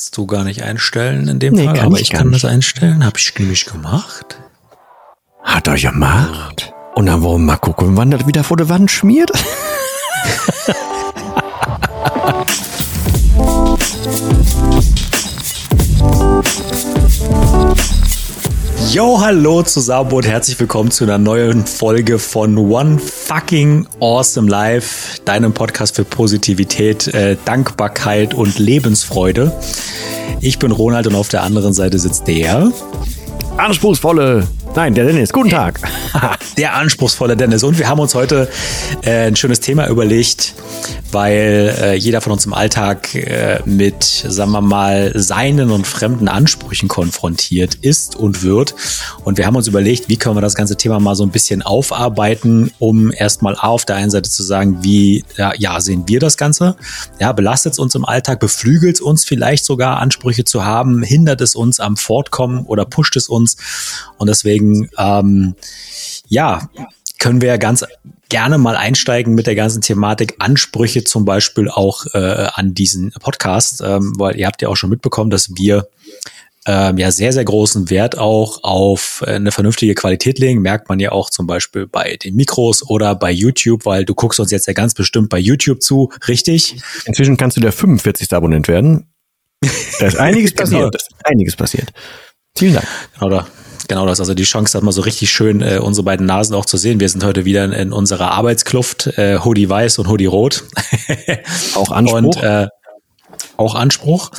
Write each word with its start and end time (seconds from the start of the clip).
kannst 0.00 0.16
du 0.16 0.24
gar 0.24 0.44
nicht 0.44 0.62
einstellen 0.62 1.28
in 1.28 1.38
dem 1.40 1.52
nee, 1.52 1.66
Fall, 1.66 1.78
aber 1.78 1.96
ich, 1.96 2.04
ich 2.04 2.10
kann 2.10 2.30
nicht. 2.30 2.42
das 2.42 2.50
einstellen. 2.50 3.04
Habe 3.04 3.18
ich 3.18 3.38
nämlich 3.38 3.66
gemacht. 3.66 4.38
Hat 5.42 5.68
er 5.68 5.76
gemacht. 5.76 6.72
Und 6.94 7.04
dann 7.04 7.20
wollen 7.20 7.42
wir 7.42 7.52
mal 7.52 7.58
gucken, 7.58 7.98
wann 7.98 8.10
das 8.10 8.26
wieder 8.26 8.42
vor 8.42 8.56
der 8.56 8.70
Wand 8.70 8.90
schmiert. 8.90 9.30
Yo, 18.92 19.20
hallo 19.20 19.62
zusammen 19.62 20.10
und 20.10 20.26
herzlich 20.26 20.58
willkommen 20.58 20.90
zu 20.90 21.04
einer 21.04 21.16
neuen 21.16 21.64
Folge 21.64 22.18
von 22.18 22.58
One 22.58 22.98
Fucking 22.98 23.86
Awesome 24.00 24.50
Life, 24.50 25.20
deinem 25.24 25.52
Podcast 25.52 25.94
für 25.94 26.02
Positivität, 26.04 27.06
äh, 27.06 27.36
Dankbarkeit 27.44 28.34
und 28.34 28.58
Lebensfreude. 28.58 29.52
Ich 30.40 30.58
bin 30.58 30.72
Ronald 30.72 31.06
und 31.06 31.14
auf 31.14 31.28
der 31.28 31.44
anderen 31.44 31.72
Seite 31.72 32.00
sitzt 32.00 32.26
der 32.26 32.72
anspruchsvolle 33.58 34.48
Nein, 34.76 34.94
der 34.94 35.04
Dennis. 35.04 35.32
Guten 35.32 35.50
Tag. 35.50 35.80
der 36.56 36.74
anspruchsvolle 36.74 37.36
Dennis. 37.36 37.64
Und 37.64 37.78
wir 37.78 37.88
haben 37.88 37.98
uns 37.98 38.14
heute 38.14 38.48
äh, 39.02 39.26
ein 39.26 39.34
schönes 39.34 39.58
Thema 39.58 39.88
überlegt, 39.88 40.54
weil 41.10 41.74
äh, 41.80 41.94
jeder 41.96 42.20
von 42.20 42.32
uns 42.32 42.46
im 42.46 42.54
Alltag 42.54 43.14
äh, 43.14 43.60
mit, 43.64 44.04
sagen 44.04 44.52
wir 44.52 44.60
mal, 44.60 45.12
seinen 45.14 45.70
und 45.72 45.86
fremden 45.86 46.28
Ansprüchen 46.28 46.88
konfrontiert 46.88 47.76
ist 47.76 48.14
und 48.14 48.42
wird. 48.42 48.74
Und 49.24 49.38
wir 49.38 49.46
haben 49.46 49.56
uns 49.56 49.66
überlegt, 49.66 50.08
wie 50.08 50.16
können 50.16 50.36
wir 50.36 50.40
das 50.40 50.54
ganze 50.54 50.76
Thema 50.76 51.00
mal 51.00 51.16
so 51.16 51.24
ein 51.24 51.30
bisschen 51.30 51.62
aufarbeiten, 51.62 52.70
um 52.78 53.12
erstmal 53.12 53.56
auf 53.56 53.84
der 53.84 53.96
einen 53.96 54.10
Seite 54.10 54.30
zu 54.30 54.44
sagen, 54.44 54.78
wie 54.82 55.24
ja, 55.36 55.52
ja 55.56 55.80
sehen 55.80 56.04
wir 56.06 56.20
das 56.20 56.36
Ganze? 56.36 56.76
Ja, 57.18 57.32
belastet 57.32 57.72
es 57.72 57.78
uns 57.80 57.96
im 57.96 58.04
Alltag, 58.04 58.38
beflügelt 58.38 58.96
es 58.96 59.00
uns 59.00 59.24
vielleicht 59.24 59.64
sogar, 59.64 59.98
Ansprüche 59.98 60.44
zu 60.44 60.64
haben, 60.64 61.02
hindert 61.02 61.40
es 61.40 61.56
uns 61.56 61.80
am 61.80 61.96
Fortkommen 61.96 62.66
oder 62.66 62.84
pusht 62.84 63.16
es 63.16 63.28
uns? 63.28 63.56
Und 64.16 64.28
deswegen, 64.28 64.59
ähm, 64.98 65.54
ja, 66.28 66.68
können 67.18 67.40
wir 67.40 67.48
ja 67.48 67.56
ganz 67.58 67.84
gerne 68.30 68.58
mal 68.58 68.76
einsteigen 68.76 69.34
mit 69.34 69.46
der 69.46 69.54
ganzen 69.54 69.82
Thematik 69.82 70.36
Ansprüche 70.38 71.04
zum 71.04 71.24
Beispiel 71.24 71.68
auch 71.68 72.06
äh, 72.14 72.48
an 72.54 72.74
diesen 72.74 73.10
Podcast, 73.20 73.82
ähm, 73.84 74.14
weil 74.16 74.36
ihr 74.36 74.46
habt 74.46 74.62
ja 74.62 74.68
auch 74.68 74.76
schon 74.76 74.90
mitbekommen, 74.90 75.30
dass 75.30 75.50
wir 75.56 75.88
ähm, 76.66 76.98
ja 76.98 77.10
sehr, 77.10 77.32
sehr 77.32 77.44
großen 77.44 77.90
Wert 77.90 78.16
auch 78.18 78.62
auf 78.62 79.22
äh, 79.26 79.32
eine 79.32 79.52
vernünftige 79.52 79.94
Qualität 79.94 80.38
legen. 80.38 80.62
Merkt 80.62 80.88
man 80.88 81.00
ja 81.00 81.12
auch 81.12 81.30
zum 81.30 81.46
Beispiel 81.46 81.86
bei 81.86 82.16
den 82.16 82.36
Mikros 82.36 82.88
oder 82.88 83.14
bei 83.14 83.30
YouTube, 83.30 83.84
weil 83.84 84.04
du 84.04 84.14
guckst 84.14 84.40
uns 84.40 84.50
jetzt 84.50 84.66
ja 84.66 84.72
ganz 84.72 84.94
bestimmt 84.94 85.28
bei 85.28 85.38
YouTube 85.38 85.82
zu, 85.82 86.10
richtig? 86.28 86.76
Inzwischen 87.04 87.36
kannst 87.36 87.56
du 87.56 87.60
der 87.60 87.72
45. 87.72 88.32
Abonnent 88.32 88.68
werden. 88.68 89.12
Da 89.98 90.06
ist 90.06 90.16
einiges 90.16 90.50
genau. 90.54 90.62
passiert. 90.62 90.94
Da 90.94 90.98
ist 90.98 91.10
einiges 91.24 91.56
passiert. 91.56 91.92
Vielen 92.56 92.74
Dank. 92.74 92.86
Genau, 93.14 93.30
da 93.30 93.46
Genau 93.90 94.06
das, 94.06 94.20
also 94.20 94.34
die 94.34 94.44
Chance 94.44 94.78
hat 94.78 94.84
mal 94.84 94.92
so 94.92 95.00
richtig 95.00 95.32
schön 95.32 95.62
äh, 95.62 95.80
unsere 95.82 96.04
beiden 96.04 96.24
Nasen 96.24 96.54
auch 96.54 96.64
zu 96.64 96.76
sehen. 96.76 97.00
Wir 97.00 97.08
sind 97.08 97.24
heute 97.24 97.44
wieder 97.44 97.64
in, 97.64 97.72
in 97.72 97.92
unserer 97.92 98.30
Arbeitskluft, 98.30 99.08
äh, 99.18 99.40
Hoodie 99.40 99.68
weiß 99.68 99.98
und 99.98 100.06
Hoodie 100.06 100.26
rot. 100.26 100.62
auch 101.74 101.90
Anspruch. 101.90 102.36
Und, 102.36 102.36
äh, 102.36 102.68
auch 103.56 103.74
Anspruch. 103.74 104.30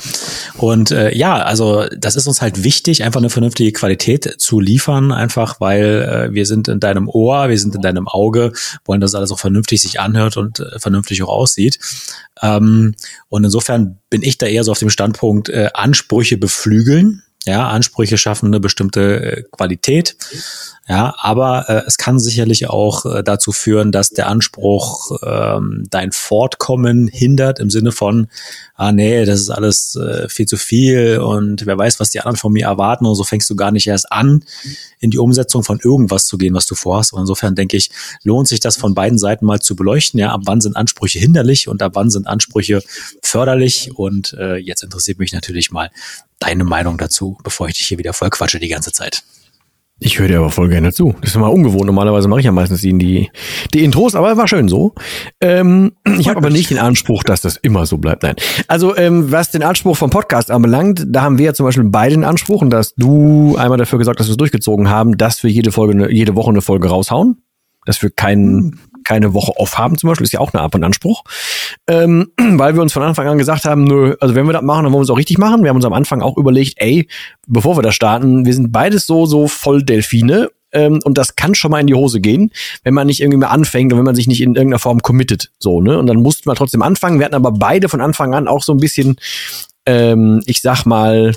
Und 0.58 0.92
äh, 0.92 1.14
ja, 1.14 1.36
also 1.36 1.86
das 1.98 2.16
ist 2.16 2.28
uns 2.28 2.42
halt 2.42 2.64
wichtig, 2.64 3.04
einfach 3.04 3.20
eine 3.20 3.30
vernünftige 3.30 3.74
Qualität 3.74 4.36
zu 4.38 4.62
liefern, 4.62 5.12
einfach 5.12 5.60
weil 5.60 6.30
äh, 6.30 6.34
wir 6.34 6.46
sind 6.46 6.70
in 6.70 6.80
deinem 6.80 7.10
Ohr, 7.10 7.50
wir 7.50 7.60
sind 7.60 7.76
in 7.76 7.82
deinem 7.82 8.08
Auge, 8.08 8.54
wollen, 8.86 9.02
dass 9.02 9.16
alles 9.16 9.34
auch 9.34 9.40
vernünftig 9.40 9.82
sich 9.82 10.00
anhört 10.00 10.38
und 10.38 10.62
äh, 10.62 10.80
vernünftig 10.80 11.24
auch 11.24 11.30
aussieht. 11.30 11.78
Ähm, 12.42 12.96
und 13.28 13.44
insofern 13.44 13.98
bin 14.10 14.24
ich 14.24 14.38
da 14.38 14.46
eher 14.46 14.64
so 14.64 14.72
auf 14.72 14.80
dem 14.80 14.90
Standpunkt, 14.90 15.50
äh, 15.50 15.72
Ansprüche 15.74 16.38
beflügeln 16.38 17.24
ja, 17.46 17.68
Ansprüche 17.70 18.20
schaffen 18.20 18.48
eine 18.48 18.60
bestimmte 18.60 19.38
äh, 19.38 19.44
Qualität. 19.52 20.16
Ja, 20.88 21.16
aber 21.18 21.70
äh, 21.70 21.84
es 21.88 21.98
kann 21.98 22.20
sicherlich 22.20 22.70
auch 22.70 23.06
äh, 23.06 23.24
dazu 23.24 23.52
führen, 23.52 23.92
dass 23.92 24.12
der 24.12 24.28
Anspruch 24.28 25.18
ähm, 25.24 25.84
dein 25.90 26.12
Fortkommen 26.12 27.08
hindert 27.08 27.60
im 27.60 27.70
Sinne 27.70 27.92
von, 27.92 28.28
ah 28.76 28.92
nee, 28.92 29.26
das 29.26 29.40
ist 29.40 29.50
alles 29.50 29.96
äh, 29.96 30.28
viel 30.28 30.48
zu 30.48 30.58
viel 30.58 31.20
und 31.20 31.66
wer 31.66 31.78
weiß, 31.78 32.00
was 32.00 32.10
die 32.10 32.20
anderen 32.20 32.36
von 32.38 32.52
mir 32.52 32.66
erwarten 32.66 33.06
und 33.06 33.16
so 33.16 33.24
fängst 33.24 33.50
du 33.50 33.56
gar 33.56 33.72
nicht 33.72 33.88
erst 33.88 34.12
an, 34.12 34.44
in 35.00 35.10
die 35.10 35.18
Umsetzung 35.18 35.64
von 35.64 35.80
irgendwas 35.84 36.26
zu 36.26 36.38
gehen, 36.38 36.54
was 36.54 36.66
du 36.66 36.76
vorhast. 36.76 37.14
Und 37.14 37.22
insofern 37.22 37.56
denke 37.56 37.78
ich, 37.78 37.90
lohnt 38.24 38.48
sich 38.48 38.60
das 38.60 38.78
von 38.78 38.94
beiden 38.94 39.18
Seiten 39.18 39.46
mal 39.46 39.60
zu 39.60 39.76
beleuchten. 39.76 40.20
Ja, 40.20 40.32
ab 40.32 40.42
wann 40.46 40.62
sind 40.62 40.76
Ansprüche 40.76 41.20
hinderlich 41.20 41.68
und 41.68 41.82
ab 41.82 41.94
wann 41.96 42.10
sind 42.10 42.28
Ansprüche 42.28 42.84
förderlich? 43.24 43.92
Und 43.96 44.34
äh, 44.34 44.58
jetzt 44.58 44.84
interessiert 44.84 45.20
mich 45.20 45.34
natürlich 45.34 45.72
mal 45.72 45.90
deine 46.42 46.64
Meinung 46.64 46.98
dazu, 46.98 47.38
bevor 47.44 47.68
ich 47.68 47.76
dich 47.76 47.88
hier 47.88 47.98
wieder 47.98 48.14
voll 48.14 48.30
quatsche 48.30 48.60
die 48.60 48.68
ganze 48.68 48.92
Zeit. 48.92 49.24
Ich 50.04 50.18
höre 50.18 50.28
dir 50.28 50.40
aber 50.40 50.50
voll 50.50 50.68
gerne 50.68 50.92
zu. 50.92 51.14
Das 51.22 51.30
ist 51.30 51.38
mal 51.38 51.48
ungewohnt. 51.48 51.86
Normalerweise 51.86 52.28
mache 52.28 52.40
ich 52.40 52.46
ja 52.48 52.52
meistens 52.52 52.82
die, 52.82 52.98
die, 52.98 53.30
die 53.72 53.84
Intros, 53.84 54.16
aber 54.16 54.36
war 54.36 54.48
schön 54.48 54.68
so. 54.68 54.96
Ähm, 55.40 55.92
ich 56.18 56.28
habe 56.28 56.38
aber 56.38 56.50
nicht 56.50 56.72
den 56.72 56.80
Anspruch, 56.80 57.24
dass 57.24 57.42
das 57.42 57.56
immer 57.58 57.86
so 57.86 58.00
bleibt. 58.00 58.24
Nein. 58.24 58.36
Also 58.68 58.98
ähm, 58.98 59.32
was 59.32 59.52
den 59.52 59.62
Anspruch 59.62 59.96
vom 59.96 60.10
Podcast 60.10 60.50
anbelangt, 60.50 61.06
da 61.08 61.22
haben 61.22 61.38
wir 61.38 61.46
ja 61.46 61.54
zum 61.54 61.68
Beispiel 61.68 61.84
beide 61.84 62.16
den 62.16 62.24
Anspruch, 62.24 62.64
und 62.64 62.72
dass 62.72 62.96
du 62.96 63.56
einmal 63.58 63.78
dafür 63.78 64.00
gesagt, 64.00 64.20
dass 64.20 64.26
wir 64.26 64.32
es 64.32 64.38
durchgezogen 64.38 64.90
haben, 64.90 65.18
dass 65.18 65.44
wir 65.44 65.52
jede 65.52 65.72
Folge, 65.72 66.12
jede 66.12 66.36
Woche 66.36 66.50
eine 66.50 66.64
Folge 66.64 66.90
raushauen. 66.90 67.44
Dass 67.86 68.02
wir 68.02 68.10
keinen 68.10 68.80
keine 69.04 69.34
Woche 69.34 69.54
off 69.58 69.78
haben 69.78 69.98
zum 69.98 70.10
Beispiel, 70.10 70.26
ist 70.26 70.34
ja 70.34 70.40
auch 70.40 70.54
eine 70.54 70.62
Art 70.62 70.72
von 70.72 70.84
Anspruch. 70.84 71.24
Ähm, 71.88 72.32
weil 72.38 72.76
wir 72.76 72.82
uns 72.82 72.94
von 72.94 73.04
Anfang 73.04 73.28
an 73.28 73.38
gesagt 73.38 73.66
haben, 73.66 73.84
nö, 73.84 74.16
also 74.20 74.36
wenn 74.36 74.46
wir 74.46 74.54
das 74.54 74.62
machen, 74.62 74.84
dann 74.84 74.94
wollen 74.94 75.02
wir 75.02 75.06
es 75.06 75.10
auch 75.10 75.18
richtig 75.18 75.38
machen. 75.38 75.64
Wir 75.64 75.70
haben 75.70 75.78
uns 75.78 75.86
am 75.86 75.94
Anfang 75.94 76.22
auch 76.22 76.38
überlegt, 76.38 76.76
ey, 76.78 77.08
bevor 77.48 77.78
wir 77.78 77.82
da 77.82 77.92
starten, 77.92 78.46
wir 78.46 78.54
sind 78.54 78.72
beides 78.72 79.06
so, 79.06 79.26
so 79.26 79.48
voll 79.48 79.84
Delfine. 79.84 80.50
Ähm, 80.74 81.00
und 81.04 81.18
das 81.18 81.36
kann 81.36 81.54
schon 81.54 81.72
mal 81.72 81.82
in 81.82 81.88
die 81.88 81.94
Hose 81.94 82.22
gehen, 82.22 82.52
wenn 82.84 82.94
man 82.94 83.08
nicht 83.08 83.22
irgendwie 83.22 83.40
mehr 83.40 83.52
anfängt 83.52 83.92
und 83.92 84.00
wenn 84.00 84.06
man 84.06 84.16
sich 84.16 84.28
nicht 84.28 84.42
in 84.42 84.56
irgendeiner 84.56 84.80
Form 84.80 85.02
committet. 85.02 85.52
So, 85.60 85.82
ne? 85.82 85.98
Und 85.98 86.08
dann 86.08 86.18
mussten 86.18 86.50
wir 86.50 86.56
trotzdem 86.56 86.82
anfangen. 86.82 87.20
Wir 87.20 87.26
hatten 87.26 87.36
aber 87.36 87.52
beide 87.52 87.90
von 87.90 88.02
Anfang 88.02 88.34
an 88.34 88.48
auch 88.48 88.64
so 88.64 88.74
ein 88.74 88.78
bisschen, 88.80 89.18
ähm, 89.86 90.42
ich 90.46 90.62
sag 90.62 90.86
mal, 90.86 91.34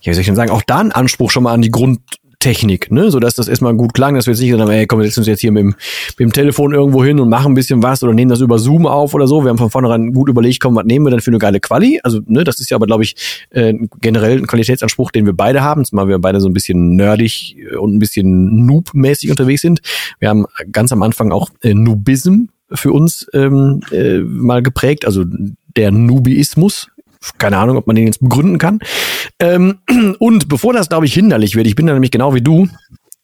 ja, 0.00 0.10
wie 0.10 0.14
soll 0.14 0.22
ich 0.22 0.26
denn 0.26 0.36
sagen, 0.36 0.50
auch 0.50 0.62
da 0.62 0.78
einen 0.78 0.92
Anspruch 0.92 1.30
schon 1.30 1.44
mal 1.44 1.52
an 1.52 1.62
die 1.62 1.70
Grund, 1.70 2.00
Technik, 2.42 2.90
ne, 2.90 3.08
so 3.12 3.20
dass 3.20 3.34
das 3.34 3.46
erstmal 3.46 3.72
gut 3.76 3.94
klang, 3.94 4.16
dass 4.16 4.26
wir 4.26 4.32
jetzt 4.32 4.40
nicht 4.40 4.50
gesagt 4.50 4.68
haben, 4.68 4.76
ey, 4.76 4.88
komm, 4.88 4.98
wir 4.98 5.06
setzen 5.06 5.20
uns 5.20 5.28
jetzt 5.28 5.42
hier 5.42 5.52
mit 5.52 5.60
dem, 5.60 5.68
mit 5.68 6.18
dem 6.18 6.32
Telefon 6.32 6.74
irgendwo 6.74 7.04
hin 7.04 7.20
und 7.20 7.28
machen 7.28 7.52
ein 7.52 7.54
bisschen 7.54 7.84
was 7.84 8.02
oder 8.02 8.12
nehmen 8.12 8.30
das 8.30 8.40
über 8.40 8.58
Zoom 8.58 8.84
auf 8.84 9.14
oder 9.14 9.28
so. 9.28 9.44
Wir 9.44 9.50
haben 9.50 9.58
von 9.58 9.70
vornherein 9.70 10.12
gut 10.12 10.28
überlegt, 10.28 10.58
komm, 10.58 10.74
was 10.74 10.84
nehmen 10.84 11.06
wir 11.06 11.10
denn 11.10 11.20
für 11.20 11.30
eine 11.30 11.38
geile 11.38 11.60
Quali? 11.60 12.00
Also, 12.02 12.18
ne, 12.26 12.42
das 12.42 12.58
ist 12.58 12.68
ja 12.68 12.76
aber, 12.76 12.86
glaube 12.86 13.04
ich, 13.04 13.46
äh, 13.50 13.74
generell 14.00 14.38
ein 14.38 14.48
Qualitätsanspruch, 14.48 15.12
den 15.12 15.24
wir 15.24 15.34
beide 15.34 15.62
haben, 15.62 15.84
zumal 15.84 16.08
wir 16.08 16.18
beide 16.18 16.40
so 16.40 16.48
ein 16.48 16.52
bisschen 16.52 16.96
nerdig 16.96 17.56
und 17.78 17.94
ein 17.94 17.98
bisschen 18.00 18.66
noob-mäßig 18.66 19.30
unterwegs 19.30 19.62
sind. 19.62 19.80
Wir 20.18 20.28
haben 20.28 20.46
ganz 20.72 20.90
am 20.90 21.02
Anfang 21.04 21.30
auch 21.30 21.48
äh, 21.62 21.74
Noobism 21.74 22.46
für 22.72 22.90
uns 22.90 23.28
ähm, 23.34 23.82
äh, 23.92 24.18
mal 24.18 24.64
geprägt, 24.64 25.04
also 25.04 25.24
der 25.76 25.90
Nubiismus, 25.90 26.88
keine 27.38 27.58
Ahnung, 27.58 27.76
ob 27.76 27.86
man 27.86 27.96
den 27.96 28.06
jetzt 28.06 28.20
begründen 28.20 28.58
kann. 28.58 28.80
Ähm, 29.38 29.78
und 30.18 30.48
bevor 30.48 30.72
das, 30.72 30.88
glaube 30.88 31.06
ich, 31.06 31.14
hinderlich 31.14 31.54
wird, 31.54 31.66
ich 31.66 31.76
bin 31.76 31.86
da 31.86 31.92
nämlich 31.92 32.10
genau 32.10 32.34
wie 32.34 32.42
du, 32.42 32.68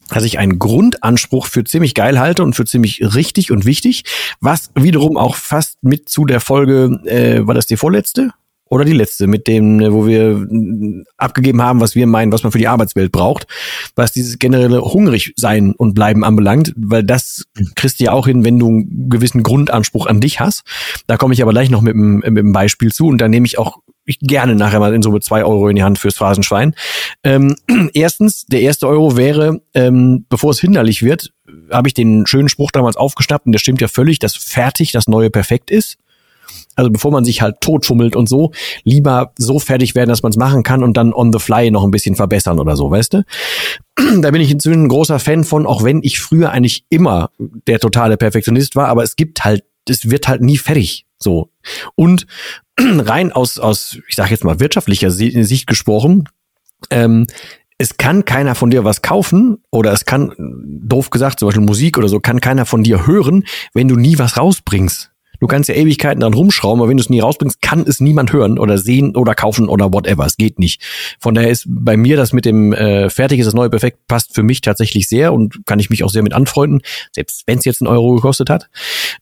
dass 0.08 0.24
ich 0.24 0.38
einen 0.38 0.58
Grundanspruch 0.58 1.46
für 1.46 1.64
ziemlich 1.64 1.94
geil 1.94 2.18
halte 2.18 2.42
und 2.42 2.54
für 2.54 2.64
ziemlich 2.64 3.02
richtig 3.14 3.50
und 3.50 3.64
wichtig, 3.64 4.04
was 4.40 4.70
wiederum 4.74 5.16
auch 5.16 5.34
fast 5.34 5.76
mit 5.82 6.08
zu 6.08 6.24
der 6.24 6.40
Folge, 6.40 7.00
äh, 7.04 7.46
war 7.46 7.54
das 7.54 7.66
die 7.66 7.76
vorletzte? 7.76 8.30
Oder 8.70 8.84
die 8.84 8.92
letzte, 8.92 9.26
mit 9.26 9.46
dem, 9.46 9.80
äh, 9.80 9.92
wo 9.92 10.06
wir 10.06 10.42
äh, 10.42 11.04
abgegeben 11.16 11.62
haben, 11.62 11.80
was 11.80 11.94
wir 11.94 12.06
meinen, 12.06 12.32
was 12.32 12.42
man 12.42 12.52
für 12.52 12.58
die 12.58 12.68
Arbeitswelt 12.68 13.12
braucht, 13.12 13.46
was 13.96 14.12
dieses 14.12 14.38
generelle 14.38 14.82
hungrig 14.82 15.32
sein 15.36 15.72
und 15.72 15.94
bleiben 15.94 16.22
anbelangt, 16.22 16.74
weil 16.76 17.02
das 17.02 17.46
kriegst 17.76 17.98
du 17.98 18.04
ja 18.04 18.12
auch 18.12 18.26
hin, 18.26 18.44
wenn 18.44 18.58
du 18.58 18.68
einen 18.68 19.08
gewissen 19.08 19.42
Grundanspruch 19.42 20.06
an 20.06 20.20
dich 20.20 20.40
hast. 20.40 20.64
Da 21.06 21.16
komme 21.16 21.32
ich 21.32 21.40
aber 21.40 21.52
gleich 21.52 21.70
noch 21.70 21.80
mit 21.80 21.94
einem, 21.94 22.16
mit 22.16 22.26
einem 22.26 22.52
Beispiel 22.52 22.92
zu 22.92 23.06
und 23.06 23.18
da 23.18 23.28
nehme 23.28 23.46
ich 23.46 23.58
auch 23.58 23.78
ich 24.10 24.18
gerne 24.20 24.54
nachher 24.54 24.80
mal 24.80 24.94
in 24.94 25.02
so 25.02 25.16
zwei 25.18 25.44
Euro 25.44 25.68
in 25.68 25.76
die 25.76 25.82
Hand 25.82 25.98
fürs 25.98 26.16
Phrasenschwein. 26.16 26.74
Ähm, 27.24 27.56
erstens, 27.94 28.46
der 28.46 28.62
erste 28.62 28.88
Euro 28.88 29.16
wäre, 29.16 29.60
ähm, 29.74 30.26
bevor 30.28 30.50
es 30.50 30.60
hinderlich 30.60 31.02
wird, 31.02 31.32
habe 31.70 31.88
ich 31.88 31.94
den 31.94 32.26
schönen 32.26 32.48
Spruch 32.48 32.70
damals 32.70 32.96
aufgeschnappt 32.96 33.46
und 33.46 33.52
der 33.52 33.58
stimmt 33.58 33.80
ja 33.80 33.88
völlig, 33.88 34.18
dass 34.18 34.36
fertig 34.36 34.92
das 34.92 35.08
neue 35.08 35.30
perfekt 35.30 35.70
ist. 35.70 35.98
Also 36.76 36.90
bevor 36.90 37.10
man 37.10 37.24
sich 37.24 37.42
halt 37.42 37.60
totfummelt 37.60 38.14
und 38.14 38.28
so, 38.28 38.52
lieber 38.84 39.32
so 39.36 39.58
fertig 39.58 39.96
werden, 39.96 40.10
dass 40.10 40.22
man 40.22 40.30
es 40.30 40.36
machen 40.36 40.62
kann 40.62 40.84
und 40.84 40.96
dann 40.96 41.12
on 41.12 41.32
the 41.32 41.40
fly 41.40 41.70
noch 41.72 41.82
ein 41.82 41.90
bisschen 41.90 42.14
verbessern 42.14 42.60
oder 42.60 42.76
so, 42.76 42.90
weißt 42.90 43.14
du? 43.14 43.24
Da 44.22 44.30
bin 44.30 44.40
ich 44.40 44.50
inzwischen 44.50 44.84
ein 44.84 44.88
großer 44.88 45.18
Fan 45.18 45.42
von, 45.42 45.66
auch 45.66 45.82
wenn 45.82 46.02
ich 46.04 46.20
früher 46.20 46.52
eigentlich 46.52 46.84
immer 46.88 47.30
der 47.66 47.80
totale 47.80 48.16
Perfektionist 48.16 48.76
war, 48.76 48.86
aber 48.86 49.02
es 49.02 49.16
gibt 49.16 49.44
halt, 49.44 49.64
es 49.88 50.08
wird 50.08 50.28
halt 50.28 50.40
nie 50.40 50.56
fertig. 50.56 51.04
So. 51.18 51.50
Und 51.94 52.26
rein 52.78 53.32
aus, 53.32 53.58
aus, 53.58 53.98
ich 54.08 54.16
sage 54.16 54.30
jetzt 54.30 54.44
mal, 54.44 54.60
wirtschaftlicher 54.60 55.10
Sicht 55.10 55.66
gesprochen, 55.66 56.28
ähm, 56.90 57.26
es 57.78 57.96
kann 57.96 58.24
keiner 58.24 58.56
von 58.56 58.70
dir 58.70 58.84
was 58.84 59.02
kaufen 59.02 59.58
oder 59.70 59.92
es 59.92 60.04
kann, 60.04 60.32
doof 60.38 61.10
gesagt, 61.10 61.38
zum 61.38 61.48
Beispiel 61.48 61.64
Musik 61.64 61.96
oder 61.96 62.08
so, 62.08 62.18
kann 62.18 62.40
keiner 62.40 62.66
von 62.66 62.82
dir 62.82 63.06
hören, 63.06 63.44
wenn 63.72 63.86
du 63.86 63.94
nie 63.94 64.18
was 64.18 64.36
rausbringst. 64.36 65.12
Du 65.40 65.46
kannst 65.46 65.68
ja 65.68 65.74
Ewigkeiten 65.74 66.20
dran 66.20 66.34
rumschrauben, 66.34 66.80
aber 66.80 66.90
wenn 66.90 66.96
du 66.96 67.02
es 67.02 67.10
nie 67.10 67.20
rausbringst, 67.20 67.62
kann 67.62 67.84
es 67.86 68.00
niemand 68.00 68.32
hören 68.32 68.58
oder 68.58 68.78
sehen 68.78 69.16
oder 69.16 69.34
kaufen 69.34 69.68
oder 69.68 69.92
whatever. 69.92 70.26
Es 70.26 70.36
geht 70.36 70.58
nicht. 70.58 70.82
Von 71.20 71.34
daher 71.34 71.50
ist 71.50 71.66
bei 71.68 71.96
mir 71.96 72.16
das 72.16 72.32
mit 72.32 72.44
dem 72.44 72.72
äh, 72.72 73.10
fertig 73.10 73.38
ist 73.40 73.46
das 73.46 73.54
neue 73.54 73.70
Perfekt 73.70 74.06
passt 74.08 74.34
für 74.34 74.42
mich 74.42 74.60
tatsächlich 74.60 75.08
sehr 75.08 75.32
und 75.32 75.66
kann 75.66 75.78
ich 75.78 75.90
mich 75.90 76.04
auch 76.04 76.10
sehr 76.10 76.22
mit 76.22 76.32
anfreunden, 76.32 76.82
selbst 77.12 77.44
wenn 77.46 77.58
es 77.58 77.64
jetzt 77.64 77.80
einen 77.80 77.88
Euro 77.88 78.14
gekostet 78.14 78.50
hat. 78.50 78.68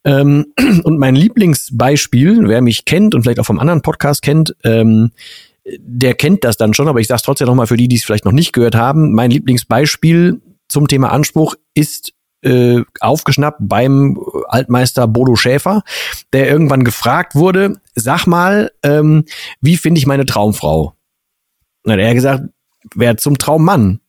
Ähm, 0.04 0.46
und 0.84 0.98
mein 0.98 1.16
Lieblingsbeispiel, 1.16 2.48
wer 2.48 2.62
mich 2.62 2.84
kennt 2.84 3.14
und 3.14 3.22
vielleicht 3.22 3.40
auch 3.40 3.46
vom 3.46 3.58
anderen 3.58 3.82
Podcast 3.82 4.22
kennt, 4.22 4.56
ähm, 4.64 5.10
der 5.78 6.14
kennt 6.14 6.44
das 6.44 6.56
dann 6.56 6.74
schon, 6.74 6.88
aber 6.88 7.00
ich 7.00 7.08
sage 7.08 7.16
es 7.16 7.22
trotzdem 7.22 7.48
nochmal 7.48 7.66
für 7.66 7.76
die, 7.76 7.88
die 7.88 7.96
es 7.96 8.04
vielleicht 8.04 8.24
noch 8.24 8.32
nicht 8.32 8.52
gehört 8.52 8.76
haben. 8.76 9.12
Mein 9.12 9.30
Lieblingsbeispiel 9.30 10.40
zum 10.69 10.88
Thema 10.88 11.12
Anspruch 11.12 11.56
ist 11.74 12.12
äh, 12.46 12.84
aufgeschnappt 13.00 13.58
beim 13.60 14.19
Altmeister 14.48 15.08
Bodo 15.08 15.37
Schäfer, 15.37 15.82
der 16.32 16.48
irgendwann 16.48 16.84
gefragt 16.84 17.34
wurde, 17.34 17.81
sag 17.94 18.26
mal, 18.26 18.70
ähm, 18.82 19.25
wie 19.60 19.76
finde 19.76 19.98
ich 19.98 20.06
meine 20.06 20.26
Traumfrau? 20.26 20.94
Und 21.82 21.90
dann 21.90 21.98
hat 21.98 22.06
er 22.06 22.14
gesagt, 22.14 22.44
wer 22.94 23.16
zum 23.16 23.38
Traummann? 23.38 24.00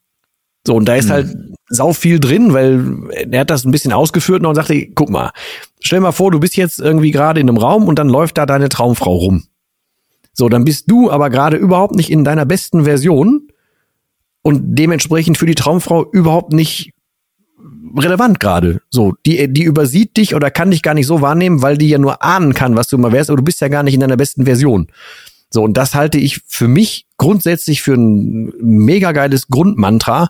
So, 0.65 0.75
und 0.75 0.85
da 0.85 0.95
ist 0.95 1.07
mhm. 1.07 1.11
halt 1.11 1.37
sau 1.69 1.93
viel 1.93 2.19
drin, 2.19 2.53
weil 2.53 3.09
er 3.31 3.39
hat 3.39 3.49
das 3.49 3.65
ein 3.65 3.71
bisschen 3.71 3.93
ausgeführt 3.93 4.45
und 4.45 4.55
sagte, 4.55 4.87
guck 4.93 5.09
mal, 5.09 5.31
stell 5.79 5.99
mal 5.99 6.11
vor, 6.11 6.31
du 6.31 6.39
bist 6.39 6.57
jetzt 6.57 6.79
irgendwie 6.79 7.11
gerade 7.11 7.39
in 7.39 7.49
einem 7.49 7.57
Raum 7.57 7.87
und 7.87 7.97
dann 7.97 8.09
läuft 8.09 8.37
da 8.37 8.45
deine 8.45 8.69
Traumfrau 8.69 9.15
rum. 9.15 9.45
So, 10.33 10.49
dann 10.49 10.65
bist 10.65 10.91
du 10.91 11.09
aber 11.09 11.29
gerade 11.29 11.57
überhaupt 11.57 11.95
nicht 11.95 12.11
in 12.11 12.23
deiner 12.23 12.45
besten 12.45 12.83
Version 12.83 13.47
und 14.43 14.75
dementsprechend 14.75 15.37
für 15.37 15.45
die 15.45 15.55
Traumfrau 15.55 16.05
überhaupt 16.11 16.53
nicht 16.53 16.91
relevant 17.95 18.39
gerade. 18.39 18.81
So, 18.89 19.15
die, 19.25 19.51
die 19.51 19.63
übersieht 19.63 20.17
dich 20.17 20.35
oder 20.35 20.51
kann 20.51 20.71
dich 20.71 20.83
gar 20.83 20.93
nicht 20.93 21.07
so 21.07 21.21
wahrnehmen, 21.21 21.61
weil 21.61 21.77
die 21.77 21.89
ja 21.89 21.97
nur 21.97 22.23
ahnen 22.23 22.53
kann, 22.53 22.75
was 22.75 22.87
du 22.87 22.97
immer 22.97 23.11
wärst, 23.11 23.29
aber 23.29 23.37
du 23.37 23.43
bist 23.43 23.61
ja 23.61 23.67
gar 23.67 23.83
nicht 23.83 23.93
in 23.93 23.99
deiner 23.99 24.17
besten 24.17 24.45
Version. 24.45 24.87
So, 25.49 25.63
und 25.63 25.75
das 25.77 25.95
halte 25.95 26.17
ich 26.17 26.41
für 26.47 26.67
mich 26.67 27.05
grundsätzlich 27.17 27.81
für 27.81 27.93
ein 27.93 28.53
mega 28.59 29.11
geiles 29.11 29.47
Grundmantra. 29.47 30.27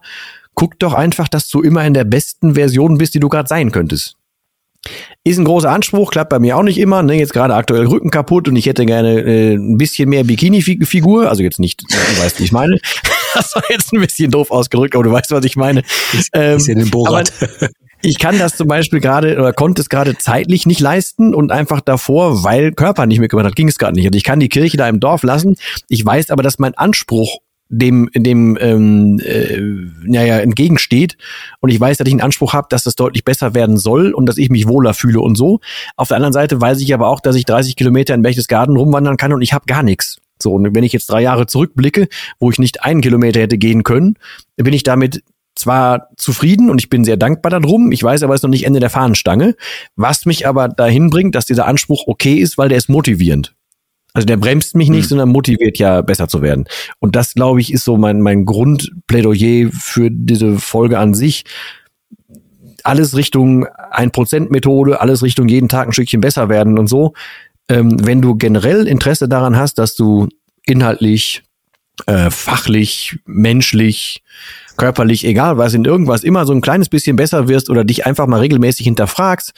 Guck 0.54 0.80
doch 0.80 0.94
einfach, 0.94 1.28
dass 1.28 1.50
du 1.50 1.62
immer 1.62 1.86
in 1.86 1.94
der 1.94 2.04
besten 2.04 2.56
Version 2.56 2.98
bist, 2.98 3.16
die 3.16 3.20
du 3.20 3.30
gerade 3.30 3.48
sein 3.48 3.72
könntest. 3.72 4.16
Ist 5.24 5.38
ein 5.38 5.46
großer 5.46 5.70
Anspruch, 5.70 6.12
klappt 6.12 6.30
bei 6.30 6.40
mir 6.40 6.56
auch 6.56 6.64
nicht 6.64 6.78
immer. 6.78 7.04
Ne? 7.04 7.16
Jetzt 7.16 7.34
gerade 7.34 7.56
aktuell 7.56 7.88
Rücken 7.88 8.12
kaputt 8.12 8.48
und 8.48 8.56
ich 8.56 8.68
hätte 8.68 8.86
gerne 8.86 9.22
äh, 9.22 9.56
ein 9.56 9.78
bisschen 9.78 10.10
mehr 10.10 10.24
Bikini-Figur. 10.24 11.30
Also 11.30 11.44
jetzt 11.44 11.60
nicht, 11.60 11.82
du 11.82 12.24
weißt, 12.24 12.40
wie 12.40 12.46
ich 12.46 12.52
meine. 12.52 12.80
Das 13.34 13.56
war 13.56 13.64
jetzt 13.70 13.94
ein 13.94 14.02
bisschen 14.02 14.32
doof 14.32 14.52
ausgedrückt, 14.52 14.96
aber 14.96 15.04
du 15.04 15.12
weißt, 15.12 15.32
was 15.32 15.46
ich 15.46 15.56
meine. 15.56 15.84
Ähm, 16.34 16.64
den 16.64 16.90
Borat. 16.90 17.32
ich 18.02 18.20
kann 18.20 18.38
das 18.40 18.58
zum 18.58 18.68
Beispiel 18.68 19.00
gerade 19.00 19.38
oder 19.38 19.54
konnte 19.54 19.82
es 19.82 19.90
gerade 19.90 20.18
zeitlich 20.18 20.66
nicht 20.66 20.80
leisten 20.80 21.34
und 21.34 21.52
einfach 21.52 21.82
davor, 21.82 22.44
weil 22.44 22.72
Körper 22.72 23.06
nicht 23.06 23.20
mitgemacht 23.20 23.48
hat, 23.48 23.56
ging 23.56 23.68
es 23.68 23.78
gerade 23.78 23.94
nicht. 23.94 24.08
Und 24.08 24.16
ich 24.16 24.24
kann 24.24 24.40
die 24.40 24.50
Kirche 24.50 24.78
da 24.78 24.88
im 24.88 25.00
Dorf 25.00 25.24
lassen. 25.24 25.56
Ich 25.90 26.06
weiß 26.06 26.30
aber, 26.30 26.44
dass 26.44 26.60
mein 26.60 26.74
Anspruch 26.76 27.40
dem 27.70 28.10
dem 28.16 28.58
ähm, 28.62 29.20
äh, 29.20 29.60
naja, 30.06 30.40
entgegensteht 30.40 31.18
und 31.60 31.70
ich 31.70 31.80
weiß, 31.80 31.98
dass 31.98 32.08
ich 32.08 32.14
einen 32.14 32.22
Anspruch 32.22 32.54
habe, 32.54 32.68
dass 32.70 32.84
das 32.84 32.96
deutlich 32.96 33.26
besser 33.26 33.54
werden 33.54 33.78
soll 33.78 34.14
und 34.14 34.26
dass 34.26 34.38
ich 34.38 34.50
mich 34.50 34.68
wohler 34.68 34.94
fühle 34.94 35.20
und 35.20 35.36
so. 35.36 35.60
Auf 35.96 36.08
der 36.08 36.18
anderen 36.18 36.34
Seite 36.34 36.62
weiß 36.62 36.80
ich 36.80 36.94
aber 36.94 37.10
auch, 37.10 37.20
dass 37.20 37.36
ich 37.36 37.46
30 37.46 37.76
Kilometer 37.76 38.14
in 38.14 38.22
Berchtesgaden 38.22 38.78
rumwandern 38.78 39.18
kann 39.18 39.34
und 39.34 39.42
ich 39.42 39.54
habe 39.54 39.66
gar 39.66 39.84
nichts. 39.84 40.18
So, 40.42 40.54
und 40.54 40.76
wenn 40.76 40.84
ich 40.84 40.94
jetzt 40.94 41.10
drei 41.10 41.22
Jahre 41.22 41.46
zurückblicke, 41.46 42.08
wo 42.40 42.52
ich 42.52 42.60
nicht 42.60 42.84
einen 42.84 43.02
Kilometer 43.02 43.40
hätte 43.40 43.58
gehen 43.58 43.84
können, 43.84 44.16
bin 44.56 44.74
ich 44.74 44.84
damit 44.84 45.24
zwar 45.56 46.10
zufrieden 46.18 46.70
und 46.70 46.80
ich 46.80 46.90
bin 46.90 47.04
sehr 47.04 47.18
dankbar 47.18 47.50
darum, 47.50 47.92
ich 47.92 48.04
weiß 48.04 48.24
aber, 48.24 48.34
es 48.34 48.40
ist 48.40 48.44
noch 48.44 48.50
nicht 48.50 48.66
Ende 48.66 48.80
der 48.80 48.90
Fahnenstange, 48.90 49.56
was 49.96 50.26
mich 50.26 50.48
aber 50.48 50.68
dahin 50.68 51.10
bringt, 51.10 51.36
dass 51.36 51.46
dieser 51.46 51.66
Anspruch 51.66 52.04
okay 52.08 52.36
ist, 52.36 52.58
weil 52.58 52.70
der 52.70 52.78
ist 52.78 52.90
motivierend. 52.90 53.54
Also 54.14 54.26
der 54.26 54.38
bremst 54.38 54.76
mich 54.76 54.90
nicht, 54.90 55.04
mhm. 55.04 55.10
sondern 55.10 55.30
motiviert 55.30 55.78
ja 55.78 56.02
besser 56.02 56.28
zu 56.28 56.42
werden. 56.42 56.66
Und 57.00 57.16
das, 57.16 57.36
glaube 57.36 57.62
ich, 57.62 57.72
ist 57.72 57.84
so 57.84 57.98
mein, 57.98 58.22
mein 58.22 58.46
Grundplädoyer 58.46 59.70
für 59.72 60.10
diese 60.10 60.58
Folge 60.58 60.98
an 60.98 61.14
sich. 61.14 61.44
Alles 62.84 63.16
Richtung 63.16 63.68
1%-Methode, 63.68 65.02
alles 65.02 65.22
Richtung 65.22 65.48
jeden 65.50 65.70
Tag 65.70 65.88
ein 65.88 65.94
Stückchen 65.94 66.22
besser 66.22 66.50
werden 66.50 66.80
und 66.80 66.88
so. 66.88 67.14
Ähm, 67.70 67.98
wenn 68.06 68.22
du 68.22 68.36
generell 68.36 68.88
Interesse 68.88 69.28
daran 69.28 69.58
hast, 69.58 69.76
dass 69.76 69.96
du 69.96 70.28
inhaltlich, 70.66 71.44
äh, 72.06 72.30
fachlich, 72.30 73.20
menschlich, 73.26 74.24
körperlich, 74.78 75.26
egal 75.26 75.58
was, 75.58 75.74
in 75.74 75.86
irgendwas 75.86 76.24
immer 76.24 76.46
so 76.46 76.54
ein 76.54 76.62
kleines 76.62 76.90
bisschen 76.90 77.16
besser 77.16 77.48
wirst 77.48 77.70
oder 77.70 77.84
dich 77.84 78.06
einfach 78.06 78.28
mal 78.28 78.40
regelmäßig 78.40 78.86
hinterfragst, 78.86 79.54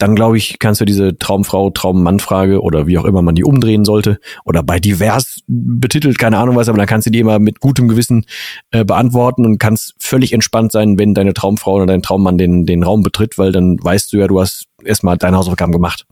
dann 0.00 0.16
glaube 0.16 0.38
ich, 0.38 0.58
kannst 0.58 0.80
du 0.80 0.86
diese 0.86 1.18
Traumfrau, 1.18 1.70
Traummann-Frage 1.70 2.62
oder 2.62 2.86
wie 2.86 2.96
auch 2.96 3.04
immer 3.04 3.20
man 3.20 3.34
die 3.34 3.44
umdrehen 3.44 3.84
sollte 3.84 4.18
oder 4.44 4.62
bei 4.62 4.80
divers 4.80 5.40
betitelt, 5.46 6.18
keine 6.18 6.38
Ahnung 6.38 6.56
was, 6.56 6.68
aber 6.68 6.78
dann 6.78 6.86
kannst 6.86 7.06
du 7.06 7.10
die 7.10 7.18
immer 7.18 7.38
mit 7.38 7.60
gutem 7.60 7.86
Gewissen 7.86 8.24
äh, 8.70 8.84
beantworten 8.84 9.44
und 9.44 9.58
kannst 9.58 9.94
völlig 9.98 10.32
entspannt 10.32 10.72
sein, 10.72 10.98
wenn 10.98 11.12
deine 11.12 11.34
Traumfrau 11.34 11.74
oder 11.74 11.86
dein 11.86 12.02
Traummann 12.02 12.38
den, 12.38 12.64
den 12.64 12.82
Raum 12.82 13.02
betritt, 13.02 13.36
weil 13.36 13.52
dann 13.52 13.76
weißt 13.82 14.12
du 14.12 14.18
ja, 14.18 14.26
du 14.26 14.40
hast 14.40 14.64
erstmal 14.82 15.18
deine 15.18 15.36
Hausaufgaben 15.36 15.72
gemacht, 15.72 16.06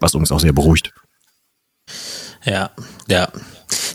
was 0.00 0.14
uns 0.14 0.32
auch 0.32 0.40
sehr 0.40 0.52
beruhigt. 0.52 0.92
Ja, 2.44 2.70
ja. 3.08 3.28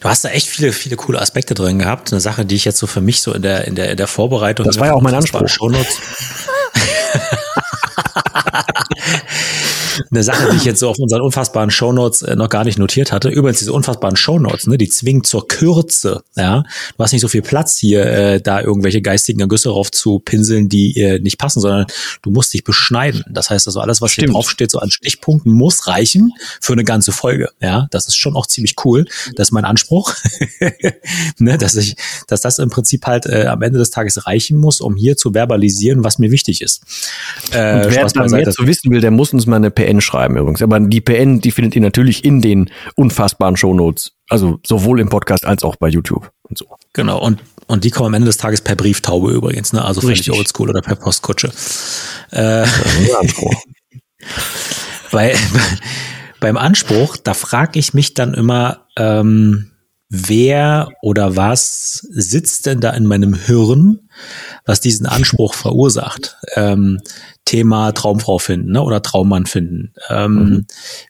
Du 0.01 0.09
hast 0.09 0.25
da 0.25 0.29
echt 0.29 0.47
viele, 0.47 0.73
viele 0.73 0.97
coole 0.97 1.21
Aspekte 1.21 1.53
drin 1.53 1.79
gehabt. 1.79 2.11
Eine 2.11 2.21
Sache, 2.21 2.45
die 2.45 2.55
ich 2.55 2.65
jetzt 2.65 2.77
so 2.77 2.87
für 2.87 3.01
mich 3.01 3.21
so 3.21 3.33
in 3.33 3.41
der, 3.41 3.65
in 3.65 3.75
der, 3.75 3.91
in 3.91 3.97
der 3.97 4.07
Vorbereitung. 4.07 4.65
Das 4.65 4.79
war 4.79 4.87
ja 4.87 4.93
auch 4.93 5.01
mein 5.01 5.15
Anspruch. 5.15 5.41
eine 10.11 10.23
Sache, 10.23 10.49
die 10.51 10.57
ich 10.57 10.65
jetzt 10.65 10.79
so 10.79 10.89
auf 10.89 10.99
unseren 10.99 11.21
unfassbaren 11.21 11.71
Shownotes 11.71 12.21
äh, 12.21 12.35
noch 12.35 12.49
gar 12.49 12.63
nicht 12.63 12.79
notiert 12.79 13.11
hatte. 13.11 13.29
Übrigens, 13.29 13.59
diese 13.59 13.73
unfassbaren 13.73 14.15
Shownotes, 14.15 14.67
ne, 14.67 14.77
die 14.77 14.89
zwingen 14.89 15.23
zur 15.23 15.47
Kürze. 15.47 16.23
Ja, 16.35 16.63
du 16.97 17.03
hast 17.03 17.11
nicht 17.11 17.21
so 17.21 17.27
viel 17.27 17.41
Platz 17.41 17.77
hier, 17.77 18.05
äh, 18.05 18.41
da 18.41 18.61
irgendwelche 18.61 19.01
geistigen 19.01 19.39
Ergüsse 19.39 19.69
drauf 19.69 19.91
zu 19.91 20.19
pinseln, 20.19 20.69
die 20.69 20.99
äh, 20.99 21.19
nicht 21.19 21.37
passen, 21.37 21.59
sondern 21.59 21.85
du 22.21 22.31
musst 22.31 22.53
dich 22.53 22.63
beschneiden. 22.63 23.23
Das 23.29 23.49
heißt 23.49 23.67
also, 23.67 23.79
alles, 23.79 24.01
was 24.01 24.11
Stimmt. 24.11 24.29
hier 24.29 24.33
draufsteht, 24.33 24.71
so 24.71 24.79
an 24.79 24.91
Stichpunkten, 24.91 25.51
muss 25.51 25.87
reichen 25.87 26.31
für 26.61 26.73
eine 26.73 26.83
ganze 26.83 27.11
Folge. 27.11 27.49
Ja, 27.61 27.87
das 27.91 28.07
ist 28.07 28.17
schon 28.17 28.35
auch 28.35 28.47
ziemlich 28.47 28.75
cool. 28.85 29.05
Das 29.35 29.49
ist 29.49 29.51
mein 29.51 29.65
Anspruch, 29.65 30.15
ne, 31.39 31.57
dass 31.57 31.75
ich, 31.75 31.95
dass 32.27 32.41
das 32.41 32.59
im 32.59 32.69
Prinzip 32.69 33.05
halt 33.05 33.25
äh, 33.25 33.45
am 33.45 33.61
Ende 33.61 33.79
des 33.79 33.89
Tages 33.89 34.25
reichen 34.25 34.57
muss, 34.57 34.81
um 34.81 34.95
hier 34.95 35.17
zu 35.17 35.33
verbalisieren, 35.33 36.03
was 36.03 36.19
mir 36.19 36.31
wichtig 36.31 36.61
ist. 36.61 36.83
Äh, 37.51 37.89
wer 37.89 38.05
da 38.07 38.27
mehr 38.27 38.51
zu 38.51 38.67
wissen 38.67 38.91
will, 38.91 39.01
der 39.01 39.11
muss 39.11 39.33
uns 39.33 39.45
mal 39.45 39.57
eine 39.57 39.71
PN 39.83 40.01
schreiben 40.01 40.37
übrigens. 40.37 40.61
Aber 40.61 40.79
die 40.79 41.01
PN, 41.01 41.41
die 41.41 41.51
findet 41.51 41.75
ihr 41.75 41.81
natürlich 41.81 42.23
in 42.23 42.41
den 42.41 42.69
unfassbaren 42.95 43.57
Shownotes. 43.57 44.13
Also 44.29 44.59
sowohl 44.65 44.99
im 44.99 45.09
Podcast 45.09 45.45
als 45.45 45.63
auch 45.63 45.75
bei 45.75 45.89
YouTube 45.89 46.31
und 46.43 46.57
so. 46.57 46.65
Genau. 46.93 47.21
Und, 47.21 47.41
und 47.67 47.83
die 47.83 47.91
kommen 47.91 48.07
am 48.07 48.13
Ende 48.13 48.27
des 48.27 48.37
Tages 48.37 48.61
per 48.61 48.75
Brieftaube 48.75 49.31
übrigens, 49.31 49.73
ne? 49.73 49.83
Also 49.83 50.01
völlig 50.01 50.31
oldschool 50.31 50.69
oder 50.69 50.81
per 50.81 50.95
Postkutsche. 50.95 51.51
Äh, 52.31 52.61
bei, 55.11 55.35
beim 56.39 56.57
Anspruch, 56.57 57.17
da 57.17 57.33
frage 57.33 57.79
ich 57.79 57.93
mich 57.93 58.13
dann 58.13 58.33
immer, 58.33 58.87
ähm, 58.97 59.71
wer 60.09 60.89
oder 61.01 61.35
was 61.35 62.07
sitzt 62.11 62.67
denn 62.67 62.79
da 62.79 62.91
in 62.91 63.05
meinem 63.05 63.33
Hirn, 63.33 64.07
was 64.65 64.79
diesen 64.79 65.07
Anspruch 65.07 65.55
verursacht? 65.55 66.37
Ähm, 66.55 66.99
Thema 67.45 67.91
Traumfrau 67.91 68.39
finden 68.39 68.71
ne, 68.71 68.81
oder 68.81 69.01
Traummann 69.01 69.45
finden. 69.45 69.93
Ähm, 70.09 70.33
mhm. 70.33 70.65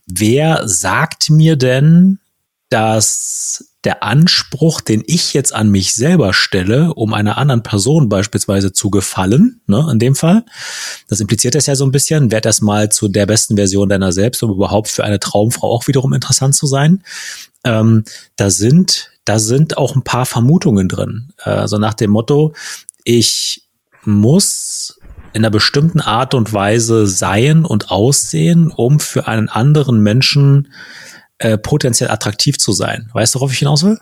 Wer 0.06 0.68
sagt 0.68 1.30
mir 1.30 1.56
denn, 1.56 2.20
dass 2.70 3.74
der 3.84 4.02
Anspruch, 4.02 4.82
den 4.82 5.04
ich 5.06 5.34
jetzt 5.34 5.54
an 5.54 5.70
mich 5.70 5.94
selber 5.94 6.34
stelle, 6.34 6.94
um 6.94 7.14
einer 7.14 7.38
anderen 7.38 7.62
Person 7.62 8.10
beispielsweise 8.10 8.72
zu 8.72 8.90
gefallen, 8.90 9.62
ne, 9.68 9.88
in 9.92 10.00
dem 10.00 10.16
Fall, 10.16 10.44
das 11.08 11.20
impliziert 11.20 11.54
das 11.54 11.66
ja 11.66 11.76
so 11.76 11.86
ein 11.86 11.92
bisschen, 11.92 12.32
werd 12.32 12.46
das 12.46 12.62
mal 12.62 12.90
zu 12.90 13.10
der 13.10 13.26
besten 13.26 13.58
Version 13.58 13.90
deiner 13.90 14.12
selbst, 14.12 14.42
um 14.42 14.52
überhaupt 14.52 14.88
für 14.88 15.04
eine 15.04 15.20
Traumfrau 15.20 15.70
auch 15.72 15.88
wiederum 15.88 16.14
interessant 16.14 16.56
zu 16.56 16.66
sein. 16.66 17.04
Ähm, 17.64 18.06
da 18.38 18.50
sind, 18.50 19.12
da 19.26 19.38
sind 19.38 19.78
auch 19.78 19.96
ein 19.96 20.04
paar 20.04 20.26
Vermutungen 20.26 20.88
drin. 20.88 21.34
Also 21.38 21.78
nach 21.78 21.94
dem 21.94 22.12
Motto, 22.12 22.54
ich 23.04 23.68
muss 24.06 25.00
in 25.34 25.42
einer 25.42 25.50
bestimmten 25.50 26.02
Art 26.02 26.34
und 26.34 26.54
Weise 26.54 27.08
sein 27.08 27.66
und 27.66 27.92
aussehen, 27.92 28.72
um 28.72 29.00
für 29.00 29.28
einen 29.28 29.50
anderen 29.50 30.00
Menschen 30.00 30.70
äh, 31.40 31.58
potenziell 31.58 32.10
attraktiv 32.10 32.58
zu 32.58 32.72
sein. 32.72 33.10
Weißt 33.14 33.36
du, 33.36 33.40
worauf 33.40 33.52
ich 33.52 33.60
hinaus 33.60 33.84
will? 33.84 34.00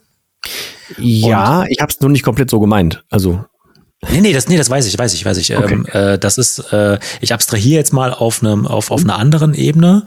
Ja, 0.97 1.61
und, 1.61 1.71
ich 1.71 1.79
habe 1.79 1.91
es 1.91 1.99
nur 2.01 2.09
nicht 2.09 2.23
komplett 2.23 2.49
so 2.49 2.59
gemeint. 2.59 3.03
Also 3.09 3.45
Nee, 4.09 4.21
nee, 4.21 4.33
das, 4.33 4.47
nee, 4.47 4.57
das 4.57 4.69
weiß 4.69 4.87
ich, 4.87 4.97
weiß 4.97 5.13
ich, 5.13 5.25
weiß 5.25 5.37
ich. 5.37 5.55
Okay. 5.55 5.73
Ähm, 5.73 5.85
äh, 5.85 6.17
das 6.17 6.39
ist, 6.39 6.59
äh, 6.73 6.97
ich 7.19 7.33
abstrahiere 7.33 7.77
jetzt 7.77 7.93
mal 7.93 8.13
auf 8.13 8.41
einem, 8.41 8.65
auf, 8.65 8.89
auf 8.89 9.03
einer 9.03 9.19
anderen 9.19 9.53
Ebene, 9.53 10.05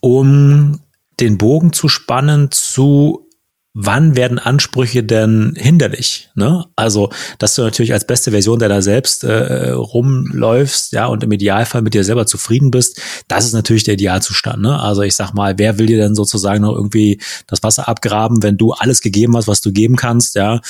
um 0.00 0.80
den 1.20 1.38
Bogen 1.38 1.72
zu 1.72 1.88
spannen 1.88 2.50
zu 2.50 3.27
wann 3.80 4.16
werden 4.16 4.40
Ansprüche 4.40 5.04
denn 5.04 5.54
hinderlich? 5.56 6.30
Ne? 6.34 6.64
Also, 6.74 7.10
dass 7.38 7.54
du 7.54 7.62
natürlich 7.62 7.92
als 7.92 8.08
beste 8.08 8.32
Version 8.32 8.58
deiner 8.58 8.82
selbst 8.82 9.22
äh, 9.22 9.70
rumläufst, 9.70 10.92
ja, 10.92 11.06
und 11.06 11.22
im 11.22 11.30
Idealfall 11.30 11.82
mit 11.82 11.94
dir 11.94 12.02
selber 12.02 12.26
zufrieden 12.26 12.72
bist, 12.72 13.00
das 13.28 13.44
ist 13.44 13.52
natürlich 13.52 13.84
der 13.84 13.94
Idealzustand. 13.94 14.62
Ne? 14.62 14.76
Also 14.80 15.02
ich 15.02 15.14
sag 15.14 15.32
mal, 15.32 15.54
wer 15.58 15.78
will 15.78 15.86
dir 15.86 15.98
denn 15.98 16.16
sozusagen 16.16 16.62
noch 16.62 16.74
irgendwie 16.74 17.20
das 17.46 17.62
Wasser 17.62 17.88
abgraben, 17.88 18.42
wenn 18.42 18.56
du 18.56 18.72
alles 18.72 19.00
gegeben 19.00 19.36
hast, 19.36 19.46
was 19.46 19.60
du 19.60 19.70
geben 19.70 19.94
kannst, 19.94 20.34
ja, 20.34 20.60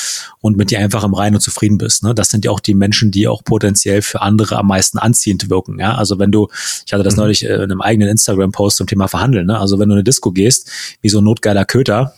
und 0.41 0.59
mit 0.59 0.71
dir 0.71 0.79
einfach 0.79 1.03
im 1.03 1.15
Reinen 1.15 1.37
und 1.37 1.41
zufrieden 1.41 1.79
bist. 1.79 2.03
Ne? 2.03 2.15
Das 2.15 2.29
sind 2.29 2.45
ja 2.45 2.51
auch 2.51 2.61
die 2.61 2.75
Menschen, 2.75 3.11
die 3.11 3.27
auch 3.27 3.43
potenziell 3.43 4.03
für 4.03 4.21
andere 4.21 4.59
am 4.59 4.67
meisten 4.67 4.99
anziehend 4.99 5.49
wirken. 5.49 5.79
Ja, 5.79 5.95
also 5.95 6.19
wenn 6.19 6.31
du, 6.31 6.49
ich 6.85 6.93
hatte 6.93 7.05
das 7.05 7.15
mhm. 7.15 7.21
neulich 7.21 7.43
äh, 7.43 7.55
in 7.55 7.63
einem 7.63 7.81
eigenen 7.81 8.11
Instagram-Post 8.11 8.77
zum 8.77 8.87
Thema 8.87 9.09
Verhandeln, 9.09 9.47
ne? 9.47 9.59
Also 9.59 9.79
wenn 9.79 9.89
du 9.89 9.95
in 9.95 9.99
eine 10.01 10.05
Disco 10.05 10.31
gehst, 10.31 10.71
wie 11.01 11.09
so 11.09 11.23
ein 11.23 11.25
notgeiler 11.25 11.65
Köter, 11.65 12.13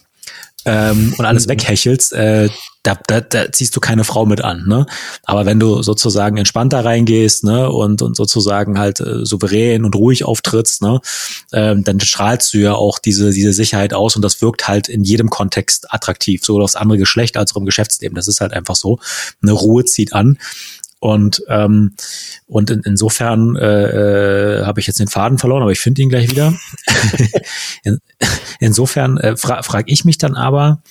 ähm, 0.64 1.14
und 1.18 1.24
alles 1.24 1.46
mhm. 1.46 1.50
weghechelst, 1.50 2.12
äh, 2.12 2.48
da, 2.82 2.98
da, 3.06 3.20
da 3.20 3.52
ziehst 3.52 3.76
du 3.76 3.80
keine 3.80 4.04
Frau 4.04 4.24
mit 4.24 4.42
an. 4.42 4.64
Ne? 4.66 4.86
Aber 5.24 5.44
wenn 5.44 5.60
du 5.60 5.82
sozusagen 5.82 6.38
entspannter 6.38 6.84
reingehst 6.84 7.44
ne, 7.44 7.70
und, 7.70 8.00
und 8.00 8.16
sozusagen 8.16 8.78
halt 8.78 9.00
äh, 9.00 9.24
souverän 9.26 9.84
und 9.84 9.94
ruhig 9.94 10.24
auftrittst, 10.24 10.80
ne, 10.80 11.00
ähm, 11.52 11.84
dann 11.84 12.00
strahlst 12.00 12.54
du 12.54 12.58
ja 12.58 12.74
auch 12.74 12.98
diese, 12.98 13.32
diese 13.32 13.52
Sicherheit 13.52 13.92
aus 13.92 14.16
und 14.16 14.22
das 14.22 14.40
wirkt 14.40 14.66
halt 14.66 14.88
in 14.88 15.04
jedem 15.04 15.28
Kontext 15.28 15.92
attraktiv, 15.92 16.42
sowohl 16.44 16.62
aufs 16.62 16.76
andere 16.76 16.98
Geschlecht 16.98 17.36
als 17.36 17.52
auch 17.52 17.58
im 17.58 17.66
Geschäftsleben. 17.66 18.14
Das 18.14 18.28
ist 18.28 18.40
halt 18.40 18.54
einfach 18.54 18.76
so. 18.76 18.98
Eine 19.42 19.52
Ruhe 19.52 19.84
zieht 19.84 20.14
an. 20.14 20.38
Und, 21.00 21.42
ähm, 21.48 21.94
und 22.46 22.70
in, 22.70 22.82
insofern 22.84 23.56
äh, 23.56 24.60
äh, 24.60 24.64
habe 24.66 24.80
ich 24.80 24.86
jetzt 24.86 25.00
den 25.00 25.08
Faden 25.08 25.38
verloren, 25.38 25.62
aber 25.62 25.72
ich 25.72 25.80
finde 25.80 26.02
ihn 26.02 26.10
gleich 26.10 26.30
wieder. 26.30 26.54
in, 27.84 27.98
insofern 28.60 29.16
äh, 29.16 29.36
fra 29.36 29.62
frage 29.62 29.90
ich 29.90 30.04
mich 30.04 30.18
dann 30.18 30.34
aber, 30.34 30.82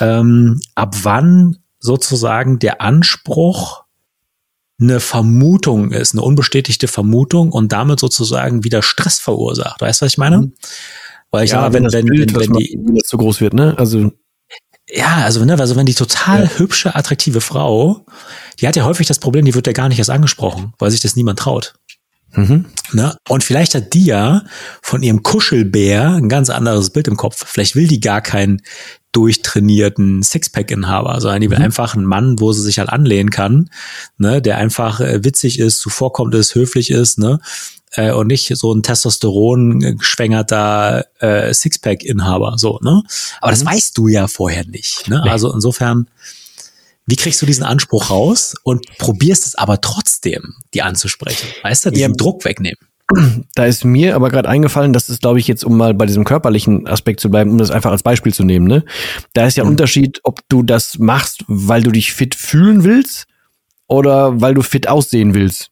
ähm, 0.00 0.60
ab 0.74 0.96
wann 1.02 1.58
sozusagen 1.78 2.58
der 2.58 2.80
Anspruch 2.80 3.84
eine 4.80 4.98
Vermutung 4.98 5.92
ist, 5.92 6.12
eine 6.12 6.22
unbestätigte 6.22 6.88
Vermutung 6.88 7.52
und 7.52 7.72
damit 7.72 8.00
sozusagen 8.00 8.64
wieder 8.64 8.82
Stress 8.82 9.20
verursacht. 9.20 9.80
Weißt 9.80 10.02
du, 10.02 10.04
was 10.04 10.12
ich 10.12 10.18
meine? 10.18 10.38
Mhm. 10.38 10.52
Weil 11.30 11.44
ich 11.44 11.52
ja, 11.52 11.60
sage, 11.60 11.74
wenn, 11.74 11.92
wenn, 11.92 12.06
Bild, 12.06 12.34
wenn, 12.34 12.40
wenn 12.40 12.52
die 12.54 12.78
wenn 12.84 12.96
das 12.96 13.08
zu 13.08 13.16
groß 13.16 13.40
wird, 13.40 13.54
ne? 13.54 13.74
Also 13.78 14.12
ja, 14.88 15.16
also, 15.16 15.44
ne, 15.44 15.58
also 15.58 15.76
wenn 15.76 15.86
die 15.86 15.94
total 15.94 16.44
ja. 16.44 16.50
hübsche, 16.58 16.94
attraktive 16.94 17.40
Frau, 17.40 18.06
die 18.60 18.68
hat 18.68 18.76
ja 18.76 18.84
häufig 18.84 19.06
das 19.06 19.18
Problem, 19.18 19.44
die 19.44 19.54
wird 19.54 19.66
ja 19.66 19.72
gar 19.72 19.88
nicht 19.88 19.98
erst 19.98 20.10
angesprochen, 20.10 20.72
weil 20.78 20.90
sich 20.90 21.00
das 21.00 21.16
niemand 21.16 21.38
traut. 21.38 21.74
Mhm. 22.34 22.66
Ne? 22.92 23.16
Und 23.28 23.42
vielleicht 23.42 23.74
hat 23.74 23.94
die 23.94 24.04
ja 24.04 24.44
von 24.82 25.02
ihrem 25.02 25.22
Kuschelbär 25.22 26.10
ein 26.12 26.28
ganz 26.28 26.50
anderes 26.50 26.90
Bild 26.90 27.08
im 27.08 27.16
Kopf. 27.16 27.44
Vielleicht 27.46 27.74
will 27.74 27.88
die 27.88 28.00
gar 28.00 28.20
keinen 28.20 28.62
durchtrainierten 29.12 30.22
Sixpack-Inhaber, 30.22 31.20
sondern 31.20 31.40
die 31.40 31.50
will 31.50 31.58
mhm. 31.58 31.64
einfach 31.64 31.94
einen 31.94 32.04
Mann, 32.04 32.38
wo 32.38 32.52
sie 32.52 32.62
sich 32.62 32.78
halt 32.78 32.90
anlehnen 32.90 33.30
kann, 33.30 33.70
ne, 34.18 34.42
der 34.42 34.58
einfach 34.58 35.00
äh, 35.00 35.24
witzig 35.24 35.58
ist, 35.58 35.78
zuvorkommt 35.80 36.34
ist, 36.34 36.54
höflich 36.54 36.90
ist, 36.90 37.18
ne, 37.18 37.40
äh, 37.96 38.12
und 38.12 38.28
nicht 38.28 38.52
so 38.54 38.72
ein 38.72 38.82
Testosteron 38.82 39.98
geschwängerter 39.98 41.06
äh, 41.18 41.52
Sixpack-Inhaber, 41.52 42.54
so, 42.58 42.78
ne? 42.82 43.02
Aber 43.40 43.50
das 43.50 43.64
mhm. 43.64 43.68
weißt 43.68 43.98
du 43.98 44.08
ja 44.08 44.28
vorher 44.28 44.66
nicht, 44.66 45.08
ne? 45.08 45.20
Nee. 45.24 45.30
Also 45.30 45.52
insofern, 45.52 46.08
wie 47.06 47.16
kriegst 47.16 47.40
du 47.42 47.46
diesen 47.46 47.64
Anspruch 47.64 48.10
raus 48.10 48.54
und 48.62 48.86
probierst 48.98 49.46
es 49.46 49.54
aber 49.54 49.80
trotzdem, 49.80 50.54
die 50.74 50.82
anzusprechen? 50.82 51.48
Weißt 51.62 51.86
du, 51.86 51.90
diesen 51.90 52.12
ja. 52.12 52.16
Druck 52.16 52.44
wegnehmen. 52.44 52.78
Da 53.54 53.66
ist 53.66 53.84
mir 53.84 54.16
aber 54.16 54.30
gerade 54.30 54.48
eingefallen, 54.48 54.92
dass 54.92 55.08
es, 55.08 55.20
glaube 55.20 55.38
ich, 55.38 55.46
jetzt, 55.46 55.64
um 55.64 55.76
mal 55.76 55.94
bei 55.94 56.06
diesem 56.06 56.24
körperlichen 56.24 56.88
Aspekt 56.88 57.20
zu 57.20 57.30
bleiben, 57.30 57.52
um 57.52 57.58
das 57.58 57.70
einfach 57.70 57.92
als 57.92 58.02
Beispiel 58.02 58.34
zu 58.34 58.42
nehmen, 58.42 58.66
ne? 58.66 58.84
Da 59.32 59.46
ist 59.46 59.56
ja 59.56 59.62
ein 59.62 59.68
mhm. 59.68 59.74
Unterschied, 59.74 60.20
ob 60.24 60.40
du 60.48 60.64
das 60.64 60.98
machst, 60.98 61.44
weil 61.46 61.82
du 61.82 61.92
dich 61.92 62.12
fit 62.12 62.34
fühlen 62.34 62.82
willst 62.82 63.26
oder 63.86 64.40
weil 64.40 64.54
du 64.54 64.62
fit 64.62 64.88
aussehen 64.88 65.34
willst 65.34 65.70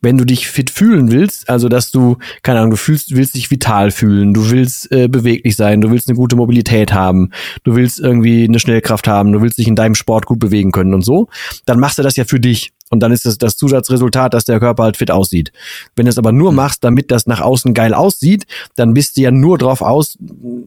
wenn 0.00 0.16
du 0.16 0.24
dich 0.24 0.48
fit 0.48 0.70
fühlen 0.70 1.10
willst, 1.10 1.48
also 1.48 1.68
dass 1.68 1.90
du, 1.90 2.18
keine 2.42 2.60
Ahnung, 2.60 2.70
du 2.70 2.76
fühlst, 2.76 3.14
willst 3.16 3.34
dich 3.34 3.50
vital 3.50 3.90
fühlen, 3.90 4.32
du 4.32 4.50
willst 4.50 4.90
äh, 4.92 5.08
beweglich 5.08 5.56
sein, 5.56 5.80
du 5.80 5.90
willst 5.90 6.08
eine 6.08 6.16
gute 6.16 6.36
Mobilität 6.36 6.92
haben, 6.92 7.30
du 7.64 7.74
willst 7.74 7.98
irgendwie 7.98 8.44
eine 8.44 8.60
Schnellkraft 8.60 9.08
haben, 9.08 9.32
du 9.32 9.42
willst 9.42 9.58
dich 9.58 9.66
in 9.66 9.76
deinem 9.76 9.94
Sport 9.94 10.26
gut 10.26 10.38
bewegen 10.38 10.70
können 10.70 10.94
und 10.94 11.04
so, 11.04 11.28
dann 11.66 11.80
machst 11.80 11.98
du 11.98 12.02
das 12.02 12.16
ja 12.16 12.24
für 12.24 12.40
dich. 12.40 12.72
Und 12.90 13.00
dann 13.00 13.12
ist 13.12 13.26
das 13.26 13.36
das 13.36 13.56
Zusatzresultat, 13.56 14.32
dass 14.32 14.46
der 14.46 14.60
Körper 14.60 14.84
halt 14.84 14.96
fit 14.96 15.10
aussieht. 15.10 15.52
Wenn 15.94 16.06
du 16.06 16.10
es 16.10 16.16
aber 16.16 16.32
nur 16.32 16.52
mhm. 16.52 16.56
machst, 16.56 16.84
damit 16.84 17.10
das 17.10 17.26
nach 17.26 17.40
außen 17.40 17.74
geil 17.74 17.92
aussieht, 17.92 18.46
dann 18.76 18.94
bist 18.94 19.16
du 19.16 19.22
ja 19.22 19.30
nur 19.30 19.58
drauf 19.58 19.82
aus 19.82 20.16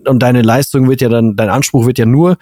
und 0.06 0.20
deine 0.20 0.44
Leistung 0.44 0.88
wird 0.88 1.02
ja 1.02 1.10
dann, 1.10 1.36
dein 1.36 1.50
Anspruch 1.50 1.88
wird 1.88 1.98
ja 1.98 2.06
nur 2.06 2.38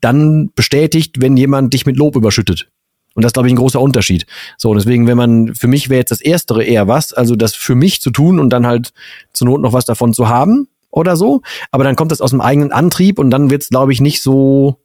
dann 0.00 0.50
bestätigt, 0.54 1.20
wenn 1.20 1.36
jemand 1.36 1.72
dich 1.72 1.86
mit 1.86 1.96
Lob 1.96 2.16
überschüttet. 2.16 2.68
Und 3.14 3.22
das 3.22 3.30
ist, 3.30 3.34
glaube 3.34 3.48
ich, 3.48 3.54
ein 3.54 3.58
großer 3.58 3.80
Unterschied. 3.80 4.26
So, 4.56 4.74
deswegen, 4.74 5.06
wenn 5.06 5.16
man, 5.16 5.54
für 5.54 5.68
mich 5.68 5.88
wäre 5.88 6.00
jetzt 6.00 6.10
das 6.10 6.20
Erstere 6.20 6.64
eher 6.64 6.88
was, 6.88 7.12
also 7.12 7.36
das 7.36 7.54
für 7.54 7.74
mich 7.74 8.00
zu 8.00 8.10
tun 8.10 8.38
und 8.38 8.50
dann 8.50 8.66
halt 8.66 8.92
zur 9.32 9.48
Not 9.48 9.60
noch 9.60 9.72
was 9.72 9.84
davon 9.84 10.14
zu 10.14 10.28
haben 10.28 10.68
oder 10.90 11.16
so. 11.16 11.42
Aber 11.70 11.84
dann 11.84 11.96
kommt 11.96 12.12
das 12.12 12.20
aus 12.20 12.30
dem 12.30 12.40
eigenen 12.40 12.72
Antrieb 12.72 13.18
und 13.18 13.30
dann 13.30 13.50
wird's, 13.50 13.70
glaube 13.70 13.92
ich, 13.92 14.00
nicht 14.00 14.22
so, 14.22 14.78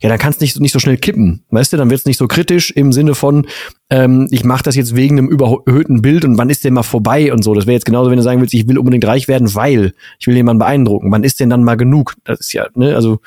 ja, 0.00 0.08
dann 0.08 0.18
kannst 0.18 0.40
nicht, 0.40 0.58
nicht 0.58 0.72
so 0.72 0.78
schnell 0.78 0.96
kippen, 0.96 1.44
weißt 1.50 1.72
du? 1.72 1.76
Dann 1.76 1.90
wird's 1.90 2.06
nicht 2.06 2.16
so 2.16 2.26
kritisch 2.26 2.70
im 2.70 2.90
Sinne 2.90 3.14
von, 3.14 3.46
ähm, 3.90 4.28
ich 4.30 4.44
mache 4.44 4.62
das 4.62 4.74
jetzt 4.74 4.96
wegen 4.96 5.18
einem 5.18 5.28
überhöhten 5.28 6.00
Bild 6.00 6.24
und 6.24 6.38
wann 6.38 6.48
ist 6.48 6.64
der 6.64 6.70
mal 6.70 6.82
vorbei 6.82 7.32
und 7.32 7.44
so. 7.44 7.52
Das 7.52 7.66
wäre 7.66 7.74
jetzt 7.74 7.84
genauso, 7.84 8.10
wenn 8.10 8.16
du 8.16 8.22
sagen 8.22 8.40
willst, 8.40 8.54
ich 8.54 8.66
will 8.66 8.78
unbedingt 8.78 9.04
reich 9.04 9.28
werden, 9.28 9.54
weil 9.54 9.92
ich 10.18 10.26
will 10.26 10.36
jemanden 10.36 10.60
beeindrucken. 10.60 11.12
Wann 11.12 11.24
ist 11.24 11.38
denn 11.38 11.50
dann 11.50 11.64
mal 11.64 11.76
genug? 11.76 12.14
Das 12.24 12.40
ist 12.40 12.52
ja, 12.54 12.68
ne, 12.74 12.94
also 12.94 13.20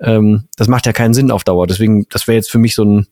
ähm, 0.00 0.44
das 0.56 0.66
macht 0.66 0.86
ja 0.86 0.92
keinen 0.92 1.12
Sinn 1.12 1.30
auf 1.30 1.44
Dauer. 1.44 1.66
Deswegen, 1.66 2.06
das 2.08 2.26
wäre 2.26 2.36
jetzt 2.36 2.50
für 2.50 2.58
mich 2.58 2.74
so 2.74 2.84
ein 2.84 3.06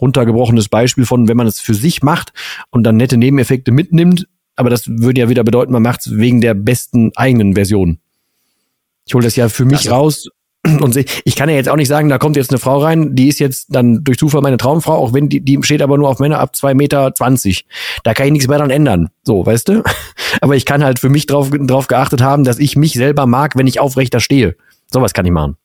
runtergebrochenes 0.00 0.68
Beispiel 0.68 1.06
von, 1.06 1.28
wenn 1.28 1.36
man 1.36 1.46
es 1.46 1.60
für 1.60 1.74
sich 1.74 2.02
macht 2.02 2.32
und 2.70 2.84
dann 2.84 2.96
nette 2.96 3.16
Nebeneffekte 3.16 3.72
mitnimmt, 3.72 4.26
aber 4.56 4.70
das 4.70 4.88
würde 4.88 5.20
ja 5.20 5.28
wieder 5.28 5.44
bedeuten, 5.44 5.72
man 5.72 5.82
macht 5.82 6.00
es 6.00 6.16
wegen 6.16 6.40
der 6.40 6.54
besten 6.54 7.12
eigenen 7.16 7.54
Version. 7.54 7.98
Ich 9.04 9.14
hole 9.14 9.24
das 9.24 9.36
ja 9.36 9.48
für 9.48 9.64
mich 9.64 9.90
also. 9.90 9.90
raus 9.90 10.28
und 10.66 10.92
sehe, 10.92 11.04
ich 11.24 11.36
kann 11.36 11.48
ja 11.48 11.54
jetzt 11.54 11.68
auch 11.68 11.76
nicht 11.76 11.88
sagen, 11.88 12.08
da 12.08 12.18
kommt 12.18 12.36
jetzt 12.36 12.50
eine 12.50 12.58
Frau 12.58 12.78
rein, 12.78 13.14
die 13.14 13.28
ist 13.28 13.38
jetzt 13.38 13.66
dann 13.68 14.02
durch 14.02 14.18
Zufall 14.18 14.42
meine 14.42 14.56
Traumfrau, 14.56 14.94
auch 14.94 15.12
wenn 15.12 15.28
die, 15.28 15.40
die 15.40 15.58
steht 15.62 15.82
aber 15.82 15.96
nur 15.96 16.08
auf 16.08 16.18
Männer 16.18 16.40
ab 16.40 16.56
zwei 16.56 16.74
Meter. 16.74 17.14
zwanzig. 17.14 17.66
Da 18.02 18.14
kann 18.14 18.26
ich 18.26 18.32
nichts 18.32 18.48
mehr 18.48 18.58
dran 18.58 18.70
ändern. 18.70 19.10
So, 19.22 19.46
weißt 19.46 19.68
du? 19.68 19.82
Aber 20.40 20.56
ich 20.56 20.66
kann 20.66 20.84
halt 20.84 20.98
für 20.98 21.08
mich 21.08 21.26
drauf, 21.26 21.50
drauf 21.50 21.86
geachtet 21.86 22.20
haben, 22.20 22.44
dass 22.44 22.58
ich 22.58 22.76
mich 22.76 22.92
selber 22.92 23.26
mag, 23.26 23.56
wenn 23.56 23.66
ich 23.66 23.80
aufrechter 23.80 24.20
stehe. 24.20 24.56
Sowas 24.92 25.14
kann 25.14 25.24
ich 25.24 25.32
machen. 25.32 25.56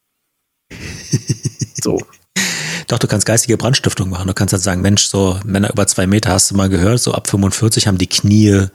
so. 1.82 2.00
Doch, 2.92 3.00
du 3.00 3.08
kannst 3.08 3.26
geistige 3.26 3.56
Brandstiftung 3.56 4.10
machen. 4.10 4.28
Du 4.28 4.34
kannst 4.34 4.52
halt 4.52 4.62
sagen, 4.62 4.82
Mensch, 4.82 5.06
so 5.06 5.40
Männer 5.46 5.72
über 5.72 5.88
zwei 5.88 6.08
Meter 6.08 6.34
hast 6.34 6.52
du 6.52 6.56
mal 6.56 6.68
gehört, 6.68 7.00
so 7.00 7.14
ab 7.14 7.30
45 7.30 7.88
haben 7.88 7.98
die 7.98 8.08
Knie 8.08 8.66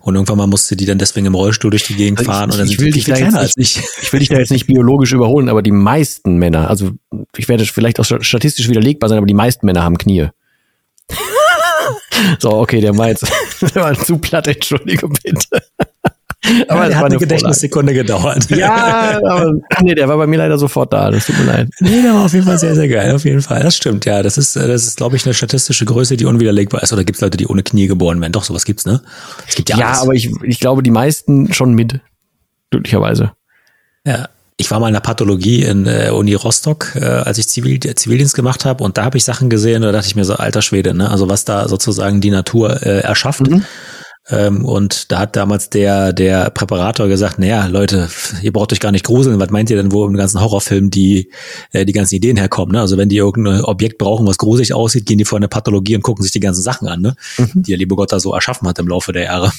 und 0.00 0.14
irgendwann 0.14 0.36
mal 0.36 0.46
musste 0.46 0.76
die 0.76 0.84
dann 0.84 0.98
deswegen 0.98 1.24
im 1.24 1.34
Rollstuhl 1.34 1.70
durch 1.70 1.84
die 1.84 1.96
Gegend 1.96 2.18
also 2.18 2.30
fahren 2.30 2.50
ich, 2.50 2.54
und 2.54 2.60
dann 2.60 2.68
ich 2.68 2.78
will 2.78 2.90
dich 2.90 3.04
da 3.06 3.16
jetzt 3.16 3.56
nicht, 3.56 3.78
ich. 3.78 3.82
ich 4.02 4.12
will 4.12 4.20
dich 4.20 4.28
da 4.28 4.36
jetzt 4.36 4.50
nicht 4.50 4.66
biologisch 4.66 5.12
überholen, 5.12 5.48
aber 5.48 5.62
die 5.62 5.70
meisten 5.70 6.36
Männer, 6.36 6.68
also 6.68 6.90
ich 7.34 7.48
werde 7.48 7.64
vielleicht 7.64 7.98
auch 7.98 8.04
statistisch 8.04 8.68
widerlegbar 8.68 9.08
sein, 9.08 9.16
aber 9.16 9.26
die 9.26 9.32
meisten 9.32 9.64
Männer 9.64 9.82
haben 9.82 9.96
Knie. 9.96 10.28
so, 12.38 12.50
okay, 12.50 12.82
der 12.82 12.98
war 12.98 13.08
jetzt 13.08 13.26
der 13.74 13.82
war 13.82 13.94
zu 13.98 14.18
platt, 14.18 14.48
Entschuldigung 14.48 15.14
bitte. 15.24 15.62
Aber 16.68 16.82
ja, 16.82 16.88
der 16.88 16.96
hat 16.96 17.04
eine, 17.04 17.14
eine 17.14 17.18
Gedächtnissekunde 17.18 17.94
gedauert. 17.94 18.46
Ja, 18.56 19.20
aber 19.28 19.52
nee, 19.82 19.94
der 19.94 20.08
war 20.08 20.16
bei 20.16 20.26
mir 20.26 20.38
leider 20.38 20.58
sofort 20.58 20.92
da. 20.92 21.10
Das 21.10 21.26
tut 21.26 21.38
mir 21.38 21.44
leid. 21.44 21.68
Nee, 21.80 22.02
der 22.02 22.14
war 22.14 22.24
auf 22.24 22.32
jeden 22.32 22.46
Fall 22.46 22.58
sehr, 22.58 22.74
sehr 22.74 22.88
geil. 22.88 23.14
Auf 23.14 23.24
jeden 23.24 23.42
Fall. 23.42 23.62
Das 23.62 23.76
stimmt, 23.76 24.06
ja. 24.06 24.22
Das 24.22 24.38
ist, 24.38 24.56
das 24.56 24.86
ist, 24.86 24.96
glaube 24.96 25.16
ich, 25.16 25.24
eine 25.26 25.34
statistische 25.34 25.84
Größe, 25.84 26.16
die 26.16 26.24
unwiderlegbar 26.24 26.82
ist. 26.82 26.92
Oder 26.92 27.04
gibt 27.04 27.16
es 27.16 27.22
Leute, 27.22 27.36
die 27.36 27.46
ohne 27.46 27.62
Knie 27.62 27.86
geboren 27.86 28.20
werden? 28.20 28.32
Doch, 28.32 28.44
sowas 28.44 28.64
gibt's, 28.64 28.86
ne? 28.86 29.02
Es 29.46 29.54
gibt 29.56 29.68
ja, 29.68 29.78
ja 29.78 29.88
alles. 29.88 30.00
aber 30.00 30.14
ich, 30.14 30.30
ich 30.42 30.60
glaube, 30.60 30.82
die 30.82 30.90
meisten 30.90 31.52
schon 31.52 31.74
mit. 31.74 32.00
Glücklicherweise. 32.70 33.32
Ja. 34.06 34.28
Ich 34.58 34.70
war 34.70 34.80
mal 34.80 34.88
in 34.88 34.94
der 34.94 35.00
Pathologie 35.00 35.64
in 35.64 35.86
äh, 35.86 36.10
Uni 36.10 36.32
Rostock, 36.32 36.92
äh, 36.94 37.04
als 37.04 37.36
ich 37.36 37.48
Zivil, 37.48 37.78
Zivildienst 37.78 38.34
gemacht 38.34 38.64
habe 38.64 38.82
und 38.82 38.96
da 38.96 39.04
habe 39.04 39.18
ich 39.18 39.24
Sachen 39.24 39.50
gesehen, 39.50 39.82
da 39.82 39.92
dachte 39.92 40.06
ich 40.06 40.16
mir 40.16 40.24
so, 40.24 40.34
alter 40.34 40.62
Schwede, 40.62 40.94
ne? 40.94 41.10
Also 41.10 41.28
was 41.28 41.44
da 41.44 41.68
sozusagen 41.68 42.22
die 42.22 42.30
Natur 42.30 42.82
äh, 42.82 43.00
erschafft. 43.00 43.50
Mhm. 43.50 43.64
Ähm, 44.28 44.64
und 44.64 45.12
da 45.12 45.20
hat 45.20 45.36
damals 45.36 45.70
der, 45.70 46.12
der 46.12 46.50
Präparator 46.50 47.06
gesagt, 47.06 47.38
naja, 47.38 47.66
Leute, 47.66 48.08
ihr 48.42 48.52
braucht 48.52 48.72
euch 48.72 48.80
gar 48.80 48.90
nicht 48.90 49.04
gruseln. 49.04 49.38
Was 49.38 49.50
meint 49.50 49.70
ihr 49.70 49.76
denn, 49.76 49.92
wo 49.92 50.04
im 50.04 50.16
ganzen 50.16 50.40
Horrorfilm 50.40 50.90
die, 50.90 51.30
äh, 51.70 51.84
die 51.84 51.92
ganzen 51.92 52.16
Ideen 52.16 52.36
herkommen? 52.36 52.72
Ne? 52.72 52.80
Also 52.80 52.96
wenn 52.96 53.08
die 53.08 53.18
irgendein 53.18 53.62
Objekt 53.62 53.98
brauchen, 53.98 54.26
was 54.26 54.38
gruselig 54.38 54.74
aussieht, 54.74 55.06
gehen 55.06 55.18
die 55.18 55.24
vor 55.24 55.38
eine 55.38 55.48
Pathologie 55.48 55.94
und 55.94 56.02
gucken 56.02 56.22
sich 56.22 56.32
die 56.32 56.40
ganzen 56.40 56.62
Sachen 56.62 56.88
an, 56.88 57.00
ne? 57.00 57.14
Mhm. 57.38 57.62
die 57.62 57.70
der 57.70 57.78
liebe 57.78 57.94
Gott 57.94 58.12
da 58.12 58.18
so 58.18 58.34
erschaffen 58.34 58.66
hat 58.66 58.78
im 58.78 58.88
Laufe 58.88 59.12
der 59.12 59.24
Jahre. 59.24 59.52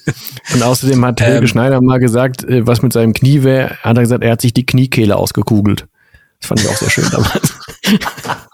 und 0.54 0.62
außerdem 0.62 1.04
hat 1.04 1.20
Helge 1.20 1.38
ähm, 1.38 1.46
Schneider 1.46 1.80
mal 1.80 1.98
gesagt, 1.98 2.44
äh, 2.44 2.66
was 2.66 2.82
mit 2.82 2.92
seinem 2.92 3.14
Knie 3.14 3.42
wäre, 3.42 3.76
hat 3.82 3.96
er 3.96 4.02
gesagt, 4.02 4.22
er 4.22 4.32
hat 4.32 4.40
sich 4.42 4.52
die 4.52 4.66
Kniekehle 4.66 5.16
ausgekugelt. 5.16 5.86
Das 6.40 6.48
fand 6.48 6.60
ich 6.60 6.68
auch 6.68 6.76
sehr 6.76 6.90
schön 6.90 7.08
damals. 7.10 7.54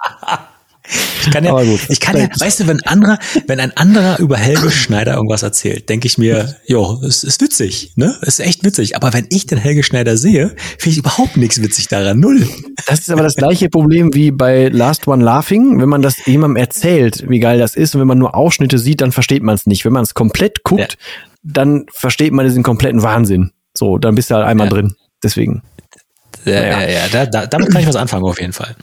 Ich 1.23 1.31
kann 1.31 1.45
ja, 1.45 1.61
ich 1.89 2.01
kann 2.01 2.17
ja, 2.17 2.29
weißt 2.39 2.61
du, 2.61 2.67
wenn 2.69 2.81
ein 2.83 2.87
anderer, 2.87 3.19
wenn 3.47 3.61
ein 3.61 3.77
anderer 3.77 4.19
über 4.19 4.37
Helge 4.37 4.71
Schneider 4.71 5.15
irgendwas 5.15 5.43
erzählt, 5.43 5.89
denke 5.89 6.07
ich 6.07 6.19
mir, 6.19 6.57
jo, 6.67 7.01
es 7.07 7.25
ist 7.25 7.41
witzig, 7.41 7.93
ne? 7.97 8.17
Es 8.23 8.39
ist 8.39 8.47
echt 8.47 8.65
witzig. 8.65 8.97
Aber 8.97 9.13
wenn 9.13 9.27
ich 9.31 9.47
den 9.47 9.59
Helge 9.59 9.83
Schneider 9.83 10.17
sehe, 10.17 10.55
finde 10.79 10.91
ich 10.91 10.99
überhaupt 10.99 11.37
nichts 11.37 11.61
witzig 11.61 11.89
daran. 11.89 12.21
Null. 12.21 12.47
Das 12.87 13.01
ist 13.01 13.11
aber 13.11 13.23
das 13.23 13.35
gleiche 13.35 13.69
Problem 13.69 14.15
wie 14.15 14.31
bei 14.31 14.69
Last 14.69 15.09
One 15.09 15.25
Laughing. 15.25 15.81
Wenn 15.81 15.89
man 15.89 16.03
das 16.03 16.25
jemandem 16.27 16.57
erzählt, 16.57 17.25
wie 17.29 17.41
geil 17.41 17.59
das 17.59 17.75
ist, 17.75 17.95
und 17.95 18.01
wenn 18.01 18.09
man 18.09 18.19
nur 18.19 18.35
Ausschnitte 18.35 18.79
sieht, 18.79 19.01
dann 19.01 19.13
versteht 19.13 19.43
man 19.43 19.55
es 19.55 19.67
nicht. 19.67 19.85
Wenn 19.85 19.93
man 19.93 20.05
es 20.05 20.15
komplett 20.15 20.63
guckt, 20.63 20.81
ja. 20.81 21.21
dann 21.43 21.87
versteht 21.93 22.33
man 22.33 22.47
diesen 22.47 22.63
kompletten 22.63 23.03
Wahnsinn. 23.03 23.51
So, 23.77 23.99
dann 23.99 24.15
bist 24.15 24.31
du 24.31 24.37
halt 24.37 24.47
einmal 24.47 24.69
ja. 24.69 24.73
drin. 24.73 24.95
Deswegen. 25.23 25.63
Ja, 26.47 26.63
ja, 26.63 26.89
ja, 26.89 27.09
da, 27.11 27.27
da, 27.27 27.47
damit 27.47 27.71
kann 27.71 27.81
ich 27.81 27.89
was 27.89 27.97
anfangen 27.97 28.25
auf 28.25 28.41
jeden 28.41 28.53
Fall. 28.53 28.75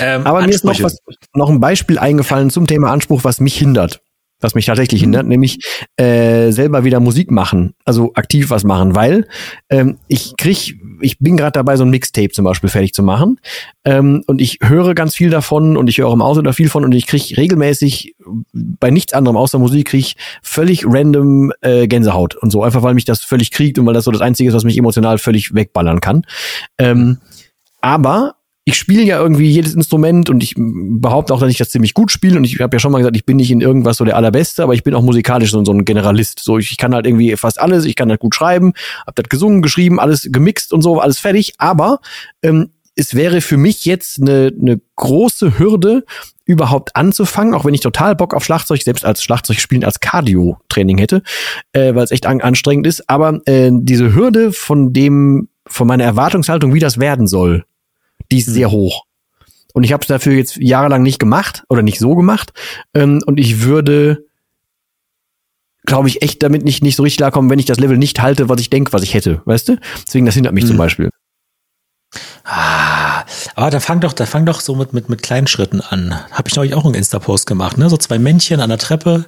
Ähm, 0.00 0.26
Aber 0.26 0.42
mir 0.42 0.50
ist 0.50 0.64
noch, 0.64 0.80
was, 0.82 0.98
noch 1.34 1.50
ein 1.50 1.60
Beispiel 1.60 1.98
eingefallen 1.98 2.50
zum 2.50 2.66
Thema 2.66 2.90
Anspruch, 2.90 3.22
was 3.22 3.40
mich 3.40 3.56
hindert 3.56 4.00
was 4.40 4.54
mich 4.54 4.66
tatsächlich 4.66 5.00
hindert, 5.00 5.24
mhm. 5.24 5.30
nämlich 5.30 5.58
äh, 5.96 6.50
selber 6.50 6.84
wieder 6.84 7.00
Musik 7.00 7.30
machen, 7.30 7.74
also 7.84 8.12
aktiv 8.14 8.50
was 8.50 8.64
machen, 8.64 8.94
weil 8.94 9.26
ähm, 9.70 9.98
ich 10.08 10.36
krieg, 10.36 10.78
ich 11.00 11.18
bin 11.18 11.36
gerade 11.36 11.52
dabei, 11.52 11.76
so 11.76 11.84
ein 11.84 11.90
Mixtape 11.90 12.30
zum 12.30 12.44
Beispiel 12.44 12.68
fertig 12.68 12.92
zu 12.92 13.02
machen 13.02 13.40
ähm, 13.84 14.22
und 14.26 14.40
ich 14.40 14.58
höre 14.62 14.94
ganz 14.94 15.14
viel 15.14 15.30
davon 15.30 15.76
und 15.76 15.88
ich 15.88 15.98
höre 15.98 16.12
im 16.12 16.22
Auto 16.22 16.42
da 16.42 16.52
viel 16.52 16.68
von 16.68 16.84
und 16.84 16.92
ich 16.92 17.06
krieg 17.06 17.36
regelmäßig 17.36 18.14
bei 18.52 18.90
nichts 18.90 19.12
anderem 19.12 19.36
außer 19.36 19.58
Musik 19.58 19.88
krieg 19.88 20.14
völlig 20.42 20.84
random 20.86 21.52
äh, 21.62 21.86
Gänsehaut 21.86 22.34
und 22.34 22.50
so, 22.50 22.62
einfach 22.62 22.82
weil 22.82 22.94
mich 22.94 23.04
das 23.04 23.22
völlig 23.22 23.50
kriegt 23.50 23.78
und 23.78 23.86
weil 23.86 23.94
das 23.94 24.04
so 24.04 24.10
das 24.10 24.20
Einzige 24.20 24.48
ist, 24.48 24.54
was 24.54 24.64
mich 24.64 24.78
emotional 24.78 25.18
völlig 25.18 25.54
wegballern 25.54 26.00
kann. 26.00 26.22
Ähm, 26.78 27.18
aber 27.80 28.34
ich 28.68 28.76
spiele 28.76 29.04
ja 29.04 29.20
irgendwie 29.20 29.48
jedes 29.48 29.74
Instrument 29.74 30.28
und 30.28 30.42
ich 30.42 30.54
behaupte 30.56 31.32
auch, 31.32 31.38
dass 31.38 31.50
ich 31.50 31.56
das 31.56 31.70
ziemlich 31.70 31.94
gut 31.94 32.10
spiele. 32.10 32.36
Und 32.36 32.42
ich 32.42 32.58
habe 32.58 32.74
ja 32.74 32.80
schon 32.80 32.90
mal 32.90 32.98
gesagt, 32.98 33.14
ich 33.14 33.24
bin 33.24 33.36
nicht 33.36 33.52
in 33.52 33.60
irgendwas 33.60 33.96
so 33.96 34.04
der 34.04 34.16
Allerbeste, 34.16 34.64
aber 34.64 34.74
ich 34.74 34.82
bin 34.82 34.92
auch 34.92 35.02
musikalisch 35.02 35.52
so, 35.52 35.64
so 35.64 35.72
ein 35.72 35.84
Generalist. 35.84 36.40
So, 36.40 36.58
ich, 36.58 36.72
ich 36.72 36.76
kann 36.76 36.92
halt 36.92 37.06
irgendwie 37.06 37.36
fast 37.36 37.60
alles, 37.60 37.84
ich 37.84 37.94
kann 37.94 38.10
halt 38.10 38.18
gut 38.18 38.34
schreiben, 38.34 38.72
hab 39.06 39.14
das 39.14 39.28
gesungen, 39.28 39.62
geschrieben, 39.62 40.00
alles 40.00 40.28
gemixt 40.32 40.72
und 40.72 40.82
so, 40.82 40.98
alles 40.98 41.20
fertig. 41.20 41.54
Aber 41.58 42.00
ähm, 42.42 42.70
es 42.96 43.14
wäre 43.14 43.40
für 43.40 43.56
mich 43.56 43.84
jetzt 43.84 44.20
eine, 44.20 44.52
eine 44.60 44.80
große 44.96 45.60
Hürde, 45.60 46.04
überhaupt 46.44 46.96
anzufangen, 46.96 47.54
auch 47.54 47.64
wenn 47.64 47.74
ich 47.74 47.80
total 47.80 48.16
Bock 48.16 48.34
auf 48.34 48.44
Schlagzeug, 48.44 48.82
selbst 48.82 49.04
als 49.04 49.22
Schlagzeug 49.22 49.60
spielen, 49.60 49.84
als 49.84 50.00
Cardio-Training 50.00 50.98
hätte, 50.98 51.22
äh, 51.72 51.94
weil 51.94 52.02
es 52.02 52.10
echt 52.10 52.26
an, 52.26 52.40
anstrengend 52.40 52.88
ist. 52.88 53.08
Aber 53.08 53.40
äh, 53.46 53.70
diese 53.72 54.12
Hürde 54.12 54.52
von 54.52 54.92
dem, 54.92 55.48
von 55.68 55.86
meiner 55.86 56.04
Erwartungshaltung, 56.04 56.74
wie 56.74 56.80
das 56.80 56.98
werden 56.98 57.28
soll, 57.28 57.64
die 58.30 58.38
ist 58.38 58.46
sehr 58.46 58.70
hoch. 58.70 59.04
Und 59.76 59.84
ich 59.84 59.92
habe 59.92 60.00
es 60.00 60.08
dafür 60.08 60.32
jetzt 60.32 60.56
jahrelang 60.56 61.02
nicht 61.02 61.18
gemacht 61.18 61.64
oder 61.68 61.82
nicht 61.82 61.98
so 61.98 62.14
gemacht. 62.14 62.54
Ähm, 62.94 63.22
und 63.26 63.38
ich 63.38 63.60
würde, 63.60 64.24
glaube 65.84 66.08
ich, 66.08 66.22
echt 66.22 66.42
damit 66.42 66.64
nicht, 66.64 66.82
nicht 66.82 66.96
so 66.96 67.02
richtig 67.02 67.18
klarkommen, 67.18 67.50
wenn 67.50 67.58
ich 67.58 67.66
das 67.66 67.78
Level 67.78 67.98
nicht 67.98 68.22
halte, 68.22 68.48
was 68.48 68.58
ich 68.58 68.70
denke, 68.70 68.94
was 68.94 69.02
ich 69.02 69.12
hätte. 69.12 69.42
Weißt 69.44 69.68
du? 69.68 69.78
Deswegen, 70.06 70.24
das 70.24 70.34
hindert 70.34 70.54
mich 70.54 70.64
mhm. 70.64 70.68
zum 70.68 70.76
Beispiel. 70.78 71.10
Ah, 72.44 73.24
aber 73.54 73.70
da 73.70 73.80
fang 73.80 74.00
doch, 74.00 74.12
da 74.12 74.24
fang 74.24 74.46
doch 74.46 74.60
so 74.60 74.76
mit, 74.76 74.92
mit, 74.92 75.08
mit 75.08 75.22
kleinen 75.22 75.46
Schritten 75.46 75.80
an. 75.80 76.14
Habe 76.30 76.48
ich 76.48 76.56
neulich 76.56 76.74
auch 76.74 76.84
einen 76.84 76.94
Insta-Post 76.94 77.46
gemacht, 77.46 77.76
ne? 77.76 77.90
So 77.90 77.96
zwei 77.96 78.18
Männchen 78.18 78.60
an 78.60 78.70
der 78.70 78.78
Treppe, 78.78 79.26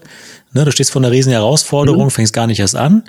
ne? 0.52 0.64
Du 0.64 0.70
stehst 0.70 0.92
vor 0.92 1.02
einer 1.02 1.10
riesen 1.10 1.32
Herausforderung, 1.32 2.04
mhm. 2.04 2.10
fängst 2.10 2.32
gar 2.32 2.46
nicht 2.46 2.60
erst 2.60 2.76
an. 2.76 3.04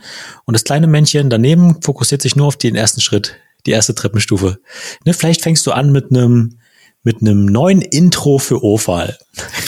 Und 0.45 0.55
das 0.55 0.63
kleine 0.63 0.87
Männchen 0.87 1.29
daneben 1.29 1.81
fokussiert 1.81 2.21
sich 2.21 2.35
nur 2.35 2.47
auf 2.47 2.57
den 2.57 2.75
ersten 2.75 2.99
Schritt 2.99 3.35
die 3.65 3.71
erste 3.71 3.95
Treppenstufe. 3.95 4.59
Ne, 5.05 5.13
vielleicht 5.13 5.41
fängst 5.41 5.65
du 5.67 5.71
an 5.71 5.91
mit 5.91 6.11
einem 6.11 6.59
mit 7.03 7.21
einem 7.21 7.45
neuen 7.45 7.81
Intro 7.81 8.39
für 8.39 8.61
Ofal. 8.61 9.17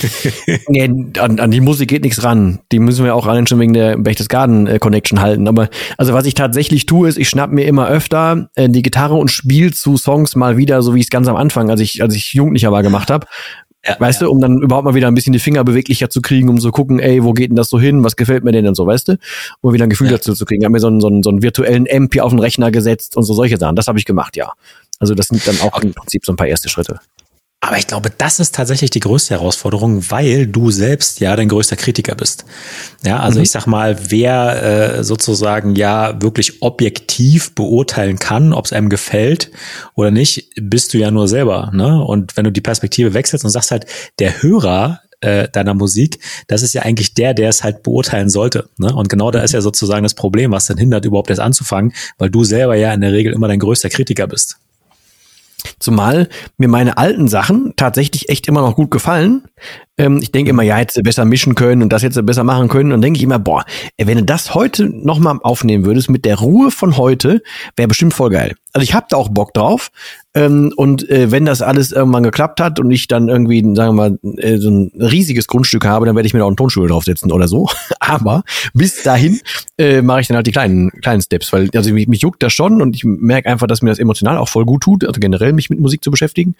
nee, 0.67 0.83
an, 1.17 1.39
an 1.39 1.51
die 1.51 1.61
Musik 1.61 1.87
geht 1.87 2.03
nichts 2.03 2.23
ran. 2.23 2.59
Die 2.73 2.79
müssen 2.79 3.05
wir 3.05 3.15
auch 3.15 3.25
allein 3.25 3.47
schon 3.47 3.59
wegen 3.59 3.71
der 3.71 3.97
Berchtesgaden 3.97 4.67
äh, 4.67 4.79
Connection 4.79 5.21
halten. 5.21 5.47
Aber 5.47 5.69
also 5.97 6.13
was 6.13 6.25
ich 6.25 6.33
tatsächlich 6.33 6.87
tue, 6.87 7.07
ist, 7.07 7.17
ich 7.17 7.29
schnapp 7.29 7.51
mir 7.51 7.63
immer 7.63 7.87
öfter 7.87 8.49
äh, 8.55 8.67
die 8.67 8.81
Gitarre 8.81 9.15
und 9.15 9.31
spiele 9.31 9.71
zu 9.71 9.95
Songs 9.95 10.35
mal 10.35 10.57
wieder, 10.57 10.81
so 10.81 10.93
wie 10.93 10.99
ich 10.99 11.05
es 11.05 11.09
ganz 11.09 11.29
am 11.29 11.37
Anfang, 11.37 11.69
als 11.69 11.79
ich 11.79 12.03
als 12.03 12.15
ich 12.15 12.33
Jugendlicher 12.33 12.73
war, 12.73 12.83
gemacht 12.83 13.09
habe. 13.09 13.27
Ja, 13.85 13.95
weißt 13.99 14.21
ja. 14.21 14.27
du, 14.27 14.31
um 14.31 14.39
dann 14.39 14.61
überhaupt 14.61 14.85
mal 14.85 14.93
wieder 14.93 15.07
ein 15.07 15.15
bisschen 15.15 15.33
die 15.33 15.39
Finger 15.39 15.63
beweglicher 15.63 16.09
zu 16.09 16.21
kriegen, 16.21 16.49
um 16.49 16.59
zu 16.59 16.71
gucken, 16.71 16.99
ey, 16.99 17.23
wo 17.23 17.33
geht 17.33 17.49
denn 17.49 17.55
das 17.55 17.69
so 17.69 17.79
hin, 17.79 18.03
was 18.03 18.15
gefällt 18.15 18.43
mir 18.43 18.51
denn 18.51 18.67
und 18.67 18.75
so, 18.75 18.85
weißt 18.85 19.07
du? 19.07 19.17
Um 19.61 19.73
wieder 19.73 19.85
ein 19.85 19.89
Gefühl 19.89 20.07
ja. 20.07 20.13
dazu 20.13 20.33
zu 20.33 20.45
kriegen. 20.45 20.61
Ich 20.61 20.65
habe 20.65 20.73
mir 20.73 20.79
so 20.79 20.87
einen, 20.87 21.01
so, 21.01 21.07
einen, 21.07 21.23
so 21.23 21.31
einen 21.31 21.41
virtuellen 21.41 21.87
MP 21.87 22.21
auf 22.21 22.31
den 22.31 22.39
Rechner 22.39 22.69
gesetzt 22.69 23.17
und 23.17 23.23
so 23.23 23.33
solche 23.33 23.57
Sachen. 23.57 23.75
Das 23.75 23.87
habe 23.87 23.97
ich 23.97 24.05
gemacht, 24.05 24.35
ja. 24.35 24.53
Also 24.99 25.15
das 25.15 25.27
sind 25.27 25.47
dann 25.47 25.59
auch 25.61 25.77
okay. 25.77 25.87
im 25.87 25.93
Prinzip 25.93 26.25
so 26.25 26.31
ein 26.31 26.35
paar 26.35 26.47
erste 26.47 26.69
Schritte. 26.69 26.99
Aber 27.63 27.77
ich 27.77 27.85
glaube, 27.85 28.09
das 28.17 28.39
ist 28.39 28.55
tatsächlich 28.55 28.89
die 28.89 28.99
größte 28.99 29.35
Herausforderung, 29.35 30.09
weil 30.09 30.47
du 30.47 30.71
selbst 30.71 31.19
ja 31.19 31.35
dein 31.35 31.47
größter 31.47 31.75
Kritiker 31.75 32.15
bist. 32.15 32.43
Ja, 33.05 33.19
also 33.19 33.37
mhm. 33.37 33.43
ich 33.43 33.51
sag 33.51 33.67
mal, 33.67 34.09
wer 34.09 34.97
äh, 34.97 35.03
sozusagen 35.03 35.75
ja 35.75 36.19
wirklich 36.23 36.63
objektiv 36.63 37.53
beurteilen 37.53 38.17
kann, 38.17 38.51
ob 38.51 38.65
es 38.65 38.73
einem 38.73 38.89
gefällt 38.89 39.51
oder 39.93 40.09
nicht, 40.09 40.49
bist 40.59 40.95
du 40.95 40.97
ja 40.97 41.11
nur 41.11 41.27
selber. 41.27 41.69
Ne? 41.71 42.03
Und 42.03 42.35
wenn 42.35 42.45
du 42.45 42.51
die 42.51 42.61
Perspektive 42.61 43.13
wechselst 43.13 43.45
und 43.45 43.51
sagst 43.51 43.69
halt, 43.69 43.85
der 44.17 44.41
Hörer 44.41 45.01
äh, 45.21 45.47
deiner 45.47 45.75
Musik, 45.75 46.17
das 46.47 46.63
ist 46.63 46.73
ja 46.73 46.81
eigentlich 46.81 47.13
der, 47.13 47.35
der 47.35 47.49
es 47.49 47.63
halt 47.63 47.83
beurteilen 47.83 48.31
sollte. 48.31 48.69
Ne? 48.77 48.91
Und 48.91 49.07
genau 49.07 49.29
da 49.29 49.43
ist 49.43 49.53
ja 49.53 49.61
sozusagen 49.61 50.01
das 50.01 50.15
Problem, 50.15 50.51
was 50.51 50.65
dann 50.65 50.79
hindert, 50.79 51.05
überhaupt 51.05 51.29
erst 51.29 51.41
anzufangen, 51.41 51.93
weil 52.17 52.31
du 52.31 52.43
selber 52.43 52.75
ja 52.75 52.91
in 52.91 53.01
der 53.01 53.13
Regel 53.13 53.33
immer 53.33 53.47
dein 53.47 53.59
größter 53.59 53.89
Kritiker 53.89 54.25
bist. 54.25 54.57
Zumal 55.79 56.29
mir 56.57 56.67
meine 56.67 56.97
alten 56.97 57.27
Sachen 57.27 57.73
tatsächlich 57.75 58.29
echt 58.29 58.47
immer 58.47 58.61
noch 58.61 58.75
gut 58.75 58.91
gefallen. 58.91 59.43
Ähm, 59.97 60.19
ich 60.21 60.31
denke 60.31 60.49
immer, 60.49 60.63
ja, 60.63 60.75
hättest 60.75 60.97
du 60.97 61.03
besser 61.03 61.25
mischen 61.25 61.55
können 61.55 61.83
und 61.83 61.93
das 61.93 62.03
hättest 62.03 62.17
du 62.17 62.23
besser 62.23 62.43
machen 62.43 62.67
können. 62.69 62.91
Und 62.91 63.01
denke 63.01 63.17
ich 63.17 63.23
immer, 63.23 63.39
boah, 63.39 63.65
wenn 63.97 64.17
du 64.17 64.23
das 64.23 64.53
heute 64.55 64.85
nochmal 64.89 65.39
aufnehmen 65.43 65.85
würdest, 65.85 66.09
mit 66.09 66.25
der 66.25 66.39
Ruhe 66.39 66.71
von 66.71 66.97
heute, 66.97 67.41
wäre 67.75 67.87
bestimmt 67.87 68.13
voll 68.13 68.31
geil. 68.31 68.55
Also 68.73 68.83
ich 68.83 68.93
hab 68.93 69.09
da 69.09 69.17
auch 69.17 69.29
Bock 69.29 69.53
drauf. 69.53 69.91
Ähm, 70.33 70.71
und 70.77 71.09
äh, 71.09 71.29
wenn 71.29 71.45
das 71.45 71.61
alles 71.61 71.91
irgendwann 71.91 72.23
geklappt 72.23 72.61
hat 72.61 72.79
und 72.79 72.89
ich 72.89 73.07
dann 73.07 73.27
irgendwie, 73.27 73.61
sagen 73.75 73.95
wir 73.95 74.09
mal, 74.09 74.19
äh, 74.37 74.57
so 74.57 74.69
ein 74.69 74.91
riesiges 74.97 75.47
Grundstück 75.47 75.83
habe, 75.83 76.05
dann 76.05 76.15
werde 76.15 76.25
ich 76.25 76.33
mir 76.33 76.39
da 76.39 76.45
auch 76.45 76.49
einen 76.49 76.55
Tonstuhl 76.55 76.87
draufsetzen 76.87 77.31
oder 77.33 77.49
so. 77.49 77.67
Aber 77.99 78.43
bis 78.73 79.03
dahin 79.03 79.41
äh, 79.77 80.01
mache 80.01 80.21
ich 80.21 80.27
dann 80.27 80.37
halt 80.37 80.47
die 80.47 80.53
kleinen, 80.53 80.89
kleinen 81.01 81.21
Steps, 81.21 81.51
weil 81.51 81.69
also 81.75 81.91
mich, 81.93 82.07
mich 82.07 82.21
juckt 82.21 82.41
das 82.41 82.53
schon 82.53 82.81
und 82.81 82.95
ich 82.95 83.03
merke 83.03 83.49
einfach, 83.49 83.67
dass 83.67 83.81
mir 83.81 83.89
das 83.89 83.99
emotional 83.99 84.37
auch 84.37 84.47
voll 84.47 84.65
gut 84.65 84.83
tut, 84.83 85.05
also 85.05 85.19
generell 85.19 85.51
mich 85.51 85.69
mit 85.69 85.79
Musik 85.79 86.01
zu 86.01 86.11
beschäftigen. 86.11 86.55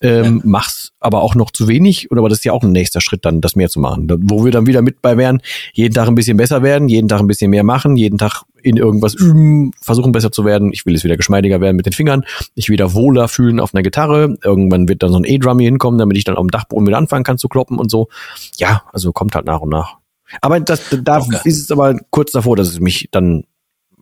Ähm, 0.00 0.36
ja. 0.36 0.42
Mach's 0.44 0.92
aber 1.00 1.22
auch 1.22 1.34
noch 1.34 1.50
zu 1.50 1.66
wenig, 1.66 2.10
oder 2.12 2.20
aber 2.20 2.28
das 2.28 2.44
ja 2.46 2.52
auch 2.52 2.62
ein 2.62 2.72
nächster 2.72 3.00
Schritt, 3.00 3.24
dann 3.24 3.40
das 3.40 3.56
mehr 3.56 3.68
zu 3.68 3.80
machen. 3.80 4.08
Wo 4.22 4.44
wir 4.44 4.52
dann 4.52 4.66
wieder 4.66 4.82
mit 4.82 5.02
bei 5.02 5.16
wären, 5.16 5.42
jeden 5.72 5.94
Tag 5.94 6.08
ein 6.08 6.14
bisschen 6.14 6.36
besser 6.36 6.62
werden, 6.62 6.88
jeden 6.88 7.08
Tag 7.08 7.20
ein 7.20 7.26
bisschen 7.26 7.50
mehr 7.50 7.64
machen, 7.64 7.96
jeden 7.96 8.18
Tag 8.18 8.42
in 8.62 8.76
irgendwas 8.76 9.14
üben, 9.14 9.72
versuchen 9.80 10.12
besser 10.12 10.32
zu 10.32 10.44
werden. 10.44 10.72
Ich 10.72 10.86
will 10.86 10.94
jetzt 10.94 11.04
wieder 11.04 11.16
geschmeidiger 11.16 11.60
werden 11.60 11.76
mit 11.76 11.86
den 11.86 11.92
Fingern, 11.92 12.24
ich 12.54 12.68
wieder 12.68 12.94
wohler 12.94 13.28
fühlen 13.28 13.60
auf 13.60 13.74
einer 13.74 13.82
Gitarre. 13.82 14.36
Irgendwann 14.42 14.88
wird 14.88 15.02
dann 15.02 15.12
so 15.12 15.18
ein 15.18 15.24
E-Drum 15.24 15.58
hier 15.58 15.68
hinkommen, 15.68 15.98
damit 15.98 16.16
ich 16.16 16.24
dann 16.24 16.36
auf 16.36 16.44
dem 16.44 16.50
Dachboden 16.50 16.86
wieder 16.86 16.98
anfangen 16.98 17.24
kann 17.24 17.38
zu 17.38 17.48
kloppen 17.48 17.78
und 17.78 17.90
so. 17.90 18.08
Ja, 18.56 18.82
also 18.92 19.12
kommt 19.12 19.34
halt 19.34 19.46
nach 19.46 19.60
und 19.60 19.70
nach. 19.70 19.98
Aber 20.40 20.58
das, 20.60 20.82
da 20.90 21.18
okay. 21.18 21.38
ist 21.44 21.62
es 21.62 21.70
aber 21.70 21.96
kurz 22.10 22.32
davor, 22.32 22.56
dass 22.56 22.68
es 22.68 22.80
mich 22.80 23.08
dann 23.12 23.44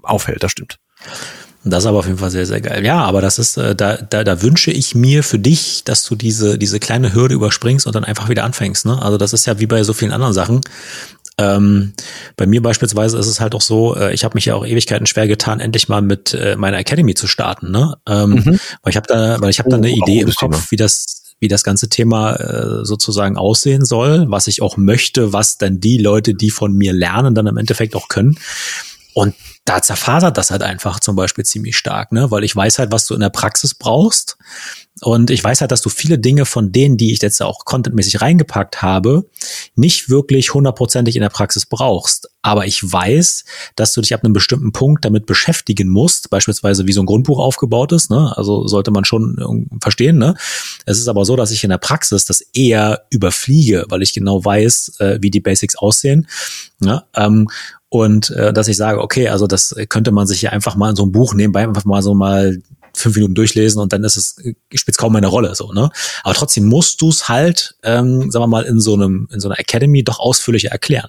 aufhält, 0.02 0.42
das 0.42 0.52
stimmt. 0.52 0.78
Das 1.64 1.84
ist 1.84 1.86
aber 1.86 1.98
auf 1.98 2.06
jeden 2.06 2.18
Fall 2.18 2.30
sehr, 2.30 2.44
sehr 2.44 2.60
geil. 2.60 2.84
Ja, 2.84 3.02
aber 3.02 3.22
das 3.22 3.38
ist, 3.38 3.56
äh, 3.56 3.74
da, 3.74 3.96
da, 3.96 4.22
da 4.22 4.42
wünsche 4.42 4.70
ich 4.70 4.94
mir 4.94 5.22
für 5.22 5.38
dich, 5.38 5.82
dass 5.84 6.04
du 6.04 6.14
diese, 6.14 6.58
diese 6.58 6.78
kleine 6.78 7.14
Hürde 7.14 7.34
überspringst 7.34 7.86
und 7.86 7.94
dann 7.94 8.04
einfach 8.04 8.28
wieder 8.28 8.44
anfängst. 8.44 8.84
Ne? 8.86 9.00
Also 9.00 9.16
das 9.16 9.32
ist 9.32 9.46
ja 9.46 9.58
wie 9.58 9.66
bei 9.66 9.82
so 9.82 9.94
vielen 9.94 10.12
anderen 10.12 10.34
Sachen. 10.34 10.60
Ähm, 11.36 11.94
bei 12.36 12.46
mir 12.46 12.62
beispielsweise 12.62 13.18
ist 13.18 13.26
es 13.26 13.40
halt 13.40 13.54
auch 13.54 13.60
so, 13.60 13.96
äh, 13.96 14.12
ich 14.14 14.24
habe 14.24 14.34
mich 14.36 14.44
ja 14.44 14.54
auch 14.54 14.64
Ewigkeiten 14.64 15.06
schwer 15.06 15.26
getan, 15.26 15.58
endlich 15.58 15.88
mal 15.88 16.02
mit 16.02 16.34
äh, 16.34 16.54
meiner 16.56 16.78
Academy 16.78 17.14
zu 17.14 17.26
starten. 17.26 17.70
Ne? 17.70 17.96
Ähm, 18.06 18.30
mhm. 18.30 18.60
Weil 18.82 18.90
ich 18.90 18.96
habe 18.96 19.06
da, 19.08 19.40
weil 19.40 19.50
ich 19.50 19.58
habe 19.58 19.70
da 19.70 19.76
eine 19.76 19.90
oh, 19.90 20.02
Idee 20.04 20.20
im 20.20 20.32
Kopf, 20.34 20.38
Thema. 20.38 20.70
wie 20.70 20.76
das 20.76 21.22
wie 21.40 21.48
das 21.48 21.64
ganze 21.64 21.88
Thema 21.88 22.36
äh, 22.36 22.84
sozusagen 22.84 23.36
aussehen 23.36 23.84
soll, 23.84 24.24
was 24.28 24.46
ich 24.46 24.62
auch 24.62 24.76
möchte, 24.76 25.32
was 25.32 25.58
dann 25.58 25.80
die 25.80 25.98
Leute, 25.98 26.32
die 26.32 26.50
von 26.50 26.72
mir 26.72 26.92
lernen, 26.92 27.34
dann 27.34 27.46
im 27.46 27.58
Endeffekt 27.58 27.96
auch 27.96 28.08
können. 28.08 28.38
Und 29.14 29.34
da 29.64 29.80
zerfasert 29.80 30.36
das 30.36 30.50
halt 30.50 30.62
einfach 30.62 31.00
zum 31.00 31.16
Beispiel 31.16 31.44
ziemlich 31.44 31.76
stark, 31.76 32.12
ne? 32.12 32.30
Weil 32.30 32.44
ich 32.44 32.54
weiß 32.54 32.78
halt, 32.78 32.92
was 32.92 33.06
du 33.06 33.14
in 33.14 33.20
der 33.20 33.30
Praxis 33.30 33.74
brauchst. 33.74 34.36
Und 35.00 35.30
ich 35.30 35.42
weiß 35.42 35.60
halt, 35.60 35.72
dass 35.72 35.82
du 35.82 35.88
viele 35.88 36.18
Dinge 36.18 36.46
von 36.46 36.70
denen, 36.70 36.96
die 36.96 37.12
ich 37.12 37.20
jetzt 37.20 37.42
auch 37.42 37.64
contentmäßig 37.64 38.20
reingepackt 38.20 38.80
habe, 38.82 39.28
nicht 39.74 40.08
wirklich 40.08 40.54
hundertprozentig 40.54 41.16
in 41.16 41.22
der 41.22 41.30
Praxis 41.30 41.66
brauchst. 41.66 42.28
Aber 42.42 42.66
ich 42.66 42.80
weiß, 42.82 43.44
dass 43.74 43.92
du 43.92 44.00
dich 44.00 44.14
ab 44.14 44.22
einem 44.22 44.32
bestimmten 44.32 44.72
Punkt 44.72 45.04
damit 45.04 45.26
beschäftigen 45.26 45.88
musst, 45.88 46.30
beispielsweise 46.30 46.86
wie 46.86 46.92
so 46.92 47.02
ein 47.02 47.06
Grundbuch 47.06 47.38
aufgebaut 47.38 47.92
ist. 47.92 48.10
Ne? 48.10 48.32
Also 48.36 48.68
sollte 48.68 48.92
man 48.92 49.04
schon 49.04 49.68
verstehen. 49.80 50.18
Ne? 50.18 50.34
Es 50.86 50.98
ist 50.98 51.08
aber 51.08 51.24
so, 51.24 51.34
dass 51.34 51.50
ich 51.50 51.64
in 51.64 51.70
der 51.70 51.78
Praxis 51.78 52.24
das 52.24 52.40
eher 52.52 53.04
überfliege, 53.10 53.86
weil 53.88 54.02
ich 54.02 54.14
genau 54.14 54.44
weiß, 54.44 54.92
äh, 55.00 55.18
wie 55.20 55.30
die 55.30 55.40
Basics 55.40 55.76
aussehen. 55.76 56.28
Ne? 56.78 57.02
Ähm, 57.14 57.48
und 57.94 58.30
äh, 58.30 58.52
dass 58.52 58.66
ich 58.66 58.76
sage, 58.76 59.00
okay, 59.00 59.28
also 59.28 59.46
das 59.46 59.72
könnte 59.88 60.10
man 60.10 60.26
sich 60.26 60.42
ja 60.42 60.50
einfach 60.50 60.74
mal 60.74 60.90
in 60.90 60.96
so 60.96 61.06
ein 61.06 61.12
Buch 61.12 61.32
nebenbei 61.32 61.62
einfach 61.62 61.84
mal 61.84 62.02
so 62.02 62.12
mal 62.12 62.60
fünf 62.92 63.14
Minuten 63.14 63.36
durchlesen 63.36 63.80
und 63.80 63.92
dann 63.92 64.02
ist 64.02 64.16
es, 64.16 64.34
spielt 64.74 64.98
kaum 64.98 65.14
eine 65.14 65.28
Rolle, 65.28 65.54
so, 65.54 65.72
ne? 65.72 65.90
Aber 66.24 66.34
trotzdem 66.34 66.64
musst 66.64 67.00
du 67.00 67.10
es 67.10 67.28
halt, 67.28 67.76
ähm, 67.84 68.32
sagen 68.32 68.42
wir 68.42 68.48
mal, 68.48 68.64
in 68.64 68.80
so 68.80 68.94
einem, 68.94 69.28
in 69.30 69.38
so 69.38 69.48
einer 69.48 69.60
Academy 69.60 70.02
doch 70.02 70.18
ausführlicher 70.18 70.70
erklären. 70.70 71.08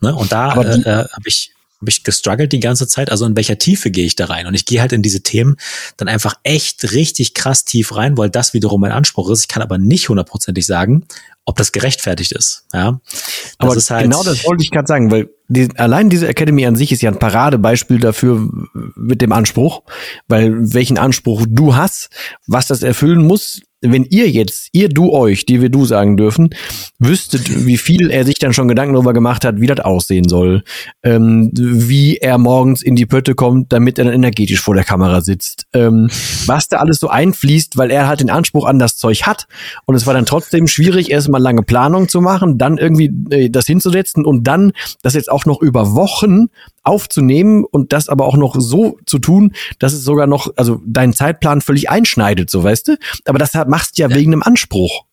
Ne? 0.00 0.14
Und 0.14 0.32
da 0.32 0.54
äh, 0.62 0.80
äh, 0.80 1.04
habe 1.12 1.26
ich 1.26 1.52
habe 1.82 1.90
ich 1.90 2.02
gestruggelt 2.02 2.52
die 2.52 2.60
ganze 2.60 2.86
Zeit. 2.88 3.10
Also 3.10 3.26
in 3.26 3.36
welcher 3.36 3.58
Tiefe 3.58 3.90
gehe 3.90 4.06
ich 4.06 4.16
da 4.16 4.24
rein? 4.24 4.46
Und 4.46 4.54
ich 4.54 4.64
gehe 4.64 4.80
halt 4.80 4.94
in 4.94 5.02
diese 5.02 5.22
Themen 5.22 5.56
dann 5.98 6.08
einfach 6.08 6.36
echt 6.42 6.92
richtig 6.92 7.34
krass 7.34 7.66
tief 7.66 7.94
rein, 7.94 8.16
weil 8.16 8.30
das 8.30 8.54
wiederum 8.54 8.80
mein 8.80 8.92
Anspruch 8.92 9.28
ist. 9.28 9.42
Ich 9.42 9.48
kann 9.48 9.62
aber 9.62 9.76
nicht 9.76 10.08
hundertprozentig 10.08 10.64
sagen, 10.64 11.04
ob 11.46 11.56
das 11.56 11.72
gerechtfertigt 11.72 12.32
ist. 12.32 12.66
Ja, 12.72 13.00
das 13.02 13.56
aber 13.58 13.76
ist 13.76 13.90
halt 13.90 14.04
genau 14.04 14.22
das 14.22 14.44
wollte 14.46 14.62
ich 14.62 14.70
gerade 14.70 14.86
sagen, 14.86 15.10
weil 15.10 15.30
die, 15.48 15.68
allein 15.76 16.08
diese 16.08 16.26
Academy 16.26 16.64
an 16.64 16.76
sich 16.76 16.90
ist 16.90 17.02
ja 17.02 17.10
ein 17.10 17.18
Paradebeispiel 17.18 17.98
dafür 17.98 18.48
mit 18.96 19.20
dem 19.20 19.32
Anspruch, 19.32 19.82
weil 20.26 20.72
welchen 20.72 20.96
Anspruch 20.96 21.44
du 21.46 21.76
hast, 21.76 22.08
was 22.46 22.66
das 22.66 22.82
erfüllen 22.82 23.26
muss, 23.26 23.60
wenn 23.92 24.04
ihr 24.04 24.30
jetzt, 24.30 24.68
ihr 24.72 24.88
du 24.88 25.12
euch, 25.12 25.46
die 25.46 25.60
wir 25.60 25.68
du 25.68 25.84
sagen 25.84 26.16
dürfen, 26.16 26.50
wüsstet, 26.98 27.66
wie 27.66 27.76
viel 27.76 28.10
er 28.10 28.24
sich 28.24 28.36
dann 28.36 28.52
schon 28.52 28.68
Gedanken 28.68 28.94
darüber 28.94 29.12
gemacht 29.12 29.44
hat, 29.44 29.60
wie 29.60 29.66
das 29.66 29.80
aussehen 29.80 30.28
soll, 30.28 30.62
ähm, 31.02 31.50
wie 31.54 32.16
er 32.16 32.38
morgens 32.38 32.82
in 32.82 32.96
die 32.96 33.06
Pötte 33.06 33.34
kommt, 33.34 33.72
damit 33.72 33.98
er 33.98 34.06
dann 34.06 34.14
energetisch 34.14 34.60
vor 34.60 34.74
der 34.74 34.84
Kamera 34.84 35.20
sitzt, 35.20 35.66
ähm, 35.74 36.08
was 36.46 36.68
da 36.68 36.78
alles 36.78 36.98
so 36.98 37.08
einfließt, 37.08 37.76
weil 37.76 37.90
er 37.90 38.08
halt 38.08 38.20
den 38.20 38.30
Anspruch 38.30 38.66
an 38.66 38.78
das 38.78 38.96
Zeug 38.96 39.24
hat 39.24 39.46
und 39.86 39.94
es 39.94 40.06
war 40.06 40.14
dann 40.14 40.26
trotzdem 40.26 40.66
schwierig, 40.66 41.10
erstmal 41.10 41.40
lange 41.40 41.62
Planung 41.62 42.08
zu 42.08 42.20
machen, 42.20 42.58
dann 42.58 42.78
irgendwie 42.78 43.12
äh, 43.30 43.50
das 43.50 43.66
hinzusetzen 43.66 44.24
und 44.24 44.44
dann 44.44 44.72
das 45.02 45.14
jetzt 45.14 45.30
auch 45.30 45.44
noch 45.44 45.60
über 45.60 45.94
Wochen 45.94 46.46
aufzunehmen 46.84 47.64
und 47.64 47.92
das 47.92 48.08
aber 48.08 48.26
auch 48.26 48.36
noch 48.36 48.54
so 48.58 48.98
zu 49.06 49.18
tun, 49.18 49.52
dass 49.78 49.92
es 49.92 50.04
sogar 50.04 50.26
noch, 50.26 50.48
also 50.56 50.80
deinen 50.84 51.14
Zeitplan 51.14 51.62
völlig 51.62 51.90
einschneidet, 51.90 52.50
so 52.50 52.62
weißt 52.62 52.88
du. 52.88 52.96
Aber 53.24 53.38
das 53.38 53.54
machst 53.74 53.98
du 53.98 54.02
ja, 54.02 54.08
ja. 54.08 54.14
wegen 54.14 54.32
einem 54.32 54.42
Anspruch. 54.42 55.04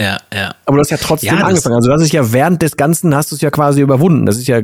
Ja, 0.00 0.18
ja. 0.32 0.54
Aber 0.64 0.76
du 0.76 0.80
hast 0.80 0.90
ja 0.90 0.96
trotzdem 0.96 1.36
ja, 1.36 1.44
angefangen. 1.44 1.76
Also 1.76 1.88
du 1.88 1.94
hast 1.94 2.02
es 2.02 2.10
ja 2.10 2.32
während 2.32 2.62
des 2.62 2.76
Ganzen 2.76 3.14
hast 3.14 3.30
du 3.30 3.36
es 3.36 3.42
ja 3.42 3.50
quasi 3.50 3.82
überwunden. 3.82 4.24
Das 4.24 4.38
ist 4.38 4.48
ja 4.48 4.62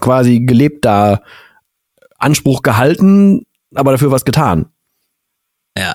quasi 0.00 0.40
gelebter 0.40 1.22
Anspruch 2.18 2.62
gehalten, 2.62 3.44
aber 3.74 3.92
dafür 3.92 4.10
was 4.10 4.24
getan. 4.24 4.66
Ja. 5.76 5.94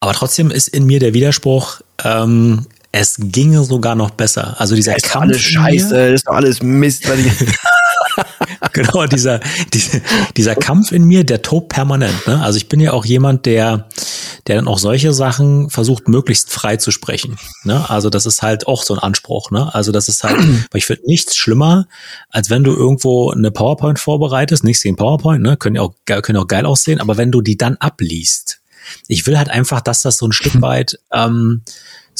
Aber 0.00 0.12
trotzdem 0.12 0.50
ist 0.50 0.68
in 0.68 0.86
mir 0.86 1.00
der 1.00 1.12
Widerspruch, 1.12 1.80
ähm, 2.04 2.66
es 2.92 3.16
ginge 3.18 3.64
sogar 3.64 3.94
noch 3.94 4.10
besser. 4.10 4.60
Also 4.60 4.74
dieser 4.74 4.96
ist 4.96 5.06
Kampf. 5.06 5.24
Alles 5.24 5.40
Scheiße, 5.40 6.08
ist 6.08 6.28
doch 6.28 6.34
alles 6.34 6.62
Mist. 6.62 7.04
Genau, 8.72 9.06
dieser, 9.06 9.40
dieser, 9.72 10.00
dieser 10.36 10.54
Kampf 10.54 10.92
in 10.92 11.04
mir, 11.04 11.24
der 11.24 11.42
tobt 11.42 11.70
permanent. 11.70 12.26
Ne? 12.26 12.40
Also 12.42 12.56
ich 12.56 12.68
bin 12.68 12.80
ja 12.80 12.92
auch 12.92 13.04
jemand, 13.04 13.44
der, 13.44 13.88
der 14.46 14.56
dann 14.56 14.68
auch 14.68 14.78
solche 14.78 15.12
Sachen 15.12 15.70
versucht, 15.70 16.08
möglichst 16.08 16.50
frei 16.50 16.76
zu 16.76 16.90
sprechen. 16.90 17.38
Ne? 17.64 17.88
Also 17.88 18.10
das 18.10 18.26
ist 18.26 18.42
halt 18.42 18.66
auch 18.66 18.82
so 18.82 18.94
ein 18.94 18.98
Anspruch. 18.98 19.50
Ne? 19.50 19.72
Also 19.72 19.92
das 19.92 20.08
ist 20.08 20.24
halt, 20.24 20.38
weil 20.70 20.78
ich 20.78 20.86
finde 20.86 21.06
nichts 21.06 21.36
schlimmer, 21.36 21.86
als 22.30 22.50
wenn 22.50 22.64
du 22.64 22.74
irgendwo 22.74 23.30
eine 23.30 23.50
PowerPoint 23.50 23.98
vorbereitest, 23.98 24.64
nichts 24.64 24.82
gegen 24.82 24.96
PowerPoint, 24.96 25.42
ne? 25.42 25.56
können 25.56 25.76
ja 25.76 25.82
auch, 25.82 25.94
können 26.04 26.38
auch 26.38 26.48
geil 26.48 26.66
aussehen, 26.66 27.00
aber 27.00 27.16
wenn 27.16 27.30
du 27.30 27.40
die 27.40 27.56
dann 27.56 27.76
abliest, 27.76 28.60
ich 29.06 29.26
will 29.26 29.38
halt 29.38 29.48
einfach, 29.48 29.80
dass 29.80 30.02
das 30.02 30.18
so 30.18 30.26
ein 30.26 30.32
Stück 30.32 30.54
weit 30.60 30.98
ähm, 31.12 31.62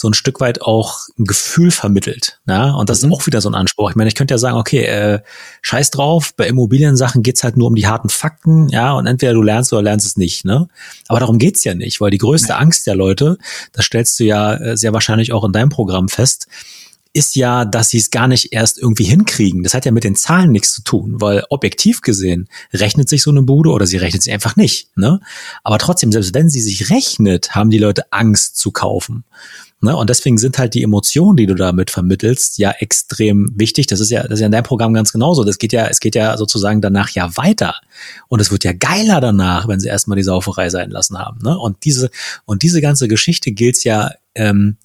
so 0.03 0.09
ein 0.09 0.15
Stück 0.15 0.41
weit 0.41 0.63
auch 0.63 0.99
ein 1.19 1.25
Gefühl 1.25 1.71
vermittelt. 1.71 2.41
Ja? 2.47 2.73
Und 2.73 2.91
das 2.91 3.03
mhm. 3.03 3.13
ist 3.13 3.17
auch 3.17 3.27
wieder 3.27 3.41
so 3.41 3.49
ein 3.49 3.55
Anspruch. 3.55 3.91
Ich 3.91 3.97
meine, 3.97 4.09
ich 4.09 4.15
könnte 4.15 4.35
ja 4.35 4.39
sagen, 4.39 4.59
okay, 4.59 4.83
äh, 4.83 5.21
scheiß 5.63 5.91
drauf, 5.91 6.35
bei 6.37 6.49
Immobiliensachen 6.49 7.23
geht's 7.23 7.45
halt 7.45 7.57
nur 7.57 7.69
um 7.69 7.77
die 7.77 7.87
harten 7.87 8.09
Fakten, 8.09 8.69
ja, 8.69 8.93
und 8.93 9.07
entweder 9.07 9.33
du 9.33 9.43
lernst 9.43 9.73
oder 9.73 9.83
lernst 9.83 10.05
es 10.05 10.17
nicht, 10.17 10.45
ne? 10.45 10.69
Aber 11.09 11.21
darum 11.21 11.39
geht's 11.39 11.65
ja 11.65 11.75
nicht, 11.75 12.01
weil 12.01 12.11
die 12.11 12.19
größte 12.19 12.51
ja. 12.51 12.59
Angst 12.59 12.87
der 12.87 12.97
Leute, 12.97 13.39
das 13.73 13.85
stellst 13.85 14.19
du 14.19 14.25
ja 14.25 14.55
äh, 14.55 14.77
sehr 14.77 14.93
wahrscheinlich 14.93 15.33
auch 15.33 15.45
in 15.45 15.53
deinem 15.53 15.69
Programm 15.69 16.09
fest, 16.09 16.49
ist 17.15 17.37
ja, 17.37 17.65
dass 17.65 17.91
sie 17.91 17.99
es 17.99 18.11
gar 18.11 18.27
nicht 18.27 18.53
erst 18.53 18.79
irgendwie 18.79 19.05
hinkriegen. 19.05 19.63
Das 19.63 19.75
hat 19.75 19.85
ja 19.85 19.93
mit 19.93 20.05
den 20.05 20.17
Zahlen 20.17 20.51
nichts 20.51 20.73
zu 20.73 20.83
tun, 20.83 21.21
weil 21.21 21.45
objektiv 21.51 22.01
gesehen 22.01 22.49
rechnet 22.73 23.09
sich 23.09 23.23
so 23.23 23.31
eine 23.31 23.43
Bude 23.43 23.71
oder 23.71 23.87
sie 23.87 23.99
rechnet 23.99 24.23
sich 24.23 24.33
einfach 24.33 24.57
nicht. 24.57 24.97
Ne? 24.97 25.21
Aber 25.63 25.79
trotzdem, 25.79 26.11
selbst 26.11 26.35
wenn 26.35 26.49
sie 26.49 26.61
sich 26.61 26.91
rechnet, 26.91 27.55
haben 27.55 27.71
die 27.71 27.79
Leute 27.79 28.11
Angst 28.13 28.57
zu 28.57 28.71
kaufen. 28.71 29.25
Ne? 29.83 29.97
Und 29.97 30.09
deswegen 30.09 30.39
sind 30.39 30.59
halt 30.59 30.75
die 30.75 30.83
Emotionen, 30.85 31.37
die 31.37 31.47
du 31.47 31.55
damit 31.55 31.91
vermittelst, 31.91 32.59
ja 32.59 32.71
extrem 32.71 33.53
wichtig. 33.57 33.89
Das 33.89 33.99
ist 33.99 34.11
ja, 34.11 34.23
das 34.23 34.35
ist 34.35 34.41
ja 34.41 34.47
in 34.47 34.53
deinem 34.53 34.63
Programm 34.63 34.95
ganz 34.95 35.13
genauso. 35.13 35.43
Das 35.43 35.59
geht 35.59 35.73
ja, 35.73 35.87
es 35.89 35.99
geht 35.99 36.15
ja 36.15 36.37
sozusagen 36.37 36.81
danach 36.81 37.11
ja 37.11 37.37
weiter. 37.37 37.75
Und 38.29 38.41
es 38.41 38.53
wird 38.53 38.63
ja 38.63 38.73
geiler 38.73 39.21
danach, 39.21 39.67
wenn 39.67 39.81
sie 39.81 39.89
erstmal 39.89 40.17
die 40.17 40.23
Sauferei 40.23 40.71
sein 40.71 40.91
lassen 40.91 41.19
haben. 41.19 41.41
Ne? 41.43 41.59
Und 41.59 41.85
diese, 41.85 42.11
und 42.45 42.63
diese 42.63 42.81
ganze 42.81 43.09
Geschichte 43.09 43.51
gilt 43.51 43.83
ja 43.83 44.13
ähm, 44.37 44.77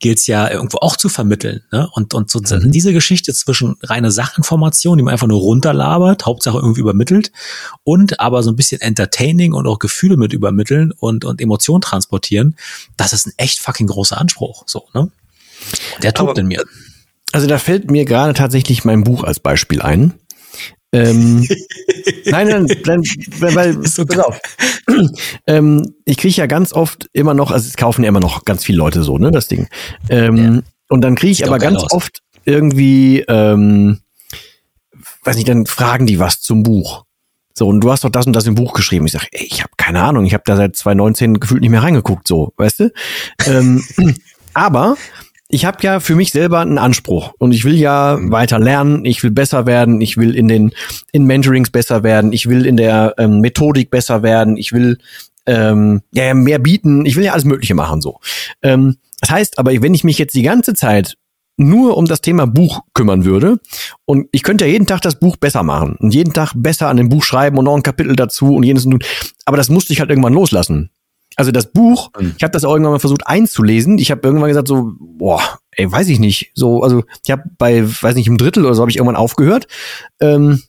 gilt 0.00 0.18
es 0.18 0.26
ja 0.26 0.50
irgendwo 0.50 0.78
auch 0.78 0.96
zu 0.96 1.08
vermitteln. 1.08 1.62
Ne? 1.72 1.88
Und, 1.92 2.14
und 2.14 2.30
sozusagen 2.30 2.66
mhm. 2.66 2.72
diese 2.72 2.92
Geschichte 2.92 3.32
zwischen 3.32 3.76
reine 3.82 4.10
Sachinformation, 4.10 4.98
die 4.98 5.04
man 5.04 5.12
einfach 5.12 5.26
nur 5.26 5.40
runterlabert, 5.40 6.26
Hauptsache 6.26 6.58
irgendwie 6.58 6.80
übermittelt, 6.80 7.32
und 7.84 8.20
aber 8.20 8.42
so 8.42 8.50
ein 8.50 8.56
bisschen 8.56 8.80
entertaining 8.80 9.52
und 9.52 9.66
auch 9.66 9.78
Gefühle 9.78 10.16
mit 10.16 10.32
übermitteln 10.32 10.92
und, 10.92 11.24
und 11.24 11.40
Emotionen 11.40 11.80
transportieren, 11.80 12.56
das 12.96 13.12
ist 13.12 13.26
ein 13.26 13.32
echt 13.36 13.60
fucking 13.60 13.86
großer 13.86 14.18
Anspruch. 14.20 14.64
So, 14.66 14.88
ne? 14.94 15.10
Der 16.02 16.12
tobt 16.12 16.38
in 16.38 16.48
mir. 16.48 16.64
Also 17.32 17.46
da 17.46 17.58
fällt 17.58 17.90
mir 17.90 18.04
gerade 18.04 18.34
tatsächlich 18.34 18.84
mein 18.84 19.02
Buch 19.04 19.24
als 19.24 19.40
Beispiel 19.40 19.82
ein. 19.82 20.14
Ähm, 20.94 21.46
nein, 22.26 22.48
nein, 22.48 22.66
nein, 22.86 23.02
weil, 23.40 23.86
so 23.86 24.06
pass 24.06 24.18
auf. 24.18 24.40
ähm, 25.46 25.94
ich 26.04 26.16
kriege 26.16 26.34
ja 26.36 26.46
ganz 26.46 26.72
oft 26.72 27.08
immer 27.12 27.34
noch, 27.34 27.50
also 27.50 27.66
es 27.66 27.76
kaufen 27.76 28.04
ja 28.04 28.08
immer 28.08 28.20
noch 28.20 28.44
ganz 28.44 28.64
viele 28.64 28.78
Leute 28.78 29.02
so, 29.02 29.18
ne, 29.18 29.30
das 29.30 29.48
Ding. 29.48 29.68
Ähm, 30.08 30.36
ja. 30.36 30.62
Und 30.88 31.00
dann 31.00 31.16
kriege 31.16 31.32
ich 31.32 31.46
aber 31.46 31.58
ganz 31.58 31.82
aus. 31.82 31.92
oft 31.92 32.20
irgendwie, 32.44 33.24
ähm, 33.26 34.00
weiß 35.24 35.36
nicht, 35.36 35.48
dann 35.48 35.66
fragen 35.66 36.06
die 36.06 36.18
was 36.18 36.40
zum 36.40 36.62
Buch. 36.62 37.04
So, 37.56 37.68
und 37.68 37.80
du 37.80 37.90
hast 37.90 38.04
doch 38.04 38.10
das 38.10 38.26
und 38.26 38.32
das 38.32 38.46
im 38.46 38.56
Buch 38.56 38.72
geschrieben. 38.72 39.06
Ich 39.06 39.12
sage, 39.12 39.28
ey, 39.30 39.46
ich 39.46 39.62
habe 39.62 39.72
keine 39.76 40.02
Ahnung, 40.02 40.26
ich 40.26 40.34
habe 40.34 40.42
da 40.44 40.56
seit 40.56 40.76
2019 40.76 41.40
gefühlt 41.40 41.60
nicht 41.60 41.70
mehr 41.70 41.82
reingeguckt, 41.82 42.26
so, 42.28 42.52
weißt 42.56 42.80
du? 42.80 42.92
ähm, 43.46 43.82
aber 44.54 44.96
ich 45.54 45.64
habe 45.64 45.78
ja 45.82 46.00
für 46.00 46.16
mich 46.16 46.32
selber 46.32 46.58
einen 46.58 46.78
Anspruch 46.78 47.32
und 47.38 47.52
ich 47.52 47.64
will 47.64 47.76
ja 47.76 48.18
weiter 48.20 48.58
lernen, 48.58 49.04
ich 49.04 49.22
will 49.22 49.30
besser 49.30 49.66
werden, 49.66 50.00
ich 50.00 50.16
will 50.16 50.34
in 50.34 50.48
den 50.48 50.72
in 51.12 51.26
Mentorings 51.26 51.70
besser 51.70 52.02
werden, 52.02 52.32
ich 52.32 52.48
will 52.48 52.66
in 52.66 52.76
der 52.76 53.14
ähm, 53.18 53.38
Methodik 53.38 53.88
besser 53.88 54.24
werden, 54.24 54.56
ich 54.56 54.72
will 54.72 54.98
ähm, 55.46 56.02
ja, 56.12 56.34
mehr 56.34 56.58
bieten, 56.58 57.06
ich 57.06 57.14
will 57.14 57.22
ja 57.22 57.34
alles 57.34 57.44
Mögliche 57.44 57.76
machen 57.76 58.00
so. 58.00 58.18
Ähm, 58.62 58.96
das 59.20 59.30
heißt 59.30 59.58
aber, 59.60 59.70
wenn 59.80 59.94
ich 59.94 60.02
mich 60.02 60.18
jetzt 60.18 60.34
die 60.34 60.42
ganze 60.42 60.74
Zeit 60.74 61.14
nur 61.56 61.96
um 61.96 62.06
das 62.06 62.20
Thema 62.20 62.48
Buch 62.48 62.80
kümmern 62.92 63.24
würde 63.24 63.60
und 64.06 64.26
ich 64.32 64.42
könnte 64.42 64.64
ja 64.64 64.72
jeden 64.72 64.88
Tag 64.88 65.02
das 65.02 65.20
Buch 65.20 65.36
besser 65.36 65.62
machen 65.62 65.94
und 66.00 66.12
jeden 66.12 66.32
Tag 66.32 66.52
besser 66.56 66.88
an 66.88 66.96
dem 66.96 67.08
Buch 67.08 67.22
schreiben 67.22 67.58
und 67.58 67.66
noch 67.66 67.76
ein 67.76 67.84
Kapitel 67.84 68.16
dazu 68.16 68.56
und 68.56 68.64
jenes 68.64 68.86
und 68.86 69.04
aber 69.44 69.56
das 69.56 69.68
musste 69.68 69.92
ich 69.92 70.00
halt 70.00 70.10
irgendwann 70.10 70.34
loslassen. 70.34 70.90
Also 71.36 71.50
das 71.50 71.72
Buch, 71.72 72.10
mhm. 72.18 72.34
ich 72.36 72.42
habe 72.42 72.52
das 72.52 72.64
auch 72.64 72.72
irgendwann 72.72 72.92
mal 72.92 72.98
versucht 73.00 73.26
einzulesen. 73.26 73.98
Ich 73.98 74.10
habe 74.10 74.20
irgendwann 74.22 74.48
gesagt 74.48 74.68
so, 74.68 74.92
boah, 74.98 75.40
ey, 75.72 75.90
weiß 75.90 76.08
ich 76.08 76.20
nicht. 76.20 76.52
So, 76.54 76.82
also 76.82 77.02
ich 77.24 77.30
habe 77.30 77.42
bei, 77.58 77.84
weiß 77.84 78.14
nicht, 78.14 78.28
im 78.28 78.38
Drittel 78.38 78.64
oder 78.64 78.74
so 78.74 78.82
habe 78.82 78.90
ich 78.90 78.96
irgendwann 78.96 79.16
aufgehört. 79.16 79.66
Ähm, 80.20 80.62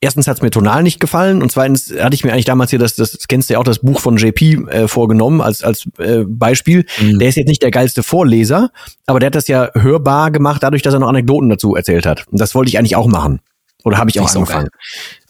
erstens 0.00 0.26
hat 0.26 0.36
es 0.36 0.42
mir 0.42 0.50
tonal 0.50 0.82
nicht 0.82 1.00
gefallen 1.00 1.42
und 1.42 1.50
zweitens 1.50 1.94
hatte 1.98 2.14
ich 2.14 2.24
mir 2.24 2.32
eigentlich 2.32 2.44
damals 2.44 2.70
hier 2.70 2.78
das, 2.78 2.96
das 2.96 3.26
kennst 3.28 3.48
du 3.48 3.54
ja 3.54 3.60
auch, 3.60 3.64
das 3.64 3.78
Buch 3.78 4.00
von 4.00 4.16
JP 4.16 4.66
äh, 4.68 4.88
vorgenommen 4.88 5.40
als, 5.40 5.62
als 5.62 5.88
äh, 5.98 6.24
Beispiel. 6.26 6.84
Mhm. 7.00 7.18
Der 7.18 7.28
ist 7.28 7.36
jetzt 7.36 7.48
nicht 7.48 7.62
der 7.62 7.70
geilste 7.70 8.02
Vorleser, 8.02 8.70
aber 9.06 9.20
der 9.20 9.28
hat 9.28 9.34
das 9.34 9.48
ja 9.48 9.70
hörbar 9.74 10.30
gemacht, 10.30 10.62
dadurch, 10.62 10.82
dass 10.82 10.92
er 10.92 11.00
noch 11.00 11.08
Anekdoten 11.08 11.48
dazu 11.48 11.74
erzählt 11.76 12.04
hat. 12.04 12.26
Und 12.28 12.40
das 12.40 12.54
wollte 12.54 12.68
ich 12.68 12.78
eigentlich 12.78 12.96
auch 12.96 13.06
machen. 13.06 13.40
Oder 13.84 13.98
habe 13.98 14.10
ich 14.10 14.20
auch 14.20 14.32
angefangen. 14.32 14.68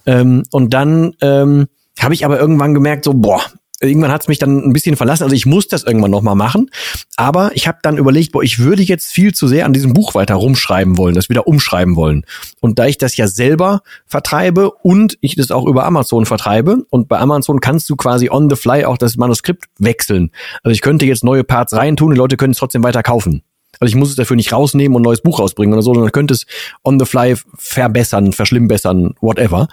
So 0.04 0.12
ähm, 0.12 0.42
und 0.50 0.74
dann 0.74 1.12
ähm, 1.20 1.68
habe 2.00 2.14
ich 2.14 2.24
aber 2.24 2.40
irgendwann 2.40 2.74
gemerkt, 2.74 3.04
so, 3.04 3.14
boah, 3.14 3.40
irgendwann 3.82 4.12
hat 4.12 4.22
es 4.22 4.28
mich 4.28 4.38
dann 4.38 4.58
ein 4.58 4.72
bisschen 4.72 4.96
verlassen. 4.96 5.24
Also 5.24 5.34
ich 5.34 5.46
muss 5.46 5.68
das 5.68 5.82
irgendwann 5.82 6.10
nochmal 6.10 6.34
machen. 6.34 6.70
Aber 7.16 7.50
ich 7.54 7.66
habe 7.68 7.78
dann 7.82 7.98
überlegt, 7.98 8.32
boah, 8.32 8.42
ich 8.42 8.58
würde 8.58 8.82
jetzt 8.82 9.10
viel 9.10 9.34
zu 9.34 9.48
sehr 9.48 9.66
an 9.66 9.72
diesem 9.72 9.92
Buch 9.92 10.14
weiter 10.14 10.36
rumschreiben 10.36 10.96
wollen, 10.96 11.14
das 11.14 11.28
wieder 11.28 11.46
umschreiben 11.46 11.96
wollen. 11.96 12.24
Und 12.60 12.78
da 12.78 12.86
ich 12.86 12.98
das 12.98 13.16
ja 13.16 13.26
selber 13.26 13.82
vertreibe 14.06 14.70
und 14.70 15.18
ich 15.20 15.34
das 15.34 15.50
auch 15.50 15.66
über 15.66 15.84
Amazon 15.84 16.26
vertreibe 16.26 16.84
und 16.90 17.08
bei 17.08 17.18
Amazon 17.18 17.60
kannst 17.60 17.90
du 17.90 17.96
quasi 17.96 18.30
on 18.30 18.48
the 18.48 18.56
fly 18.56 18.84
auch 18.84 18.98
das 18.98 19.16
Manuskript 19.16 19.66
wechseln. 19.78 20.30
Also 20.62 20.72
ich 20.72 20.80
könnte 20.80 21.06
jetzt 21.06 21.24
neue 21.24 21.44
Parts 21.44 21.74
reintun, 21.74 22.12
die 22.12 22.18
Leute 22.18 22.36
können 22.36 22.52
es 22.52 22.58
trotzdem 22.58 22.82
weiter 22.82 23.02
kaufen. 23.02 23.42
Also 23.82 23.90
ich 23.90 23.96
muss 23.96 24.10
es 24.10 24.14
dafür 24.14 24.36
nicht 24.36 24.52
rausnehmen 24.52 24.94
und 24.94 25.02
ein 25.02 25.06
neues 25.06 25.22
Buch 25.22 25.40
rausbringen 25.40 25.72
oder 25.74 25.82
so, 25.82 25.92
sondern 25.92 26.12
könnte 26.12 26.34
es 26.34 26.46
on 26.84 27.00
the 27.00 27.04
fly 27.04 27.34
verbessern, 27.58 28.32
verschlimmbessern, 28.32 29.14
whatever. 29.20 29.66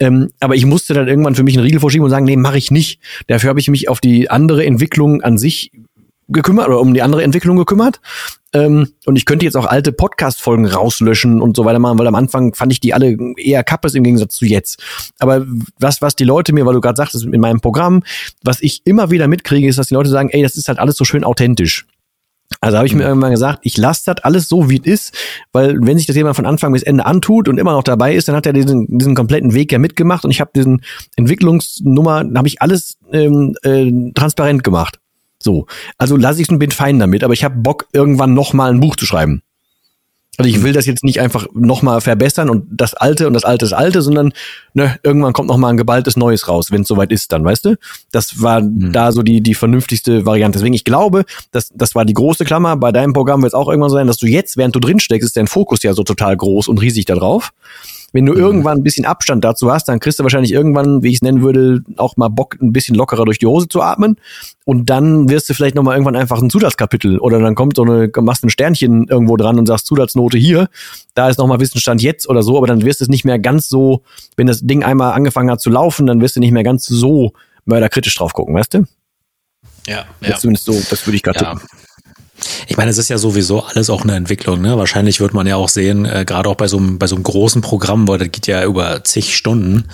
Ähm, 0.00 0.30
aber 0.40 0.56
ich 0.56 0.66
musste 0.66 0.94
dann 0.94 1.06
irgendwann 1.06 1.36
für 1.36 1.44
mich 1.44 1.56
einen 1.56 1.64
Riegel 1.64 1.78
vorschieben 1.78 2.04
und 2.04 2.10
sagen, 2.10 2.24
nee, 2.24 2.36
mache 2.36 2.58
ich 2.58 2.72
nicht. 2.72 3.00
Dafür 3.28 3.50
habe 3.50 3.60
ich 3.60 3.68
mich 3.68 3.88
auf 3.88 4.00
die 4.00 4.28
andere 4.28 4.66
Entwicklung 4.66 5.22
an 5.22 5.38
sich 5.38 5.70
gekümmert 6.26 6.66
oder 6.66 6.80
um 6.80 6.92
die 6.92 7.02
andere 7.02 7.22
Entwicklung 7.22 7.56
gekümmert. 7.56 8.00
Ähm, 8.52 8.88
und 9.06 9.14
ich 9.14 9.26
könnte 9.26 9.44
jetzt 9.44 9.56
auch 9.56 9.66
alte 9.66 9.92
Podcast-Folgen 9.92 10.66
rauslöschen 10.66 11.40
und 11.40 11.56
so 11.56 11.64
weiter 11.64 11.78
machen, 11.78 12.00
weil 12.00 12.08
am 12.08 12.16
Anfang 12.16 12.54
fand 12.54 12.72
ich 12.72 12.80
die 12.80 12.94
alle 12.94 13.16
eher 13.36 13.62
kappes 13.62 13.94
im 13.94 14.02
Gegensatz 14.02 14.34
zu 14.34 14.44
jetzt. 14.44 14.82
Aber 15.20 15.46
was, 15.78 16.02
was 16.02 16.16
die 16.16 16.24
Leute 16.24 16.52
mir, 16.52 16.66
weil 16.66 16.74
du 16.74 16.80
gerade 16.80 16.96
sagtest, 16.96 17.26
in 17.26 17.40
meinem 17.40 17.60
Programm, 17.60 18.02
was 18.42 18.60
ich 18.60 18.82
immer 18.84 19.12
wieder 19.12 19.28
mitkriege, 19.28 19.68
ist, 19.68 19.78
dass 19.78 19.86
die 19.86 19.94
Leute 19.94 20.10
sagen, 20.10 20.30
ey, 20.30 20.42
das 20.42 20.56
ist 20.56 20.66
halt 20.66 20.80
alles 20.80 20.96
so 20.96 21.04
schön 21.04 21.22
authentisch. 21.22 21.86
Also 22.62 22.76
habe 22.78 22.86
ich 22.86 22.94
mir 22.94 23.02
mhm. 23.02 23.08
irgendwann 23.08 23.32
gesagt, 23.32 23.58
ich 23.62 23.76
lasse 23.76 24.02
das 24.06 24.22
alles 24.24 24.48
so, 24.48 24.70
wie 24.70 24.78
es 24.78 24.86
ist, 24.86 25.14
weil 25.52 25.76
wenn 25.82 25.98
sich 25.98 26.06
das 26.06 26.14
jemand 26.14 26.36
von 26.36 26.46
Anfang 26.46 26.72
bis 26.72 26.84
Ende 26.84 27.04
antut 27.04 27.48
und 27.48 27.58
immer 27.58 27.72
noch 27.72 27.82
dabei 27.82 28.14
ist, 28.14 28.28
dann 28.28 28.36
hat 28.36 28.46
er 28.46 28.52
diesen, 28.52 28.86
diesen 28.86 29.16
kompletten 29.16 29.52
Weg 29.52 29.72
ja 29.72 29.78
mitgemacht 29.78 30.24
und 30.24 30.30
ich 30.30 30.40
habe 30.40 30.52
diesen 30.54 30.80
Entwicklungsnummer, 31.16 32.24
habe 32.36 32.46
ich 32.46 32.62
alles 32.62 32.98
ähm, 33.12 33.56
äh, 33.64 34.12
transparent 34.14 34.62
gemacht. 34.62 35.00
So, 35.40 35.66
also 35.98 36.16
lasse 36.16 36.40
ich 36.40 36.46
es 36.46 36.52
und 36.52 36.60
bin 36.60 36.70
fein 36.70 37.00
damit, 37.00 37.24
aber 37.24 37.34
ich 37.34 37.42
habe 37.42 37.56
Bock, 37.56 37.88
irgendwann 37.92 38.32
noch 38.32 38.52
mal 38.52 38.70
ein 38.70 38.78
Buch 38.78 38.94
zu 38.94 39.06
schreiben. 39.06 39.42
Also 40.38 40.48
ich 40.48 40.62
will 40.62 40.72
das 40.72 40.86
jetzt 40.86 41.04
nicht 41.04 41.20
einfach 41.20 41.46
nochmal 41.52 42.00
verbessern 42.00 42.48
und 42.48 42.64
das 42.70 42.94
Alte 42.94 43.26
und 43.26 43.34
das 43.34 43.44
Alte 43.44 43.66
ist 43.66 43.74
Alte, 43.74 44.00
sondern 44.00 44.32
ne, 44.72 44.98
irgendwann 45.02 45.34
kommt 45.34 45.48
nochmal 45.48 45.74
ein 45.74 45.76
geballtes 45.76 46.16
Neues 46.16 46.48
raus, 46.48 46.70
wenn 46.70 46.82
es 46.82 46.88
soweit 46.88 47.12
ist 47.12 47.32
dann, 47.32 47.44
weißt 47.44 47.66
du? 47.66 47.76
Das 48.12 48.40
war 48.40 48.62
mhm. 48.62 48.92
da 48.92 49.12
so 49.12 49.22
die, 49.22 49.42
die 49.42 49.54
vernünftigste 49.54 50.24
Variante. 50.24 50.58
Deswegen, 50.58 50.74
ich 50.74 50.84
glaube, 50.84 51.26
das, 51.50 51.70
das 51.74 51.94
war 51.94 52.06
die 52.06 52.14
große 52.14 52.46
Klammer. 52.46 52.76
Bei 52.76 52.92
deinem 52.92 53.12
Programm 53.12 53.42
wird 53.42 53.50
es 53.50 53.54
auch 53.54 53.68
irgendwann 53.68 53.90
so 53.90 53.96
sein, 53.96 54.06
dass 54.06 54.16
du 54.16 54.26
jetzt, 54.26 54.56
während 54.56 54.74
du 54.74 54.80
drin 54.80 55.00
steckst, 55.00 55.26
ist 55.26 55.36
dein 55.36 55.48
Fokus 55.48 55.82
ja 55.82 55.92
so 55.92 56.02
total 56.02 56.34
groß 56.34 56.66
und 56.68 56.80
riesig 56.80 57.04
da 57.04 57.14
drauf. 57.14 57.52
Wenn 58.12 58.26
du 58.26 58.32
mhm. 58.32 58.38
irgendwann 58.38 58.78
ein 58.78 58.82
bisschen 58.82 59.04
Abstand 59.04 59.44
dazu 59.44 59.72
hast, 59.72 59.88
dann 59.88 60.00
kriegst 60.00 60.18
du 60.18 60.22
wahrscheinlich 60.22 60.52
irgendwann, 60.52 61.02
wie 61.02 61.08
ich 61.08 61.16
es 61.16 61.22
nennen 61.22 61.42
würde, 61.42 61.82
auch 61.96 62.16
mal 62.16 62.28
Bock, 62.28 62.56
ein 62.60 62.72
bisschen 62.72 62.94
lockerer 62.94 63.24
durch 63.24 63.38
die 63.38 63.46
Hose 63.46 63.68
zu 63.68 63.82
atmen. 63.82 64.16
Und 64.64 64.90
dann 64.90 65.28
wirst 65.28 65.48
du 65.48 65.54
vielleicht 65.54 65.74
nochmal 65.74 65.96
irgendwann 65.96 66.16
einfach 66.16 66.40
ein 66.40 66.50
Zusatzkapitel 66.50 67.18
oder 67.18 67.40
dann 67.40 67.54
kommt 67.54 67.76
so 67.76 67.82
eine, 67.82 68.10
machst 68.20 68.44
ein 68.44 68.50
Sternchen 68.50 69.08
irgendwo 69.08 69.36
dran 69.36 69.58
und 69.58 69.66
sagst 69.66 69.86
Zusatznote 69.86 70.38
hier, 70.38 70.68
da 71.14 71.28
ist 71.28 71.38
nochmal 71.38 71.60
Wissensstand 71.60 72.02
jetzt 72.02 72.28
oder 72.28 72.42
so, 72.42 72.56
aber 72.58 72.66
dann 72.66 72.84
wirst 72.84 73.00
du 73.00 73.04
es 73.04 73.08
nicht 73.08 73.24
mehr 73.24 73.38
ganz 73.38 73.68
so, 73.68 74.02
wenn 74.36 74.46
das 74.46 74.60
Ding 74.60 74.84
einmal 74.84 75.12
angefangen 75.12 75.50
hat 75.50 75.60
zu 75.60 75.70
laufen, 75.70 76.06
dann 76.06 76.20
wirst 76.20 76.36
du 76.36 76.40
nicht 76.40 76.52
mehr 76.52 76.62
ganz 76.62 76.86
so 76.86 77.32
mörderkritisch 77.64 78.14
drauf 78.14 78.32
gucken, 78.34 78.54
weißt 78.54 78.74
du? 78.74 78.84
Ja, 79.86 80.04
ja. 80.20 80.36
Zumindest 80.36 80.66
so, 80.66 80.72
das 80.72 81.06
würde 81.06 81.16
ich 81.16 81.22
gerade 81.22 81.40
ja. 81.40 81.60
Ich 82.66 82.76
meine, 82.76 82.90
es 82.90 82.98
ist 82.98 83.08
ja 83.08 83.18
sowieso 83.18 83.64
alles 83.64 83.90
auch 83.90 84.02
eine 84.02 84.16
Entwicklung. 84.16 84.60
Ne? 84.60 84.76
Wahrscheinlich 84.76 85.20
wird 85.20 85.34
man 85.34 85.46
ja 85.46 85.56
auch 85.56 85.68
sehen, 85.68 86.04
äh, 86.04 86.24
gerade 86.26 86.48
auch 86.48 86.56
bei 86.56 86.68
so, 86.68 86.78
einem, 86.78 86.98
bei 86.98 87.06
so 87.06 87.14
einem 87.14 87.24
großen 87.24 87.62
Programm, 87.62 88.08
weil 88.08 88.18
das 88.18 88.30
geht 88.32 88.46
ja 88.46 88.64
über 88.64 89.04
zig 89.04 89.36
Stunden, 89.36 89.84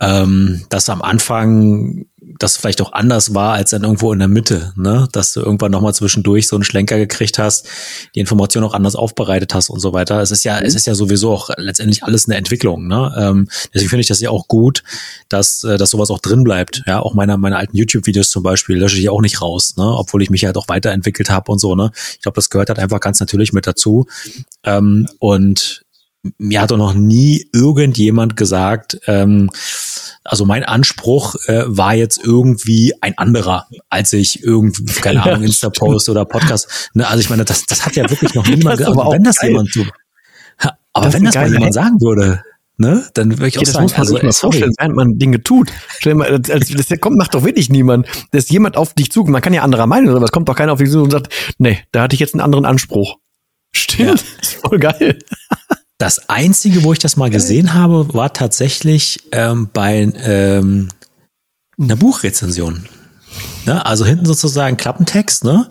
ähm, 0.00 0.64
dass 0.68 0.88
am 0.88 1.02
Anfang 1.02 2.06
das 2.38 2.56
vielleicht 2.56 2.80
auch 2.80 2.92
anders 2.92 3.34
war 3.34 3.54
als 3.54 3.70
dann 3.70 3.82
irgendwo 3.82 4.12
in 4.12 4.18
der 4.18 4.28
Mitte, 4.28 4.72
ne? 4.76 5.08
Dass 5.12 5.32
du 5.32 5.40
irgendwann 5.40 5.72
nochmal 5.72 5.94
zwischendurch 5.94 6.46
so 6.48 6.56
einen 6.56 6.64
Schlenker 6.64 6.98
gekriegt 6.98 7.38
hast, 7.38 7.68
die 8.14 8.20
Information 8.20 8.64
auch 8.64 8.74
anders 8.74 8.96
aufbereitet 8.96 9.54
hast 9.54 9.70
und 9.70 9.80
so 9.80 9.92
weiter. 9.92 10.20
Es 10.20 10.30
ist 10.30 10.44
ja, 10.44 10.58
mhm. 10.58 10.66
es 10.66 10.74
ist 10.74 10.86
ja 10.86 10.94
sowieso 10.94 11.32
auch 11.32 11.50
letztendlich 11.56 12.04
alles 12.04 12.28
eine 12.28 12.36
Entwicklung, 12.36 12.86
ne? 12.86 13.14
Ähm, 13.16 13.48
deswegen 13.72 13.90
finde 13.90 14.00
ich 14.02 14.08
das 14.08 14.20
ja 14.20 14.30
auch 14.30 14.48
gut, 14.48 14.82
dass, 15.28 15.64
äh, 15.64 15.78
dass 15.78 15.90
sowas 15.90 16.10
auch 16.10 16.20
drin 16.20 16.44
bleibt. 16.44 16.82
Ja, 16.86 17.00
auch 17.00 17.14
meine, 17.14 17.36
meine 17.38 17.56
alten 17.56 17.76
YouTube-Videos 17.76 18.30
zum 18.30 18.42
Beispiel 18.42 18.76
lösche 18.76 18.98
ich 18.98 19.08
auch 19.08 19.20
nicht 19.20 19.40
raus, 19.40 19.76
ne? 19.76 19.84
Obwohl 19.84 20.22
ich 20.22 20.30
mich 20.30 20.44
halt 20.44 20.56
auch 20.56 20.68
weiterentwickelt 20.68 21.30
habe 21.30 21.50
und 21.52 21.58
so, 21.58 21.74
ne? 21.74 21.90
Ich 22.14 22.22
glaube, 22.22 22.36
das 22.36 22.50
gehört 22.50 22.68
halt 22.68 22.78
einfach 22.78 23.00
ganz 23.00 23.20
natürlich 23.20 23.52
mit 23.52 23.66
dazu. 23.66 24.06
Ähm, 24.64 25.08
und 25.18 25.84
mir 26.38 26.60
hat 26.60 26.70
doch 26.70 26.76
noch 26.76 26.94
nie 26.94 27.48
irgendjemand 27.52 28.36
gesagt, 28.36 29.00
ähm, 29.06 29.50
also 30.24 30.44
mein 30.44 30.64
Anspruch 30.64 31.34
äh, 31.46 31.64
war 31.66 31.94
jetzt 31.94 32.20
irgendwie 32.22 32.94
ein 33.00 33.18
anderer, 33.18 33.66
als 33.90 34.12
ich 34.12 34.42
irgendwie, 34.42 34.84
keine 35.00 35.22
Ahnung, 35.22 35.42
Insta-Post 35.42 36.08
oder 36.08 36.24
Podcast. 36.24 36.90
Ne, 36.94 37.06
also 37.08 37.20
ich 37.20 37.28
meine, 37.28 37.44
das, 37.44 37.66
das 37.66 37.84
hat 37.84 37.96
ja 37.96 38.08
wirklich 38.08 38.34
noch 38.34 38.46
niemand 38.48 38.78
gesagt. 38.78 38.96
Aber 38.96 39.12
wenn 39.12 39.24
das 39.24 39.38
geil. 39.38 39.50
jemand 39.50 39.72
so, 39.72 39.84
aber 40.92 41.06
das 41.06 41.14
wenn 41.14 41.24
das 41.24 41.34
mal 41.34 41.52
jemand 41.52 41.74
sagen 41.74 42.00
würde, 42.00 42.44
ne, 42.76 43.08
dann 43.14 43.30
würde 43.32 43.48
ich 43.48 43.56
okay, 43.56 43.64
auch 43.64 43.64
das 43.64 43.72
sagen, 43.72 43.84
muss 43.84 43.92
man 43.92 44.00
also, 44.00 44.14
sich 44.14 44.22
mal 44.22 44.32
vorstellen, 44.32 44.72
während 44.78 44.94
man 44.94 45.18
Dinge 45.18 45.42
tut. 45.42 45.72
Stell 45.98 46.14
mal, 46.14 46.38
das, 46.38 46.68
das 46.68 47.00
kommt, 47.00 47.16
macht 47.16 47.34
doch 47.34 47.44
wirklich 47.44 47.68
niemand. 47.70 48.06
Dass 48.30 48.50
jemand 48.50 48.76
auf 48.76 48.94
dich 48.94 49.10
zu, 49.10 49.24
man 49.24 49.40
kann 49.40 49.54
ja 49.54 49.62
anderer 49.62 49.86
Meinung 49.86 50.08
sein, 50.08 50.16
aber 50.16 50.26
es 50.26 50.32
kommt 50.32 50.48
doch 50.48 50.56
keiner 50.56 50.72
auf 50.72 50.78
dich 50.78 50.90
zu 50.90 51.02
und 51.02 51.10
sagt, 51.10 51.32
nee, 51.58 51.80
da 51.92 52.02
hatte 52.02 52.14
ich 52.14 52.20
jetzt 52.20 52.34
einen 52.34 52.42
anderen 52.42 52.64
Anspruch. 52.64 53.16
Stimmt, 53.72 54.08
ja. 54.08 54.14
ist 54.42 54.54
voll 54.54 54.78
geil. 54.78 55.18
Das 56.02 56.28
einzige, 56.28 56.82
wo 56.82 56.92
ich 56.92 56.98
das 56.98 57.16
mal 57.16 57.30
gesehen 57.30 57.74
habe, 57.74 58.12
war 58.12 58.32
tatsächlich 58.32 59.20
ähm, 59.30 59.68
bei 59.72 60.12
ähm, 60.24 60.88
einer 61.78 61.94
Buchrezension. 61.94 62.88
Ne? 63.66 63.84
Also 63.86 64.04
hinten 64.04 64.26
sozusagen 64.26 64.76
Klappentext, 64.76 65.44
ne? 65.44 65.68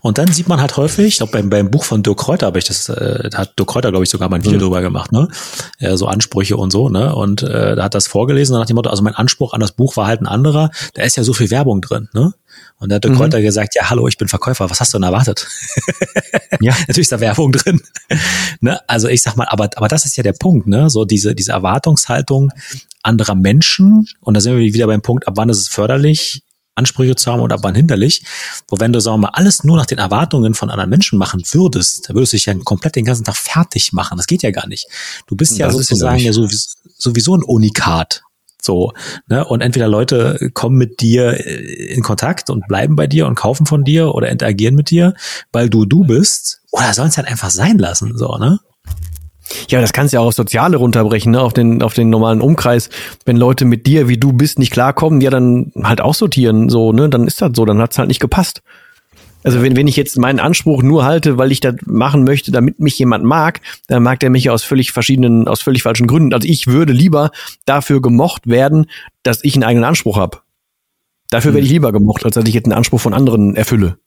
Und 0.00 0.18
dann 0.18 0.32
sieht 0.32 0.48
man 0.48 0.60
halt 0.60 0.76
häufig, 0.76 1.06
ich 1.06 1.16
glaube 1.18 1.32
beim, 1.32 1.50
beim 1.50 1.70
Buch 1.70 1.84
von 1.84 2.02
Dirk 2.02 2.18
Kräuter 2.18 2.46
habe 2.46 2.58
ich 2.58 2.64
das, 2.64 2.88
äh, 2.88 3.28
da 3.28 3.38
hat 3.38 3.58
Dirk 3.58 3.68
Kräuter, 3.68 3.90
glaube 3.90 4.04
ich, 4.04 4.10
sogar 4.10 4.28
mal 4.30 4.36
ein 4.36 4.44
Video 4.44 4.58
mhm. 4.58 4.62
drüber 4.62 4.80
gemacht, 4.80 5.12
ne? 5.12 5.28
Äh, 5.78 5.96
so 5.96 6.06
Ansprüche 6.06 6.56
und 6.56 6.70
so, 6.70 6.88
ne? 6.88 7.14
Und 7.14 7.42
äh, 7.42 7.76
da 7.76 7.84
hat 7.84 7.94
das 7.94 8.06
vorgelesen, 8.06 8.56
nach 8.56 8.66
dem 8.66 8.76
Motto, 8.76 8.88
also 8.88 9.02
mein 9.02 9.14
Anspruch 9.14 9.52
an 9.52 9.60
das 9.60 9.72
Buch 9.72 9.96
war 9.96 10.06
halt 10.06 10.22
ein 10.22 10.26
anderer, 10.26 10.70
da 10.94 11.02
ist 11.02 11.16
ja 11.16 11.22
so 11.22 11.34
viel 11.34 11.50
Werbung 11.50 11.82
drin, 11.82 12.08
ne? 12.14 12.32
Und 12.78 12.90
da 12.90 12.96
hat 12.96 13.04
der 13.04 13.10
mhm. 13.10 13.16
Kräuter 13.16 13.42
gesagt, 13.42 13.74
ja, 13.74 13.90
hallo, 13.90 14.08
ich 14.08 14.16
bin 14.16 14.28
Verkäufer, 14.28 14.70
was 14.70 14.80
hast 14.80 14.94
du 14.94 14.98
denn 14.98 15.04
erwartet? 15.04 15.46
ja, 16.60 16.72
natürlich 16.72 16.98
ist 16.98 17.12
da 17.12 17.20
Werbung 17.20 17.52
drin. 17.52 17.80
ne? 18.60 18.80
Also 18.86 19.08
ich 19.08 19.22
sag 19.22 19.36
mal, 19.36 19.46
aber, 19.48 19.70
aber 19.76 19.88
das 19.88 20.04
ist 20.06 20.16
ja 20.16 20.22
der 20.22 20.32
Punkt, 20.32 20.66
ne? 20.66 20.88
So 20.88 21.04
diese, 21.04 21.34
diese 21.34 21.52
Erwartungshaltung 21.52 22.50
anderer 23.02 23.34
Menschen. 23.34 24.06
Und 24.20 24.34
da 24.34 24.40
sind 24.40 24.56
wir 24.56 24.60
wieder 24.60 24.86
beim 24.86 25.02
Punkt, 25.02 25.28
ab 25.28 25.34
wann 25.36 25.48
ist 25.48 25.60
es 25.60 25.68
förderlich, 25.68 26.42
Ansprüche 26.74 27.14
zu 27.16 27.32
haben 27.32 27.40
oder 27.40 27.62
wann 27.62 27.74
hinderlich. 27.74 28.24
Wo 28.68 28.78
wenn 28.80 28.92
du, 28.92 29.00
sagen 29.00 29.16
wir 29.16 29.28
mal, 29.28 29.34
alles 29.34 29.64
nur 29.64 29.76
nach 29.76 29.86
den 29.86 29.98
Erwartungen 29.98 30.54
von 30.54 30.70
anderen 30.70 30.90
Menschen 30.90 31.18
machen 31.18 31.42
würdest, 31.52 32.08
da 32.08 32.14
würdest 32.14 32.32
du 32.32 32.36
dich 32.36 32.46
ja 32.46 32.54
komplett 32.64 32.96
den 32.96 33.04
ganzen 33.04 33.24
Tag 33.24 33.36
fertig 33.36 33.92
machen. 33.92 34.16
Das 34.16 34.26
geht 34.26 34.42
ja 34.42 34.50
gar 34.50 34.66
nicht. 34.66 34.86
Du 35.26 35.36
bist 35.36 35.56
ja 35.58 35.70
sozusagen 35.70 36.18
ja 36.18 36.32
sowieso, 36.32 36.76
sowieso 36.96 37.36
ein 37.36 37.42
Unikat. 37.42 38.22
So, 38.64 38.92
ne? 39.26 39.44
Und 39.44 39.60
entweder 39.60 39.88
Leute 39.88 40.50
kommen 40.54 40.76
mit 40.76 41.00
dir 41.02 41.34
äh, 41.46 41.92
in 41.92 42.02
Kontakt 42.02 42.48
und 42.48 42.66
bleiben 42.66 42.96
bei 42.96 43.06
dir 43.06 43.26
und 43.26 43.34
kaufen 43.34 43.66
von 43.66 43.84
dir 43.84 44.14
oder 44.14 44.30
interagieren 44.30 44.74
mit 44.74 44.88
dir, 44.88 45.12
weil 45.52 45.68
du 45.68 45.84
du 45.84 46.04
bist, 46.04 46.62
oder 46.70 46.94
sollen 46.94 47.08
es 47.08 47.18
halt 47.18 47.28
einfach 47.28 47.50
sein 47.50 47.78
lassen, 47.78 48.16
so, 48.16 48.38
ne? 48.38 48.58
Ja, 49.68 49.80
das 49.80 49.92
kannst 49.92 50.12
du 50.12 50.16
ja 50.16 50.20
auch 50.20 50.26
auf 50.26 50.34
Soziale 50.34 50.76
runterbrechen, 50.76 51.32
ne? 51.32 51.40
auf 51.40 51.52
den, 51.52 51.82
auf 51.82 51.94
den 51.94 52.10
normalen 52.10 52.40
Umkreis. 52.40 52.88
Wenn 53.24 53.36
Leute 53.36 53.64
mit 53.64 53.86
dir, 53.86 54.08
wie 54.08 54.16
du 54.16 54.32
bist, 54.32 54.58
nicht 54.58 54.72
klarkommen, 54.72 55.20
ja, 55.20 55.30
dann 55.30 55.72
halt 55.82 56.00
aussortieren, 56.00 56.68
so, 56.68 56.92
ne? 56.92 57.08
Dann 57.08 57.26
ist 57.26 57.42
das 57.42 57.52
so, 57.54 57.64
dann 57.64 57.80
hat's 57.80 57.98
halt 57.98 58.08
nicht 58.08 58.20
gepasst. 58.20 58.62
Also 59.44 59.60
wenn, 59.60 59.76
wenn 59.76 59.86
ich 59.86 59.96
jetzt 59.96 60.18
meinen 60.18 60.40
Anspruch 60.40 60.82
nur 60.82 61.04
halte, 61.04 61.36
weil 61.36 61.52
ich 61.52 61.60
das 61.60 61.74
machen 61.84 62.24
möchte, 62.24 62.50
damit 62.50 62.80
mich 62.80 62.98
jemand 62.98 63.24
mag, 63.24 63.60
dann 63.88 64.02
mag 64.02 64.18
der 64.20 64.30
mich 64.30 64.44
ja 64.44 64.52
aus 64.52 64.64
völlig 64.64 64.92
verschiedenen, 64.92 65.46
aus 65.46 65.60
völlig 65.60 65.82
falschen 65.82 66.06
Gründen. 66.06 66.32
Also 66.32 66.48
ich 66.48 66.66
würde 66.66 66.94
lieber 66.94 67.30
dafür 67.66 68.00
gemocht 68.00 68.46
werden, 68.46 68.86
dass 69.22 69.44
ich 69.44 69.54
einen 69.54 69.64
eigenen 69.64 69.84
Anspruch 69.84 70.16
habe. 70.16 70.38
Dafür 71.28 71.50
hm. 71.50 71.56
werde 71.56 71.66
ich 71.66 71.72
lieber 71.72 71.92
gemocht, 71.92 72.24
als 72.24 72.34
dass 72.34 72.46
ich 72.46 72.54
jetzt 72.54 72.64
einen 72.64 72.72
Anspruch 72.72 73.00
von 73.00 73.12
anderen 73.12 73.54
erfülle. 73.54 73.98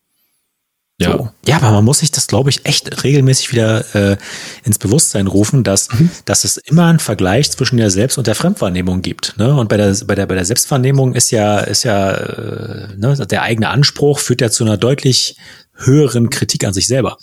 Ja. 0.99 1.11
So. 1.11 1.29
ja, 1.45 1.57
aber 1.57 1.71
man 1.71 1.85
muss 1.85 1.99
sich 1.99 2.09
das, 2.11 2.25
glaube 2.25 2.49
ich, 2.49 2.65
echt 2.65 3.03
regelmäßig 3.03 3.51
wieder 3.51 3.95
äh, 3.95 4.17
ins 4.63 4.79
Bewusstsein 4.79 5.27
rufen, 5.27 5.63
dass, 5.63 5.89
mhm. 5.91 6.09
dass 6.25 6.43
es 6.43 6.57
immer 6.57 6.87
einen 6.87 6.97
Vergleich 6.97 7.51
zwischen 7.51 7.77
der 7.77 7.91
Selbst- 7.91 8.17
und 8.17 8.25
der 8.25 8.33
Fremdwahrnehmung 8.33 9.03
gibt. 9.03 9.35
Ne? 9.37 9.53
Und 9.53 9.69
bei 9.69 9.77
der, 9.77 9.95
bei 10.07 10.15
der, 10.15 10.25
bei 10.25 10.33
der 10.33 10.45
Selbstwahrnehmung 10.45 11.13
ist 11.13 11.29
ja, 11.29 11.59
ist 11.59 11.83
ja 11.83 12.11
äh, 12.11 12.97
ne, 12.97 13.15
der 13.29 13.43
eigene 13.43 13.69
Anspruch 13.69 14.17
führt 14.17 14.41
ja 14.41 14.49
zu 14.49 14.63
einer 14.63 14.77
deutlich 14.77 15.37
höheren 15.77 16.29
Kritik 16.29 16.65
an 16.65 16.73
sich 16.73 16.87
selber. 16.87 17.17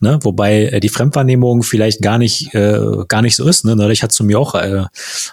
Ne? 0.00 0.18
Wobei 0.22 0.66
äh, 0.66 0.80
die 0.80 0.88
Fremdwahrnehmung 0.88 1.62
vielleicht 1.62 2.02
gar 2.02 2.18
nicht, 2.18 2.54
äh, 2.54 2.80
gar 3.08 3.22
nicht 3.22 3.36
so 3.36 3.46
ist. 3.48 3.64
Ne? 3.64 3.76
Neulich 3.76 4.02
hat 4.02 4.12
zu 4.12 4.24
mir 4.24 4.38
auch 4.38 4.54
äh, 4.54 4.84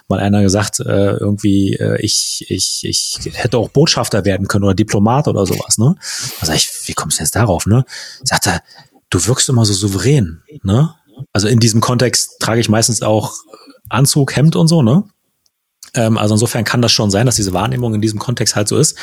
mal 0.08 0.20
einer 0.20 0.42
gesagt, 0.42 0.80
äh, 0.80 1.16
irgendwie, 1.16 1.74
äh, 1.74 2.00
ich, 2.00 2.44
ich, 2.48 2.84
ich 2.84 3.18
hätte 3.34 3.58
auch 3.58 3.68
Botschafter 3.68 4.24
werden 4.24 4.48
können 4.48 4.64
oder 4.64 4.74
Diplomat 4.74 5.28
oder 5.28 5.46
sowas. 5.46 5.78
Ne? 5.78 5.94
Also 6.40 6.52
ich, 6.52 6.70
wie 6.86 6.94
kommst 6.94 7.18
du 7.18 7.22
jetzt 7.22 7.36
darauf? 7.36 7.66
Ne? 7.66 7.84
Sagt 8.22 8.46
er, 8.46 8.62
du 9.10 9.24
wirkst 9.26 9.48
immer 9.48 9.64
so 9.64 9.72
souverän. 9.72 10.42
Ne? 10.62 10.94
Also 11.32 11.48
in 11.48 11.60
diesem 11.60 11.80
Kontext 11.80 12.40
trage 12.40 12.60
ich 12.60 12.68
meistens 12.68 13.02
auch 13.02 13.32
Anzug, 13.88 14.34
Hemd 14.36 14.56
und 14.56 14.68
so, 14.68 14.82
ne? 14.82 15.04
Ähm, 15.94 16.18
also 16.18 16.34
insofern 16.34 16.64
kann 16.64 16.82
das 16.82 16.92
schon 16.92 17.10
sein, 17.10 17.26
dass 17.26 17.36
diese 17.36 17.52
Wahrnehmung 17.52 17.94
in 17.94 18.00
diesem 18.00 18.18
Kontext 18.18 18.56
halt 18.56 18.68
so 18.68 18.76
ist. 18.76 18.96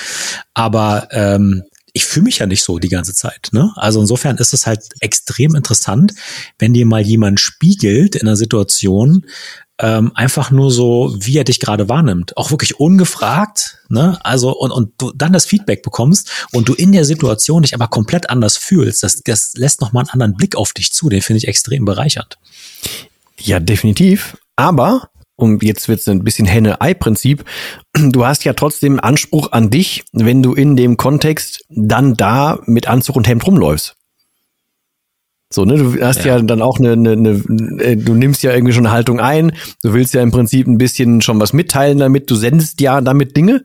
Aber 0.53 1.07
ähm, 1.11 1.63
ich 1.93 2.05
fühle 2.05 2.23
mich 2.23 2.39
ja 2.39 2.47
nicht 2.47 2.63
so 2.63 2.79
die 2.79 2.89
ganze 2.89 3.13
Zeit. 3.13 3.49
Ne? 3.51 3.71
Also 3.75 4.01
insofern 4.01 4.37
ist 4.37 4.53
es 4.53 4.65
halt 4.65 4.81
extrem 4.99 5.55
interessant, 5.55 6.13
wenn 6.57 6.73
dir 6.73 6.85
mal 6.85 7.01
jemand 7.01 7.39
spiegelt 7.39 8.15
in 8.15 8.27
einer 8.27 8.35
Situation, 8.35 9.25
ähm, 9.79 10.11
einfach 10.15 10.51
nur 10.51 10.71
so, 10.71 11.15
wie 11.19 11.37
er 11.37 11.43
dich 11.43 11.59
gerade 11.59 11.89
wahrnimmt. 11.89 12.37
Auch 12.37 12.51
wirklich 12.51 12.79
ungefragt, 12.79 13.79
ne? 13.89 14.19
Also, 14.23 14.55
und, 14.55 14.71
und 14.71 14.93
du 14.99 15.11
dann 15.15 15.33
das 15.33 15.45
Feedback 15.45 15.81
bekommst 15.81 16.29
und 16.51 16.69
du 16.69 16.73
in 16.73 16.91
der 16.91 17.05
Situation 17.05 17.63
dich 17.63 17.73
aber 17.73 17.87
komplett 17.87 18.29
anders 18.29 18.55
fühlst. 18.55 19.01
Das, 19.01 19.21
das 19.23 19.53
lässt 19.55 19.81
nochmal 19.81 20.03
einen 20.03 20.11
anderen 20.11 20.35
Blick 20.35 20.55
auf 20.55 20.73
dich 20.73 20.93
zu. 20.93 21.09
Den 21.09 21.21
finde 21.21 21.39
ich 21.39 21.47
extrem 21.47 21.85
bereichernd. 21.85 22.37
Ja, 23.39 23.59
definitiv. 23.59 24.37
Aber 24.55 25.09
und 25.43 25.61
jetzt 25.61 25.87
wird 25.89 25.99
es 25.99 26.07
ein 26.07 26.23
bisschen 26.23 26.47
Henne-Ei-Prinzip. 26.47 27.43
Du 27.93 28.25
hast 28.25 28.43
ja 28.45 28.53
trotzdem 28.53 28.99
Anspruch 28.99 29.51
an 29.51 29.69
dich, 29.69 30.03
wenn 30.13 30.41
du 30.41 30.53
in 30.53 30.75
dem 30.75 30.97
Kontext 30.97 31.65
dann 31.69 32.15
da 32.15 32.59
mit 32.65 32.87
Anzug 32.87 33.15
und 33.15 33.27
Hemd 33.27 33.45
rumläufst. 33.45 33.95
So, 35.53 35.65
ne, 35.65 35.77
du 35.77 36.01
hast 36.01 36.25
ja, 36.25 36.37
ja 36.37 36.41
dann 36.41 36.61
auch 36.61 36.79
eine, 36.79 36.93
eine, 36.93 37.11
eine, 37.11 37.83
äh, 37.83 37.95
du 37.95 38.13
nimmst 38.13 38.43
ja 38.43 38.53
irgendwie 38.53 38.73
schon 38.73 38.85
eine 38.85 38.93
Haltung 38.93 39.19
ein, 39.19 39.53
du 39.83 39.93
willst 39.93 40.13
ja 40.13 40.21
im 40.21 40.31
Prinzip 40.31 40.67
ein 40.67 40.77
bisschen 40.77 41.21
schon 41.21 41.39
was 41.39 41.53
mitteilen 41.53 41.99
damit, 41.99 42.29
du 42.29 42.35
sendest 42.35 42.81
ja 42.81 43.01
damit 43.01 43.37
Dinge. 43.37 43.63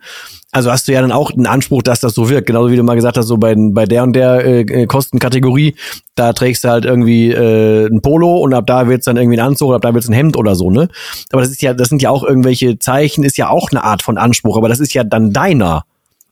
Also 0.51 0.71
hast 0.73 0.89
du 0.89 0.93
ja 0.93 1.03
dann 1.03 1.13
auch 1.13 1.31
einen 1.31 1.47
Anspruch, 1.47 1.83
dass 1.83 2.01
das 2.01 2.15
so 2.15 2.31
wirkt. 2.31 2.47
Genauso 2.47 2.71
wie 2.71 2.77
du 2.77 2.83
mal 2.83 2.95
gesagt 2.95 3.19
hast, 3.19 3.27
so 3.27 3.37
bei, 3.37 3.55
bei 3.57 3.85
der 3.85 4.03
und 4.03 4.15
der 4.15 4.45
äh, 4.45 4.61
äh 4.61 4.87
Kostenkategorie, 4.87 5.75
da 6.15 6.33
trägst 6.33 6.65
du 6.65 6.69
halt 6.69 6.87
irgendwie 6.87 7.31
äh, 7.31 7.87
ein 7.87 8.01
Polo 8.01 8.39
und 8.39 8.55
ab 8.55 8.67
da 8.67 8.89
wird's 8.89 9.05
dann 9.05 9.19
irgendwie 9.19 9.39
ein 9.39 9.47
Anzug, 9.47 9.75
ab 9.75 9.83
da 9.83 9.93
wird's 9.93 10.09
ein 10.09 10.15
Hemd 10.15 10.37
oder 10.39 10.55
so, 10.55 10.71
ne? 10.71 10.89
Aber 11.33 11.43
das 11.43 11.51
ist 11.51 11.61
ja, 11.61 11.75
das 11.75 11.91
sind 11.91 12.01
ja 12.01 12.09
auch 12.09 12.25
irgendwelche 12.25 12.79
Zeichen, 12.79 13.25
ist 13.25 13.37
ja 13.37 13.51
auch 13.51 13.71
eine 13.71 13.85
Art 13.85 14.03
von 14.03 14.17
Anspruch, 14.17 14.57
aber 14.57 14.71
das 14.71 14.81
ist 14.81 14.95
ja 14.95 15.05
dann 15.05 15.35
deiner. 15.35 15.85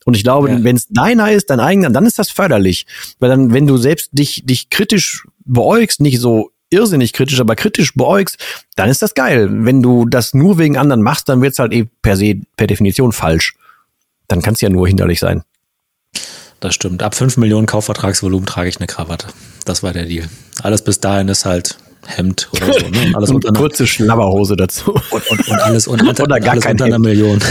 Und 0.07 0.15
ich 0.15 0.23
glaube, 0.23 0.49
ja. 0.49 0.63
wenn 0.63 0.77
es 0.77 0.87
deiner 0.87 1.31
ist, 1.31 1.49
dein 1.49 1.59
eigener, 1.59 1.89
dann 1.89 2.05
ist 2.05 2.17
das 2.17 2.31
förderlich. 2.31 2.87
Weil 3.19 3.29
dann, 3.29 3.53
wenn 3.53 3.67
du 3.67 3.77
selbst 3.77 4.09
dich, 4.13 4.45
dich 4.45 4.69
kritisch 4.69 5.25
beäugst, 5.47 5.99
nicht 6.01 6.19
so 6.19 6.51
irrsinnig 6.69 7.13
kritisch, 7.13 7.39
aber 7.39 7.55
kritisch 7.55 7.93
beäugst, 7.93 8.37
dann 8.75 8.89
ist 8.89 9.01
das 9.01 9.13
geil. 9.13 9.47
Wenn 9.49 9.81
du 9.81 10.05
das 10.05 10.33
nur 10.33 10.57
wegen 10.57 10.77
anderen 10.77 11.01
machst, 11.01 11.29
dann 11.29 11.41
wird's 11.41 11.59
halt 11.59 11.73
eh 11.73 11.85
per 12.01 12.17
se, 12.17 12.41
per 12.57 12.67
Definition 12.67 13.11
falsch. 13.11 13.55
Dann 14.27 14.41
kann's 14.41 14.61
ja 14.61 14.69
nur 14.69 14.87
hinderlich 14.87 15.19
sein. 15.19 15.43
Das 16.59 16.73
stimmt. 16.73 17.03
Ab 17.03 17.15
5 17.15 17.37
Millionen 17.37 17.67
Kaufvertragsvolumen 17.67 18.45
trage 18.45 18.69
ich 18.69 18.77
eine 18.77 18.87
Krawatte. 18.87 19.27
Das 19.65 19.83
war 19.83 19.93
der 19.93 20.05
Deal. 20.05 20.27
Alles 20.63 20.83
bis 20.83 20.99
dahin 20.99 21.27
ist 21.27 21.45
halt 21.45 21.77
Hemd 22.05 22.49
oder 22.51 22.73
so. 22.73 22.87
Ne? 22.87 23.11
Alles 23.13 23.29
und 23.31 23.45
unter 23.45 23.59
kurze 23.59 23.85
Schlabberhose 23.85 24.55
dazu. 24.55 24.95
Und, 25.11 25.27
und, 25.29 25.47
und 25.47 25.59
alles, 25.59 25.87
und, 25.87 26.01
oder 26.19 26.39
gar 26.39 26.53
alles 26.53 26.65
unter 26.65 26.85
einer 26.85 26.99
Million. 26.99 27.39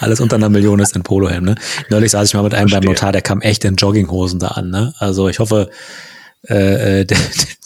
Alles 0.00 0.18
unter 0.18 0.34
einer 0.34 0.48
Million 0.48 0.80
ist 0.80 0.96
ein 0.96 1.04
Polohemd. 1.04 1.46
Ne? 1.46 1.54
Neulich 1.88 2.10
saß 2.10 2.26
ich 2.26 2.34
mal 2.34 2.42
mit 2.42 2.54
einem 2.54 2.68
Verstehe. 2.68 2.80
beim 2.80 2.92
Notar, 2.92 3.12
der 3.12 3.22
kam 3.22 3.40
echt 3.40 3.64
in 3.64 3.76
Jogginghosen 3.76 4.40
da 4.40 4.48
an. 4.48 4.68
Ne? 4.68 4.92
Also 4.98 5.28
ich 5.28 5.38
hoffe, 5.38 5.70
äh, 6.48 7.00
äh 7.00 7.04
der, 7.04 7.18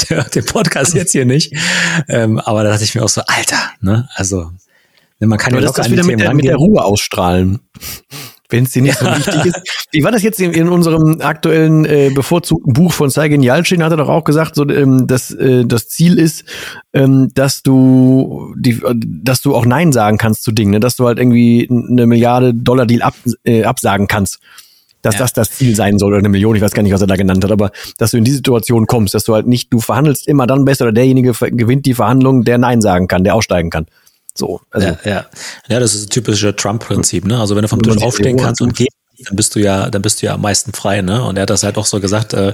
der 0.08 0.16
hört 0.18 0.34
den 0.34 0.44
Podcast 0.44 0.94
jetzt 0.94 1.12
hier 1.12 1.26
nicht. 1.26 1.52
Ähm, 2.08 2.38
aber 2.38 2.64
da 2.64 2.70
dachte 2.70 2.84
ich 2.84 2.94
mir 2.94 3.04
auch 3.04 3.08
so, 3.08 3.22
Alter, 3.26 3.58
ne? 3.80 4.08
Also 4.14 4.50
ne, 5.20 5.26
man 5.26 5.38
kann 5.38 5.54
ja 5.54 5.60
locker 5.60 5.82
das 5.82 5.90
wieder 5.90 6.04
mit 6.04 6.20
der, 6.20 6.34
mit 6.34 6.44
der 6.44 6.56
Ruhe 6.56 6.84
ausstrahlen 6.84 7.60
wenn 8.48 8.64
es 8.64 8.70
dir 8.70 8.82
nicht 8.82 9.00
ja. 9.00 9.14
so 9.14 9.18
wichtig 9.18 9.46
ist. 9.46 9.88
Wie 9.92 10.02
war 10.04 10.12
das 10.12 10.22
jetzt 10.22 10.40
in, 10.40 10.52
in 10.52 10.68
unserem 10.68 11.20
aktuellen 11.20 11.84
äh, 11.84 12.10
bevorzugten 12.14 12.72
Buch 12.72 12.92
von 12.92 13.10
Saigen 13.10 13.42
Yalcin? 13.42 13.82
Hat 13.82 13.92
er 13.92 13.96
doch 13.96 14.08
auch 14.08 14.24
gesagt, 14.24 14.54
so, 14.54 14.68
ähm, 14.68 15.06
dass 15.06 15.32
äh, 15.32 15.64
das 15.64 15.88
Ziel 15.88 16.18
ist, 16.18 16.44
ähm, 16.92 17.30
dass 17.34 17.62
du 17.62 18.54
die, 18.56 18.80
dass 18.94 19.42
du 19.42 19.54
auch 19.54 19.66
Nein 19.66 19.92
sagen 19.92 20.18
kannst 20.18 20.42
zu 20.42 20.52
Dingen, 20.52 20.72
ne? 20.72 20.80
dass 20.80 20.96
du 20.96 21.06
halt 21.06 21.18
irgendwie 21.18 21.68
eine 21.70 22.06
Milliarde 22.06 22.54
Dollar 22.54 22.86
Deal 22.86 23.02
ab, 23.02 23.14
äh, 23.44 23.64
absagen 23.64 24.06
kannst. 24.06 24.38
Dass 25.06 25.14
ja. 25.14 25.20
das 25.20 25.32
das 25.34 25.50
Ziel 25.52 25.76
sein 25.76 26.00
soll 26.00 26.08
oder 26.08 26.18
eine 26.18 26.28
Million, 26.28 26.56
ich 26.56 26.62
weiß 26.62 26.72
gar 26.72 26.82
nicht, 26.82 26.92
was 26.92 27.00
er 27.00 27.06
da 27.06 27.14
genannt 27.14 27.44
hat, 27.44 27.52
aber 27.52 27.70
dass 27.96 28.10
du 28.10 28.16
in 28.16 28.24
die 28.24 28.32
Situation 28.32 28.88
kommst, 28.88 29.14
dass 29.14 29.22
du 29.22 29.34
halt 29.34 29.46
nicht, 29.46 29.72
du 29.72 29.78
verhandelst 29.78 30.26
immer 30.26 30.48
dann 30.48 30.64
besser 30.64 30.86
oder 30.86 30.92
derjenige 30.92 31.32
gewinnt 31.32 31.86
die 31.86 31.94
Verhandlung, 31.94 32.42
der 32.42 32.58
Nein 32.58 32.80
sagen 32.80 33.06
kann, 33.06 33.22
der 33.22 33.36
aussteigen 33.36 33.70
kann. 33.70 33.86
So, 34.34 34.60
also. 34.72 34.88
Ja, 34.88 34.98
ja. 35.04 35.26
ja 35.68 35.78
das 35.78 35.94
ist 35.94 36.06
ein 36.06 36.10
typisches 36.10 36.56
Trump-Prinzip, 36.56 37.24
ne? 37.24 37.38
Also 37.38 37.54
wenn 37.54 37.62
du 37.62 37.68
vom 37.68 37.80
Tisch 37.80 38.02
aufstehen 38.02 38.36
kannst 38.36 38.60
und 38.60 38.74
gehst, 38.74 38.96
dann 39.24 39.36
bist 39.36 39.54
du 39.54 39.60
ja, 39.60 39.88
dann 39.88 40.02
bist 40.02 40.20
du 40.20 40.26
ja 40.26 40.34
am 40.34 40.42
meisten 40.42 40.72
frei, 40.72 41.00
ne? 41.00 41.24
Und 41.24 41.36
er 41.36 41.42
hat 41.42 41.50
das 41.50 41.62
halt 41.62 41.78
auch 41.78 41.86
so 41.86 42.00
gesagt, 42.00 42.34
äh, 42.34 42.52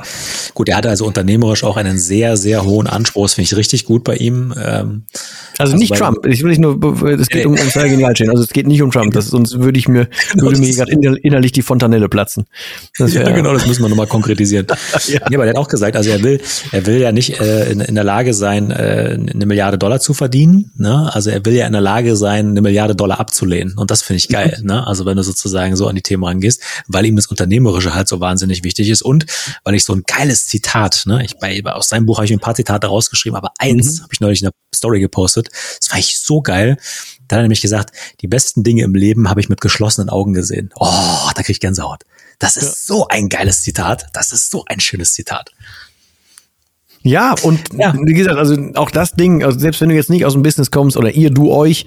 gut, 0.54 0.68
er 0.68 0.76
hatte 0.76 0.88
also 0.88 1.06
unternehmerisch 1.06 1.64
auch 1.64 1.76
einen 1.76 1.98
sehr, 1.98 2.36
sehr 2.36 2.64
hohen 2.64 2.86
Anspruch, 2.86 3.24
das 3.24 3.34
finde 3.34 3.46
ich 3.46 3.56
richtig 3.56 3.84
gut 3.84 4.04
bei 4.04 4.16
ihm. 4.16 4.54
Ähm, 4.56 5.02
also, 5.58 5.72
also 5.72 5.76
nicht 5.76 5.94
Trump, 5.94 6.24
ich 6.26 6.42
will 6.42 6.50
nicht 6.50 6.60
nur, 6.60 6.78
es 7.18 7.28
geht 7.28 7.46
um, 7.46 7.54
um 7.54 7.68
genial 7.72 8.14
stehen, 8.14 8.30
also 8.30 8.42
es 8.42 8.50
geht 8.50 8.66
nicht 8.66 8.80
um 8.82 8.90
Trump, 8.90 9.12
das, 9.12 9.26
sonst 9.26 9.58
würde 9.58 9.78
ich 9.78 9.88
mir, 9.88 10.08
genau, 10.32 10.44
würde 10.44 10.60
mir 10.60 10.72
gerade 10.72 10.92
innerlich 10.92 11.52
die 11.52 11.62
Fontanelle 11.62 12.08
platzen. 12.08 12.46
Das 12.98 13.14
wär, 13.14 13.28
ja, 13.28 13.34
genau, 13.34 13.52
das 13.52 13.66
müssen 13.66 13.82
wir 13.82 13.88
nochmal 13.88 14.06
konkretisieren. 14.06 14.66
ja. 15.08 15.14
ja, 15.14 15.20
aber 15.26 15.44
der 15.44 15.54
hat 15.54 15.56
auch 15.56 15.68
gesagt, 15.68 15.96
also 15.96 16.10
er 16.10 16.22
will, 16.22 16.40
er 16.70 16.86
will 16.86 16.98
ja 16.98 17.10
nicht 17.10 17.40
äh, 17.40 17.72
in, 17.72 17.80
in 17.80 17.94
der 17.94 18.04
Lage 18.04 18.34
sein, 18.34 18.70
äh, 18.70 19.18
eine 19.18 19.46
Milliarde 19.46 19.78
Dollar 19.78 20.00
zu 20.00 20.14
verdienen, 20.14 20.70
ne? 20.76 21.10
Also 21.12 21.30
er 21.30 21.44
will 21.44 21.54
ja 21.54 21.66
in 21.66 21.72
der 21.72 21.82
Lage 21.82 22.16
sein, 22.16 22.50
eine 22.50 22.62
Milliarde 22.62 22.94
Dollar 22.94 23.18
abzulehnen. 23.18 23.76
Und 23.76 23.90
das 23.90 24.02
finde 24.02 24.18
ich 24.18 24.28
geil, 24.28 24.58
ne? 24.62 24.86
Also 24.86 25.06
wenn 25.06 25.16
du 25.16 25.22
sozusagen 25.22 25.76
so 25.76 25.88
an 25.88 25.96
die 25.96 26.02
Themen 26.02 26.24
rangehst 26.24 26.51
ist, 26.52 26.62
weil 26.86 27.06
ihm 27.06 27.16
das 27.16 27.26
Unternehmerische 27.26 27.94
halt 27.94 28.08
so 28.08 28.20
wahnsinnig 28.20 28.64
wichtig 28.64 28.88
ist 28.88 29.02
und 29.02 29.26
weil 29.64 29.74
ich 29.74 29.84
so 29.84 29.94
ein 29.94 30.02
geiles 30.06 30.46
Zitat, 30.46 31.04
ne, 31.06 31.24
ich 31.24 31.36
bei, 31.38 31.62
aus 31.64 31.88
seinem 31.88 32.06
Buch 32.06 32.18
habe 32.18 32.26
ich 32.26 32.32
ein 32.32 32.40
paar 32.40 32.54
Zitate 32.54 32.86
rausgeschrieben, 32.86 33.36
aber 33.36 33.52
eins 33.58 33.98
mhm. 33.98 34.02
habe 34.04 34.14
ich 34.14 34.20
neulich 34.20 34.42
in 34.42 34.46
der 34.46 34.52
Story 34.74 35.00
gepostet, 35.00 35.48
das 35.78 35.90
war 35.90 35.98
ich 35.98 36.18
so 36.18 36.42
geil. 36.42 36.76
Da 37.28 37.36
hat 37.36 37.40
er 37.40 37.42
nämlich 37.42 37.62
gesagt, 37.62 37.94
die 38.20 38.28
besten 38.28 38.62
Dinge 38.62 38.82
im 38.82 38.94
Leben 38.94 39.30
habe 39.30 39.40
ich 39.40 39.48
mit 39.48 39.60
geschlossenen 39.60 40.10
Augen 40.10 40.34
gesehen. 40.34 40.70
Oh, 40.76 41.30
da 41.34 41.42
krieg 41.42 41.50
ich 41.50 41.60
Gänsehaut. 41.60 42.02
Das 42.38 42.56
ist 42.56 42.64
ja. 42.64 42.94
so 42.94 43.08
ein 43.08 43.28
geiles 43.28 43.62
Zitat. 43.62 44.06
Das 44.12 44.32
ist 44.32 44.50
so 44.50 44.64
ein 44.66 44.80
schönes 44.80 45.14
Zitat. 45.14 45.50
Ja, 47.02 47.34
und 47.42 47.60
ja. 47.74 47.94
wie 47.94 48.14
gesagt, 48.14 48.36
also 48.36 48.56
auch 48.74 48.90
das 48.90 49.12
Ding, 49.12 49.42
also 49.42 49.58
selbst 49.58 49.80
wenn 49.80 49.88
du 49.88 49.94
jetzt 49.94 50.10
nicht 50.10 50.24
aus 50.24 50.34
dem 50.34 50.42
Business 50.42 50.70
kommst 50.70 50.96
oder 50.96 51.10
ihr, 51.10 51.30
du 51.30 51.52
euch, 51.52 51.86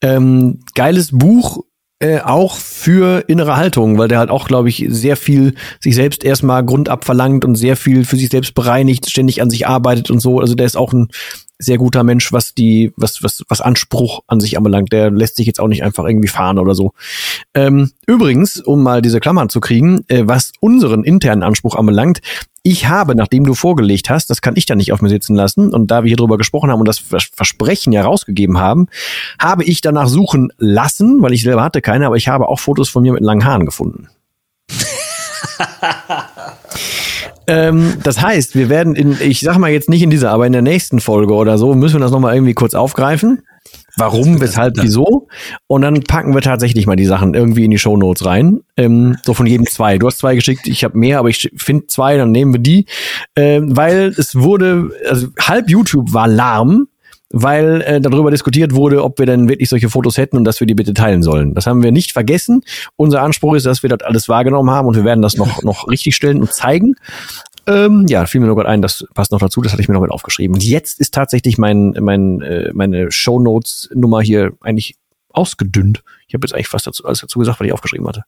ähm, 0.00 0.60
geiles 0.74 1.10
Buch, 1.12 1.64
äh, 2.04 2.20
auch 2.20 2.56
für 2.56 3.24
innere 3.28 3.56
Haltung, 3.56 3.96
weil 3.96 4.08
der 4.08 4.18
halt 4.18 4.28
auch, 4.28 4.46
glaube 4.46 4.68
ich, 4.68 4.84
sehr 4.88 5.16
viel 5.16 5.54
sich 5.80 5.94
selbst 5.94 6.22
erstmal 6.22 6.62
grundab 6.62 7.06
verlangt 7.06 7.46
und 7.46 7.54
sehr 7.54 7.76
viel 7.76 8.04
für 8.04 8.16
sich 8.16 8.28
selbst 8.28 8.54
bereinigt, 8.54 9.08
ständig 9.08 9.40
an 9.40 9.48
sich 9.48 9.66
arbeitet 9.66 10.10
und 10.10 10.20
so. 10.20 10.38
Also 10.38 10.54
der 10.54 10.66
ist 10.66 10.76
auch 10.76 10.92
ein 10.92 11.08
sehr 11.64 11.78
guter 11.78 12.02
Mensch, 12.04 12.32
was 12.32 12.54
die, 12.54 12.92
was, 12.96 13.22
was, 13.22 13.42
was 13.48 13.60
Anspruch 13.60 14.20
an 14.26 14.40
sich 14.40 14.56
anbelangt. 14.56 14.92
Der 14.92 15.10
lässt 15.10 15.36
sich 15.36 15.46
jetzt 15.46 15.60
auch 15.60 15.68
nicht 15.68 15.82
einfach 15.82 16.04
irgendwie 16.04 16.28
fahren 16.28 16.58
oder 16.58 16.74
so. 16.74 16.92
Ähm, 17.54 17.90
übrigens, 18.06 18.60
um 18.60 18.82
mal 18.82 19.02
diese 19.02 19.20
Klammern 19.20 19.48
zu 19.48 19.60
kriegen, 19.60 20.04
äh, 20.08 20.22
was 20.26 20.52
unseren 20.60 21.04
internen 21.04 21.42
Anspruch 21.42 21.76
anbelangt, 21.76 22.20
ich 22.66 22.88
habe, 22.88 23.14
nachdem 23.14 23.44
du 23.44 23.52
vorgelegt 23.52 24.08
hast, 24.08 24.30
das 24.30 24.40
kann 24.40 24.56
ich 24.56 24.64
dann 24.64 24.78
nicht 24.78 24.90
auf 24.92 25.02
mir 25.02 25.10
sitzen 25.10 25.36
lassen, 25.36 25.74
und 25.74 25.90
da 25.90 26.02
wir 26.02 26.08
hier 26.08 26.16
drüber 26.16 26.38
gesprochen 26.38 26.70
haben 26.70 26.80
und 26.80 26.88
das 26.88 26.98
Versprechen 26.98 27.92
ja 27.92 28.02
rausgegeben 28.02 28.58
haben, 28.58 28.86
habe 29.38 29.64
ich 29.64 29.82
danach 29.82 30.08
suchen 30.08 30.50
lassen, 30.56 31.20
weil 31.20 31.34
ich 31.34 31.42
selber 31.42 31.62
hatte 31.62 31.82
keine, 31.82 32.06
aber 32.06 32.16
ich 32.16 32.28
habe 32.28 32.48
auch 32.48 32.58
Fotos 32.58 32.88
von 32.88 33.02
mir 33.02 33.12
mit 33.12 33.22
langen 33.22 33.44
Haaren 33.44 33.66
gefunden. 33.66 34.08
ähm, 37.46 37.94
das 38.02 38.20
heißt, 38.20 38.54
wir 38.54 38.68
werden 38.68 38.94
in, 38.94 39.16
ich 39.20 39.40
sag 39.40 39.58
mal 39.58 39.70
jetzt 39.70 39.88
nicht 39.88 40.02
in 40.02 40.10
dieser, 40.10 40.30
aber 40.30 40.46
in 40.46 40.52
der 40.52 40.62
nächsten 40.62 41.00
Folge 41.00 41.34
oder 41.34 41.58
so, 41.58 41.74
müssen 41.74 41.96
wir 41.96 42.00
das 42.00 42.10
nochmal 42.10 42.34
irgendwie 42.34 42.54
kurz 42.54 42.74
aufgreifen. 42.74 43.42
Warum, 43.96 44.40
weshalb, 44.40 44.74
wieso? 44.80 45.28
Und 45.68 45.82
dann 45.82 46.02
packen 46.02 46.34
wir 46.34 46.42
tatsächlich 46.42 46.86
mal 46.86 46.96
die 46.96 47.06
Sachen 47.06 47.34
irgendwie 47.34 47.64
in 47.64 47.70
die 47.70 47.78
Show 47.78 47.96
Notes 47.96 48.26
rein. 48.26 48.60
Ähm, 48.76 49.16
so 49.22 49.34
von 49.34 49.46
jedem 49.46 49.66
zwei. 49.66 49.98
Du 49.98 50.06
hast 50.06 50.18
zwei 50.18 50.34
geschickt, 50.34 50.66
ich 50.66 50.82
habe 50.82 50.98
mehr, 50.98 51.20
aber 51.20 51.28
ich 51.28 51.50
finde 51.56 51.86
zwei, 51.86 52.16
dann 52.16 52.32
nehmen 52.32 52.52
wir 52.52 52.60
die. 52.60 52.86
Ähm, 53.36 53.76
weil 53.76 54.12
es 54.16 54.34
wurde, 54.34 54.90
also 55.08 55.28
halb 55.40 55.70
YouTube 55.70 56.12
war 56.12 56.26
lahm, 56.26 56.88
weil 57.30 57.80
äh, 57.82 58.00
darüber 58.00 58.30
diskutiert 58.30 58.74
wurde, 58.74 59.02
ob 59.02 59.18
wir 59.18 59.26
denn 59.26 59.48
wirklich 59.48 59.68
solche 59.68 59.88
Fotos 59.88 60.16
hätten 60.18 60.36
und 60.36 60.44
dass 60.44 60.60
wir 60.60 60.66
die 60.66 60.74
bitte 60.74 60.94
teilen 60.94 61.22
sollen. 61.22 61.54
Das 61.54 61.66
haben 61.66 61.82
wir 61.82 61.92
nicht 61.92 62.12
vergessen. 62.12 62.62
Unser 62.96 63.22
Anspruch 63.22 63.54
ist, 63.54 63.66
dass 63.66 63.82
wir 63.82 63.90
das 63.90 64.02
alles 64.02 64.28
wahrgenommen 64.28 64.70
haben 64.70 64.86
und 64.86 64.96
wir 64.96 65.04
werden 65.04 65.22
das 65.22 65.36
noch, 65.36 65.62
noch 65.62 65.88
richtig 65.88 66.14
stellen 66.14 66.40
und 66.40 66.52
zeigen. 66.52 66.94
Ähm, 67.66 68.06
ja, 68.08 68.26
fiel 68.26 68.40
mir 68.40 68.46
nur 68.46 68.56
gerade 68.56 68.68
ein, 68.68 68.82
das 68.82 69.06
passt 69.14 69.32
noch 69.32 69.40
dazu, 69.40 69.62
das 69.62 69.72
hatte 69.72 69.80
ich 69.80 69.88
mir 69.88 69.94
noch 69.94 70.02
mit 70.02 70.10
aufgeschrieben. 70.10 70.54
Und 70.54 70.62
jetzt 70.62 71.00
ist 71.00 71.14
tatsächlich 71.14 71.56
mein, 71.56 71.96
mein, 72.00 72.42
äh, 72.42 72.70
meine 72.74 73.10
Shownotes-Nummer 73.10 74.20
hier 74.20 74.52
eigentlich 74.60 74.96
ausgedünnt. 75.30 76.02
Ich 76.28 76.34
habe 76.34 76.46
jetzt 76.46 76.54
eigentlich 76.54 76.68
fast 76.68 76.86
dazu, 76.86 77.04
alles 77.04 77.20
dazu 77.20 77.38
gesagt, 77.38 77.58
was 77.60 77.66
ich 77.66 77.72
aufgeschrieben 77.72 78.06
hatte. 78.06 78.24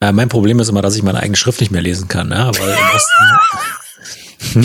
Äh, 0.00 0.12
mein 0.12 0.28
Problem 0.28 0.58
ist 0.58 0.68
immer, 0.68 0.82
dass 0.82 0.96
ich 0.96 1.02
meine 1.02 1.20
eigene 1.20 1.36
Schrift 1.36 1.60
nicht 1.60 1.70
mehr 1.70 1.82
lesen 1.82 2.08
kann, 2.08 2.28
ne? 2.28 2.50
weil 2.58 2.68
im 2.70 2.94
Osten 2.94 3.85
ja, 4.54 4.62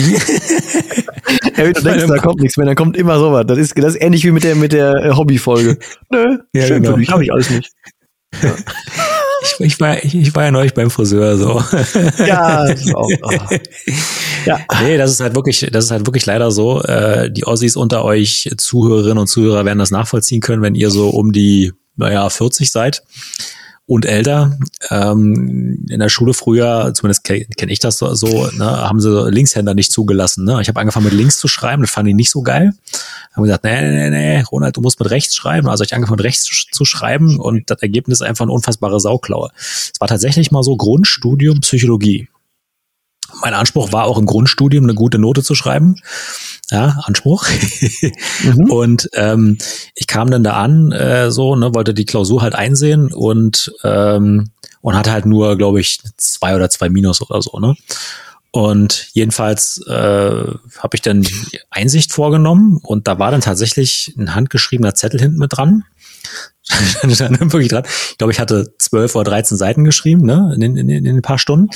wenn 1.56 1.72
du 1.72 1.82
denkst, 1.82 2.06
da 2.06 2.18
kommt 2.18 2.40
nichts 2.40 2.56
mehr, 2.56 2.66
dann 2.66 2.76
kommt 2.76 2.96
immer 2.96 3.18
sowas. 3.18 3.44
Das 3.46 3.58
ist, 3.58 3.76
das 3.78 3.94
ist 3.94 4.02
ähnlich 4.02 4.24
wie 4.24 4.30
mit 4.30 4.44
der, 4.44 4.54
mit 4.54 4.72
der 4.72 4.94
äh, 4.96 5.10
Hobbyfolge. 5.12 5.78
Nö, 6.10 6.38
ja, 6.52 6.66
schön 6.66 6.82
genau. 6.82 6.94
für 6.94 7.00
dich, 7.00 7.10
habe 7.10 7.24
ich 7.24 7.32
alles 7.32 7.50
nicht. 7.50 7.72
Ja. 8.42 8.54
Ich, 9.44 9.58
ich, 9.58 9.80
war, 9.80 10.04
ich, 10.04 10.14
ich 10.14 10.32
war 10.36 10.44
ja 10.44 10.50
neulich 10.52 10.72
beim 10.72 10.88
Friseur 10.88 11.36
so. 11.36 11.60
Ja, 12.24 12.64
das 12.64 12.80
ist 12.80 12.94
auch, 12.94 13.08
oh. 13.22 13.56
ja. 14.46 14.60
Nee, 14.84 14.96
das 14.96 15.10
ist 15.10 15.18
halt 15.18 15.34
wirklich, 15.34 15.68
das 15.72 15.86
ist 15.86 15.90
halt 15.90 16.06
wirklich 16.06 16.24
leider 16.26 16.52
so. 16.52 16.80
Äh, 16.82 17.28
die 17.28 17.44
Ossis 17.44 17.74
unter 17.74 18.04
euch, 18.04 18.48
Zuhörerinnen 18.56 19.18
und 19.18 19.26
Zuhörer, 19.26 19.64
werden 19.64 19.80
das 19.80 19.90
nachvollziehen 19.90 20.40
können, 20.40 20.62
wenn 20.62 20.76
ihr 20.76 20.90
so 20.92 21.10
um 21.10 21.32
die, 21.32 21.72
naja, 21.96 22.30
40 22.30 22.70
seid 22.70 23.02
und 23.92 24.06
älter. 24.06 24.58
Ähm, 24.90 25.84
in 25.88 26.00
der 26.00 26.08
Schule 26.08 26.34
früher, 26.34 26.92
zumindest 26.94 27.24
kenne 27.24 27.44
kenn 27.56 27.68
ich 27.68 27.78
das 27.78 27.98
so, 27.98 28.14
so 28.14 28.48
ne, 28.56 28.64
haben 28.64 29.00
sie 29.00 29.30
Linkshänder 29.30 29.74
nicht 29.74 29.92
zugelassen. 29.92 30.44
Ne? 30.44 30.58
Ich 30.62 30.68
habe 30.68 30.80
angefangen 30.80 31.04
mit 31.04 31.14
links 31.14 31.38
zu 31.38 31.46
schreiben, 31.46 31.82
das 31.82 31.90
fand 31.90 32.08
ich 32.08 32.14
nicht 32.14 32.30
so 32.30 32.42
geil. 32.42 32.72
Haben 33.34 33.42
gesagt, 33.42 33.64
nee, 33.64 33.80
nee, 33.80 34.10
nee, 34.10 34.40
Ronald, 34.50 34.76
du 34.76 34.80
musst 34.80 34.98
mit 34.98 35.10
rechts 35.10 35.34
schreiben. 35.34 35.68
Also 35.68 35.84
ich 35.84 35.94
angefangen 35.94 36.16
mit 36.16 36.24
rechts 36.24 36.44
zu, 36.44 36.54
zu 36.70 36.84
schreiben 36.84 37.38
und 37.38 37.70
das 37.70 37.82
Ergebnis 37.82 38.22
einfach 38.22 38.44
eine 38.44 38.52
unfassbare 38.52 38.98
Sauklaue. 38.98 39.50
Es 39.56 40.00
war 40.00 40.08
tatsächlich 40.08 40.50
mal 40.50 40.62
so 40.62 40.76
Grundstudium 40.76 41.60
Psychologie. 41.60 42.28
Mein 43.40 43.54
Anspruch 43.54 43.92
war 43.92 44.04
auch 44.04 44.18
im 44.18 44.26
Grundstudium 44.26 44.84
eine 44.84 44.94
gute 44.94 45.18
Note 45.18 45.42
zu 45.42 45.54
schreiben 45.54 45.96
ja, 46.72 46.96
Anspruch. 47.04 47.46
mhm. 48.42 48.70
Und 48.70 49.10
ähm, 49.12 49.58
ich 49.94 50.06
kam 50.06 50.30
dann 50.30 50.42
da 50.42 50.54
an, 50.54 50.90
äh, 50.90 51.30
so, 51.30 51.54
ne, 51.54 51.74
wollte 51.74 51.92
die 51.92 52.06
Klausur 52.06 52.40
halt 52.40 52.54
einsehen 52.54 53.12
und 53.12 53.72
ähm, 53.84 54.50
und 54.80 54.96
hatte 54.96 55.12
halt 55.12 55.26
nur, 55.26 55.56
glaube 55.56 55.80
ich, 55.80 56.00
zwei 56.16 56.56
oder 56.56 56.70
zwei 56.70 56.88
Minus 56.88 57.20
oder 57.20 57.40
so, 57.42 57.58
ne? 57.60 57.76
Und 58.50 59.08
jedenfalls 59.12 59.82
äh, 59.86 59.92
habe 59.92 60.94
ich 60.94 61.02
dann 61.02 61.22
die 61.22 61.60
Einsicht 61.70 62.12
vorgenommen 62.12 62.80
und 62.82 63.06
da 63.06 63.18
war 63.18 63.30
dann 63.30 63.40
tatsächlich 63.40 64.14
ein 64.18 64.34
handgeschriebener 64.34 64.94
Zettel 64.94 65.20
hinten 65.20 65.38
mit 65.38 65.56
dran. 65.56 65.84
wirklich 67.02 67.68
dran. 67.68 67.84
Ich 68.10 68.18
glaube, 68.18 68.32
ich 68.32 68.40
hatte 68.40 68.74
zwölf 68.78 69.14
oder 69.14 69.30
dreizehn 69.30 69.58
Seiten 69.58 69.84
geschrieben, 69.84 70.22
ne, 70.24 70.54
in, 70.54 70.76
in, 70.76 70.88
in 70.88 71.06
ein 71.06 71.22
paar 71.22 71.38
Stunden. 71.38 71.68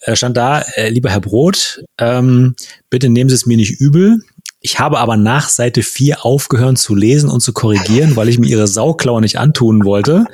Äh, 0.00 0.16
stand 0.16 0.36
da, 0.36 0.60
äh, 0.60 0.88
lieber 0.90 1.10
Herr 1.10 1.20
Brot, 1.20 1.82
ähm, 1.98 2.54
bitte 2.90 3.08
nehmen 3.08 3.30
Sie 3.30 3.34
es 3.34 3.46
mir 3.46 3.56
nicht 3.56 3.80
übel. 3.80 4.20
Ich 4.60 4.80
habe 4.80 4.98
aber 4.98 5.16
nach 5.16 5.48
Seite 5.48 5.82
4 5.82 6.24
aufgehört 6.24 6.78
zu 6.78 6.96
lesen 6.96 7.30
und 7.30 7.40
zu 7.40 7.52
korrigieren, 7.52 8.16
weil 8.16 8.28
ich 8.28 8.38
mir 8.38 8.48
ihre 8.48 8.66
Sauklaue 8.66 9.20
nicht 9.20 9.38
antun 9.38 9.84
wollte. 9.84 10.26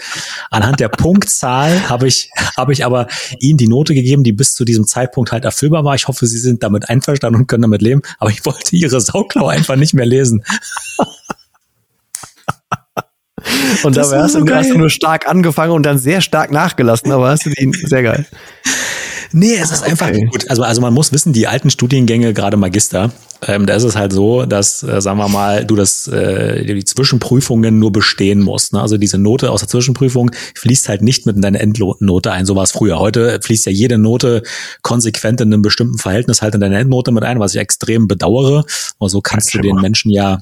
Anhand 0.51 0.81
der 0.81 0.89
Punktzahl 0.89 1.91
habe 1.91 2.09
ich, 2.09 2.31
habe 2.57 2.73
ich 2.73 2.85
aber 2.85 3.09
Ihnen 3.41 3.59
die 3.59 3.69
Note 3.69 3.93
gegeben, 3.93 4.25
die 4.25 4.33
bis 4.33 4.55
zu 4.55 4.65
diesem 4.65 4.87
Zeitpunkt 4.87 5.33
halt 5.33 5.45
erfüllbar 5.45 5.85
war. 5.85 5.95
Ich 5.97 6.09
hoffe, 6.09 6.27
Sie 6.27 6.39
sind 6.39 6.63
damit 6.63 6.89
einverstanden 6.89 7.41
und 7.41 7.47
können 7.47 7.63
damit 7.63 7.83
leben. 7.83 8.01
Aber 8.19 8.31
ich 8.31 8.47
wollte 8.47 8.75
Ihre 8.75 9.03
Sauklaue 9.03 9.51
einfach 9.51 9.77
nicht 9.77 9.93
mehr 9.93 10.07
lesen. 10.07 10.43
Und 13.83 13.97
dabei 13.97 14.23
hast, 14.23 14.33
so 14.33 14.45
du, 14.45 14.55
hast 14.55 14.71
du 14.71 14.79
nur 14.79 14.89
stark 14.89 15.29
angefangen 15.29 15.73
und 15.73 15.83
dann 15.83 15.99
sehr 15.99 16.21
stark 16.21 16.53
nachgelassen, 16.53 17.11
aber 17.11 17.31
hast 17.31 17.45
du 17.45 17.51
ihn 17.51 17.73
sehr 17.73 18.03
geil. 18.03 18.25
Nee, 19.33 19.57
es 19.57 19.70
ist 19.70 19.83
einfach 19.83 20.09
okay. 20.09 20.28
gut. 20.30 20.51
Also, 20.51 20.62
also 20.62 20.80
man 20.80 20.95
muss 20.95 21.12
wissen, 21.12 21.33
die 21.33 21.47
alten 21.47 21.70
Studiengänge, 21.70 22.35
gerade 22.35 22.57
Magister, 22.57 23.11
ähm, 23.47 23.66
da 23.66 23.74
ist 23.74 23.83
es 23.83 23.97
halt 23.97 24.12
so, 24.12 24.47
dass, 24.47 24.83
äh, 24.83 25.01
sagen 25.01 25.18
wir 25.18 25.28
mal, 25.28 25.64
du 25.64 25.74
das, 25.74 26.07
äh, 26.07 26.64
die 26.64 26.85
Zwischenprüfungen 26.85 27.78
nur 27.78 27.91
bestehen 27.91 28.41
musst. 28.41 28.72
Ne? 28.72 28.80
Also 28.80 28.99
diese 28.99 29.18
Note 29.18 29.51
aus 29.51 29.61
der 29.61 29.68
Zwischenprüfung 29.68 30.30
fließt 30.55 30.89
halt 30.89 31.03
nicht 31.03 31.26
mit 31.26 31.37
in 31.37 31.43
deine 31.43 31.59
Endnote 31.59 32.30
ein. 32.30 32.47
So 32.47 32.55
war 32.55 32.62
es 32.62 32.70
früher. 32.70 33.01
Heute 33.01 33.41
fließt 33.43 33.66
ja 33.66 33.72
jede 33.72 33.99
Note 33.99 34.43
konsequent 34.83 35.41
in 35.41 35.53
einem 35.53 35.62
bestimmten 35.62 35.99
Verhältnis 35.99 36.41
halt 36.41 36.55
in 36.55 36.61
deine 36.61 36.78
Endnote 36.78 37.11
mit 37.11 37.24
ein, 37.24 37.41
was 37.41 37.55
ich 37.55 37.61
extrem 37.61 38.07
bedauere. 38.07 38.64
Aber 39.01 39.09
so 39.09 39.20
kannst 39.20 39.53
du 39.55 39.59
den 39.59 39.76
Menschen 39.76 40.12
ja 40.12 40.39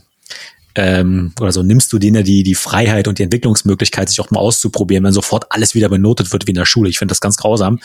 ähm, 0.75 1.33
oder 1.41 1.53
so 1.53 1.63
nimmst 1.63 1.93
du 1.93 1.99
denen 1.99 2.25
die, 2.25 2.43
die 2.43 2.55
Freiheit 2.55 3.09
und 3.09 3.19
die 3.19 3.25
Entwicklungsmöglichkeit, 3.25 4.09
sich 4.09 4.21
auch 4.21 4.31
mal 4.31 4.41
auszuprobieren, 4.41 5.05
wenn 5.05 5.13
sofort 5.13 5.47
alles 5.51 5.75
wieder 5.75 5.89
benotet 5.89 6.33
wird 6.33 6.47
wie 6.47 6.53
in 6.53 6.57
der 6.57 6.67
Schule. 6.67 6.89
Ich 6.89 6.99
finde 6.99 7.13
das 7.13 7.21
ganz 7.21 7.37
grausam. 7.37 7.81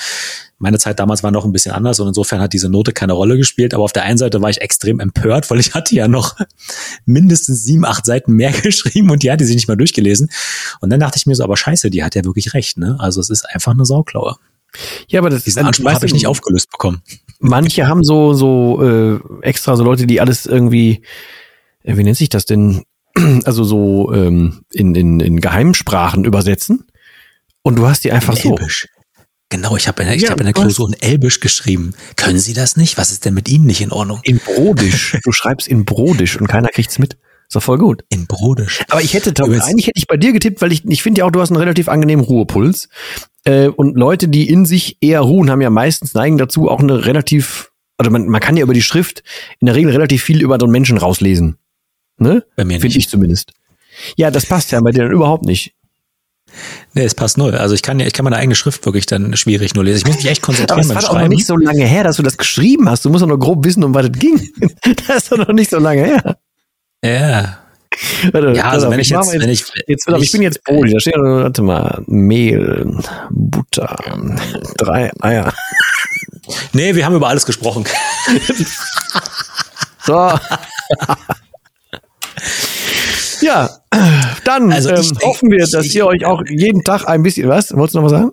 Meine 0.59 0.77
Zeit 0.77 0.99
damals 0.99 1.23
war 1.23 1.31
noch 1.31 1.45
ein 1.45 1.51
bisschen 1.51 1.73
anders 1.73 1.99
und 1.99 2.07
insofern 2.07 2.39
hat 2.39 2.53
diese 2.53 2.69
Note 2.69 2.93
keine 2.93 3.13
Rolle 3.13 3.37
gespielt. 3.37 3.73
Aber 3.73 3.83
auf 3.83 3.93
der 3.93 4.03
einen 4.03 4.17
Seite 4.17 4.41
war 4.41 4.49
ich 4.49 4.61
extrem 4.61 4.99
empört, 4.99 5.49
weil 5.49 5.59
ich 5.59 5.73
hatte 5.73 5.95
ja 5.95 6.07
noch 6.07 6.35
mindestens 7.05 7.63
sieben, 7.63 7.85
acht 7.85 8.05
Seiten 8.05 8.33
mehr 8.33 8.51
geschrieben 8.61 9.09
und 9.09 9.23
die 9.23 9.31
hatte 9.31 9.45
sie 9.45 9.55
nicht 9.55 9.67
mal 9.67 9.77
durchgelesen. 9.77 10.29
Und 10.79 10.89
dann 10.91 10.99
dachte 10.99 11.17
ich 11.17 11.25
mir 11.25 11.35
so, 11.35 11.43
aber 11.43 11.57
scheiße, 11.57 11.89
die 11.89 12.03
hat 12.03 12.15
ja 12.15 12.23
wirklich 12.23 12.53
recht. 12.53 12.77
Ne? 12.77 12.97
Also 12.99 13.19
es 13.19 13.29
ist 13.29 13.45
einfach 13.49 13.73
eine 13.73 13.85
Sauklaue. 13.85 14.35
Ja, 15.07 15.21
aber 15.21 15.29
das 15.29 15.43
diesen 15.43 15.65
Anspruch 15.65 15.91
habe 15.91 16.05
ich 16.05 16.13
nicht 16.13 16.27
aufgelöst 16.27 16.69
bekommen. 16.69 17.01
Manche 17.39 17.87
haben 17.87 18.03
so 18.03 18.33
so 18.33 18.81
äh, 18.83 19.19
extra 19.41 19.75
so 19.75 19.83
Leute, 19.83 20.05
die 20.05 20.21
alles 20.21 20.45
irgendwie 20.45 21.01
wie 21.85 22.03
nennt 22.03 22.17
sich 22.17 22.29
das 22.29 22.45
denn? 22.45 22.83
Also 23.45 23.63
so 23.63 24.11
ähm, 24.13 24.65
in, 24.73 24.93
in, 24.93 25.21
in 25.21 25.39
Geheimsprachen 25.39 26.25
übersetzen. 26.25 26.85
Und 27.61 27.77
du 27.77 27.87
hast 27.87 28.03
die 28.03 28.11
einfach 28.11 28.35
in 28.43 28.51
Elbisch. 28.51 28.87
Genau, 29.49 29.77
ich 29.77 29.87
habe 29.87 30.03
in, 30.03 30.09
ich 30.09 30.23
ja, 30.23 30.31
hab 30.31 30.39
in 30.39 30.45
der 30.45 30.53
Klausur 30.53 30.89
in 30.89 31.01
Elbisch 31.01 31.39
geschrieben. 31.39 31.93
Können 32.17 32.39
Sie 32.39 32.53
das 32.53 32.75
nicht? 32.75 32.97
Was 32.97 33.11
ist 33.11 33.23
denn 33.23 33.33
mit 33.33 33.47
Ihnen 33.47 33.65
nicht 33.65 33.81
in 33.81 33.91
Ordnung? 33.91 34.19
In 34.23 34.39
Brodisch. 34.39 35.17
du 35.23 35.31
schreibst 35.31 35.67
in 35.67 35.85
Brodisch 35.85 36.39
und 36.39 36.47
keiner 36.47 36.67
kriegt's 36.69 36.99
mit. 36.99 37.17
Ist 37.47 37.55
doch 37.55 37.63
voll 37.63 37.77
gut. 37.77 38.03
In 38.09 38.25
Brodisch. 38.25 38.83
Aber 38.89 39.01
ich 39.01 39.13
hätte, 39.13 39.33
Tom, 39.33 39.51
eigentlich 39.51 39.87
hätte 39.87 39.97
ich 39.97 40.07
bei 40.07 40.17
dir 40.17 40.33
getippt, 40.33 40.61
weil 40.61 40.71
ich, 40.71 40.83
ich 40.85 41.03
finde 41.03 41.19
ja 41.19 41.25
auch, 41.25 41.31
du 41.31 41.39
hast 41.39 41.51
einen 41.51 41.59
relativ 41.59 41.89
angenehmen 41.89 42.25
Ruhepuls. 42.25 42.89
Äh, 43.43 43.67
und 43.67 43.95
Leute, 43.95 44.27
die 44.27 44.49
in 44.49 44.65
sich 44.65 44.97
eher 44.99 45.21
ruhen, 45.21 45.51
haben 45.51 45.61
ja 45.61 45.69
meistens 45.69 46.15
neigen 46.15 46.37
dazu, 46.37 46.69
auch 46.69 46.79
eine 46.79 47.05
relativ, 47.05 47.71
also 47.97 48.09
man, 48.09 48.27
man 48.27 48.41
kann 48.41 48.57
ja 48.57 48.63
über 48.63 48.73
die 48.73 48.81
Schrift 48.81 49.23
in 49.59 49.67
der 49.67 49.75
Regel 49.75 49.91
relativ 49.91 50.23
viel 50.23 50.41
über 50.41 50.57
so 50.59 50.65
einen 50.65 50.71
Menschen 50.71 50.97
rauslesen. 50.97 51.57
Ne? 52.17 52.43
Bei 52.55 52.65
mir 52.65 52.79
Finde 52.79 52.97
ich 52.97 53.09
zumindest. 53.09 53.51
Ja, 54.17 54.31
das 54.31 54.45
passt 54.45 54.71
ja 54.71 54.81
bei 54.81 54.91
dir 54.91 55.03
dann 55.03 55.11
überhaupt 55.11 55.45
nicht. 55.45 55.73
Nee, 56.93 57.03
es 57.03 57.15
passt 57.15 57.37
null. 57.37 57.55
Also 57.55 57.75
ich 57.75 57.81
kann 57.81 57.99
ja, 57.99 58.05
ich 58.05 58.13
kann 58.13 58.23
meine 58.23 58.37
eigene 58.37 58.55
Schrift 58.55 58.85
wirklich 58.85 59.05
dann 59.05 59.35
schwierig 59.35 59.75
nur 59.75 59.83
lesen. 59.83 59.97
Ich 59.99 60.05
muss 60.05 60.15
mich 60.17 60.27
echt 60.27 60.41
konzentrieren 60.41 60.79
Aber 60.79 60.99
es 60.99 61.03
war 61.03 61.13
doch 61.13 61.19
noch 61.19 61.27
nicht 61.27 61.45
so 61.45 61.57
lange 61.57 61.85
her, 61.85 62.03
dass 62.03 62.17
du 62.17 62.23
das 62.23 62.37
geschrieben 62.37 62.89
hast. 62.89 63.03
Du 63.03 63.09
musst 63.09 63.23
doch 63.23 63.27
nur 63.27 63.39
grob 63.39 63.65
wissen, 63.65 63.83
um 63.83 63.93
was 63.93 64.05
es 64.05 64.11
ging. 64.13 64.49
das 65.07 65.23
ist 65.23 65.31
doch 65.31 65.37
noch 65.37 65.53
nicht 65.53 65.69
so 65.69 65.79
lange 65.79 66.03
her. 66.03 66.37
Ja. 67.03 67.59
Warte, 68.31 68.53
ja, 68.53 68.63
also 68.69 68.89
wenn 68.89 68.99
ich 68.99 69.09
jetzt, 69.09 69.33
jetzt, 69.33 69.41
wenn 69.41 69.49
ich, 69.49 69.65
jetzt, 69.87 70.07
ich, 70.07 70.23
ich 70.23 70.31
bin 70.31 70.41
jetzt 70.41 70.63
Brot, 70.63 70.91
da 70.91 70.99
steht, 70.99 71.15
warte 71.15 71.61
mal, 71.61 72.03
Mehl, 72.07 72.97
Butter, 73.29 73.95
drei 74.77 75.11
Eier. 75.21 75.53
Nee, 76.73 76.93
wir 76.95 77.05
haben 77.05 77.15
über 77.15 77.29
alles 77.29 77.45
gesprochen. 77.45 77.85
so. 80.05 80.31
Ja, 83.41 83.69
dann 84.45 84.71
also 84.71 84.89
ähm, 84.89 85.17
hoffen 85.23 85.51
wir, 85.51 85.65
dass 85.65 85.85
ich, 85.85 85.95
ihr 85.95 86.05
euch 86.05 86.25
auch 86.25 86.41
jeden 86.47 86.83
Tag 86.83 87.07
ein 87.07 87.23
bisschen, 87.23 87.47
was? 87.47 87.75
Wolltest 87.75 87.95
du 87.95 87.99
noch 87.99 88.05
was 88.05 88.11
sagen? 88.11 88.31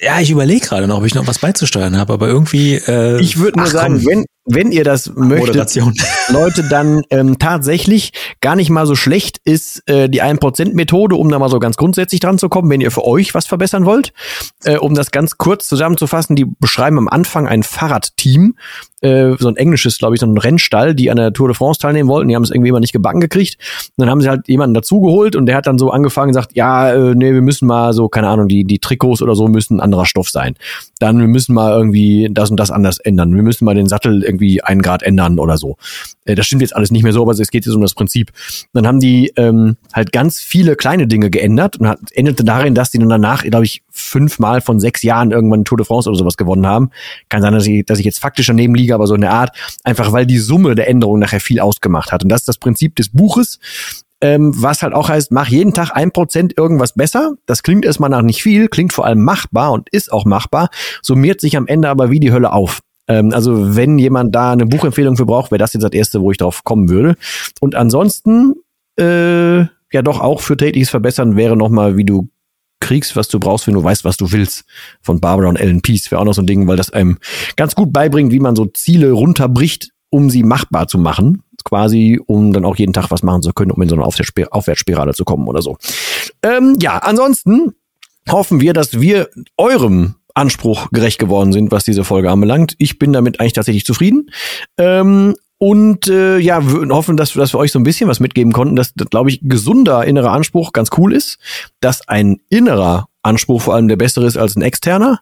Ja, 0.00 0.20
ich 0.20 0.32
überlege 0.32 0.66
gerade 0.66 0.88
noch, 0.88 0.98
ob 0.98 1.04
ich 1.04 1.14
noch 1.14 1.28
was 1.28 1.38
beizusteuern 1.38 1.96
habe, 1.96 2.12
aber 2.12 2.26
irgendwie. 2.26 2.74
Äh, 2.74 3.20
ich 3.20 3.38
würde 3.38 3.60
nur 3.60 3.68
sagen, 3.68 3.98
komm. 3.98 4.06
wenn 4.06 4.24
wenn 4.44 4.72
ihr 4.72 4.84
das 4.84 5.12
möchtet. 5.14 5.54
Leute, 6.28 6.64
dann 6.68 7.02
ähm, 7.10 7.38
tatsächlich 7.38 8.12
gar 8.40 8.56
nicht 8.56 8.70
mal 8.70 8.86
so 8.86 8.96
schlecht 8.96 9.38
ist 9.44 9.88
äh, 9.88 10.08
die 10.08 10.22
1%-Methode, 10.22 11.14
um 11.14 11.28
da 11.28 11.38
mal 11.38 11.48
so 11.48 11.60
ganz 11.60 11.76
grundsätzlich 11.76 12.20
dran 12.20 12.38
zu 12.38 12.48
kommen, 12.48 12.68
wenn 12.70 12.80
ihr 12.80 12.90
für 12.90 13.04
euch 13.04 13.34
was 13.34 13.46
verbessern 13.46 13.84
wollt. 13.84 14.12
Äh, 14.64 14.78
um 14.78 14.94
das 14.94 15.10
ganz 15.12 15.38
kurz 15.38 15.68
zusammenzufassen, 15.68 16.34
die 16.34 16.46
beschreiben 16.58 16.98
am 16.98 17.08
Anfang 17.08 17.46
ein 17.46 17.62
Fahrradteam, 17.62 18.54
äh, 19.02 19.36
so 19.38 19.48
ein 19.48 19.56
englisches, 19.56 19.98
glaube 19.98 20.14
ich, 20.14 20.20
so 20.20 20.26
ein 20.26 20.38
Rennstall, 20.38 20.94
die 20.94 21.10
an 21.10 21.16
der 21.16 21.32
Tour 21.32 21.48
de 21.48 21.56
France 21.56 21.80
teilnehmen 21.80 22.08
wollten. 22.08 22.28
Die 22.28 22.36
haben 22.36 22.44
es 22.44 22.50
irgendwie 22.50 22.68
immer 22.68 22.80
nicht 22.80 22.92
gebacken 22.92 23.20
gekriegt. 23.20 23.58
Und 23.96 24.02
dann 24.02 24.10
haben 24.10 24.20
sie 24.20 24.28
halt 24.28 24.48
jemanden 24.48 24.74
dazugeholt 24.74 25.36
und 25.36 25.46
der 25.46 25.56
hat 25.56 25.66
dann 25.66 25.78
so 25.78 25.90
angefangen 25.90 26.28
und 26.28 26.34
gesagt, 26.34 26.52
ja, 26.54 26.92
äh, 26.92 27.14
nee, 27.14 27.32
wir 27.32 27.42
müssen 27.42 27.66
mal 27.66 27.92
so, 27.92 28.08
keine 28.08 28.28
Ahnung, 28.28 28.48
die, 28.48 28.64
die 28.64 28.78
Trikots 28.78 29.20
oder 29.20 29.34
so 29.34 29.48
müssen 29.48 29.76
ein 29.76 29.80
anderer 29.80 30.06
Stoff 30.06 30.30
sein. 30.30 30.54
Dann, 31.00 31.18
wir 31.18 31.28
müssen 31.28 31.52
mal 31.54 31.72
irgendwie 31.72 32.28
das 32.30 32.50
und 32.50 32.58
das 32.58 32.70
anders 32.70 32.98
ändern. 32.98 33.34
Wir 33.34 33.42
müssen 33.42 33.64
mal 33.64 33.74
den 33.74 33.88
Sattel 33.88 34.22
irgendwie 34.32 34.62
einen 34.62 34.82
Grad 34.82 35.02
ändern 35.02 35.38
oder 35.38 35.58
so. 35.58 35.76
Äh, 36.24 36.34
das 36.34 36.46
stimmt 36.46 36.62
jetzt 36.62 36.74
alles 36.74 36.90
nicht 36.90 37.02
mehr 37.02 37.12
so, 37.12 37.22
aber 37.22 37.32
es 37.32 37.50
geht 37.50 37.66
jetzt 37.66 37.74
um 37.74 37.82
das 37.82 37.94
Prinzip. 37.94 38.32
Dann 38.72 38.86
haben 38.86 39.00
die 39.00 39.32
ähm, 39.36 39.76
halt 39.92 40.12
ganz 40.12 40.40
viele 40.40 40.76
kleine 40.76 41.06
Dinge 41.06 41.30
geändert 41.30 41.76
und 41.76 41.88
hat, 41.88 42.00
endete 42.12 42.44
darin, 42.44 42.74
dass 42.74 42.90
die 42.90 42.98
dann 42.98 43.08
danach, 43.08 43.44
glaube 43.44 43.64
ich, 43.64 43.82
fünfmal 43.90 44.60
von 44.60 44.80
sechs 44.80 45.02
Jahren 45.02 45.30
irgendwann 45.30 45.64
Tour 45.64 45.78
de 45.78 45.86
France 45.86 46.08
oder 46.08 46.18
sowas 46.18 46.36
gewonnen 46.36 46.66
haben. 46.66 46.90
Kann 47.28 47.42
sein, 47.42 47.52
dass 47.52 47.66
ich, 47.66 47.84
dass 47.84 47.98
ich 47.98 48.04
jetzt 48.04 48.18
faktisch 48.18 48.46
daneben 48.46 48.74
liege, 48.74 48.94
aber 48.94 49.06
so 49.06 49.14
in 49.14 49.20
der 49.20 49.32
Art, 49.32 49.56
einfach 49.84 50.12
weil 50.12 50.26
die 50.26 50.38
Summe 50.38 50.74
der 50.74 50.88
Änderungen 50.88 51.20
nachher 51.20 51.40
viel 51.40 51.60
ausgemacht 51.60 52.12
hat. 52.12 52.22
Und 52.22 52.28
das 52.28 52.42
ist 52.42 52.48
das 52.48 52.58
Prinzip 52.58 52.96
des 52.96 53.10
Buches. 53.10 53.58
Ähm, 54.22 54.52
was 54.54 54.84
halt 54.84 54.94
auch 54.94 55.08
heißt, 55.08 55.32
mach 55.32 55.48
jeden 55.48 55.74
Tag 55.74 55.90
ein 55.90 56.12
Prozent 56.12 56.56
irgendwas 56.56 56.92
besser. 56.92 57.32
Das 57.46 57.64
klingt 57.64 57.84
erstmal 57.84 58.08
nach 58.08 58.22
nicht 58.22 58.40
viel, 58.40 58.68
klingt 58.68 58.92
vor 58.92 59.04
allem 59.04 59.20
machbar 59.20 59.72
und 59.72 59.88
ist 59.90 60.12
auch 60.12 60.24
machbar, 60.24 60.70
summiert 61.02 61.40
sich 61.40 61.56
am 61.56 61.66
Ende 61.66 61.88
aber 61.88 62.10
wie 62.10 62.20
die 62.20 62.32
Hölle 62.32 62.52
auf. 62.52 62.82
Ähm, 63.08 63.32
also 63.32 63.76
wenn 63.76 63.98
jemand 63.98 64.34
da 64.34 64.52
eine 64.52 64.66
Buchempfehlung 64.66 65.16
für 65.16 65.26
braucht, 65.26 65.50
wäre 65.50 65.58
das 65.58 65.72
jetzt 65.72 65.82
das 65.82 65.92
erste, 65.92 66.20
wo 66.20 66.30
ich 66.30 66.38
drauf 66.38 66.64
kommen 66.64 66.88
würde. 66.88 67.16
Und 67.60 67.74
ansonsten, 67.74 68.54
äh, 68.98 69.60
ja 69.92 70.02
doch 70.02 70.20
auch 70.20 70.40
für 70.40 70.56
tägliches 70.56 70.90
Verbessern 70.90 71.36
wäre 71.36 71.56
nochmal, 71.56 71.96
wie 71.96 72.04
du 72.04 72.28
kriegst, 72.80 73.14
was 73.14 73.28
du 73.28 73.38
brauchst, 73.38 73.66
wenn 73.66 73.74
du 73.74 73.84
weißt, 73.84 74.04
was 74.04 74.16
du 74.16 74.32
willst. 74.32 74.64
Von 75.00 75.20
Barbara 75.20 75.48
und 75.48 75.56
Ellen 75.56 75.82
Peace 75.82 76.10
wäre 76.10 76.20
auch 76.20 76.24
noch 76.24 76.34
so 76.34 76.42
ein 76.42 76.46
Ding, 76.46 76.66
weil 76.66 76.76
das 76.76 76.90
einem 76.90 77.18
ganz 77.56 77.74
gut 77.74 77.92
beibringt, 77.92 78.32
wie 78.32 78.40
man 78.40 78.56
so 78.56 78.66
Ziele 78.66 79.12
runterbricht, 79.12 79.90
um 80.10 80.30
sie 80.30 80.42
machbar 80.42 80.88
zu 80.88 80.98
machen. 80.98 81.42
Quasi, 81.64 82.20
um 82.26 82.52
dann 82.52 82.64
auch 82.64 82.76
jeden 82.76 82.92
Tag 82.92 83.10
was 83.10 83.22
machen 83.22 83.42
zu 83.42 83.52
können, 83.52 83.70
um 83.70 83.80
in 83.80 83.88
so 83.88 83.94
eine 83.94 84.04
Aufwärtsspirale 84.04 85.14
zu 85.14 85.24
kommen 85.24 85.46
oder 85.46 85.62
so. 85.62 85.78
Ähm, 86.42 86.76
ja, 86.80 86.98
ansonsten 86.98 87.74
hoffen 88.28 88.60
wir, 88.60 88.72
dass 88.72 89.00
wir 89.00 89.28
eurem 89.56 90.16
Anspruch 90.34 90.88
gerecht 90.90 91.18
geworden 91.18 91.52
sind, 91.52 91.70
was 91.70 91.84
diese 91.84 92.04
Folge 92.04 92.30
anbelangt. 92.30 92.74
Ich 92.78 92.98
bin 92.98 93.12
damit 93.12 93.40
eigentlich 93.40 93.52
tatsächlich 93.52 93.84
zufrieden. 93.84 94.30
Ähm, 94.78 95.34
und 95.58 96.08
äh, 96.08 96.38
ja, 96.38 96.60
hoffen, 96.90 97.16
dass, 97.16 97.34
dass 97.34 97.54
wir 97.54 97.58
euch 97.58 97.70
so 97.70 97.78
ein 97.78 97.84
bisschen 97.84 98.08
was 98.08 98.18
mitgeben 98.18 98.52
konnten, 98.52 98.74
dass, 98.74 98.94
dass 98.94 99.10
glaube 99.10 99.30
ich, 99.30 99.38
gesunder 99.42 100.04
innerer 100.04 100.32
Anspruch 100.32 100.72
ganz 100.72 100.90
cool 100.98 101.12
ist, 101.12 101.38
dass 101.80 102.08
ein 102.08 102.40
innerer 102.48 103.06
Anspruch 103.22 103.62
vor 103.62 103.74
allem 103.74 103.86
der 103.86 103.96
bessere 103.96 104.26
ist 104.26 104.36
als 104.36 104.56
ein 104.56 104.62
externer 104.62 105.20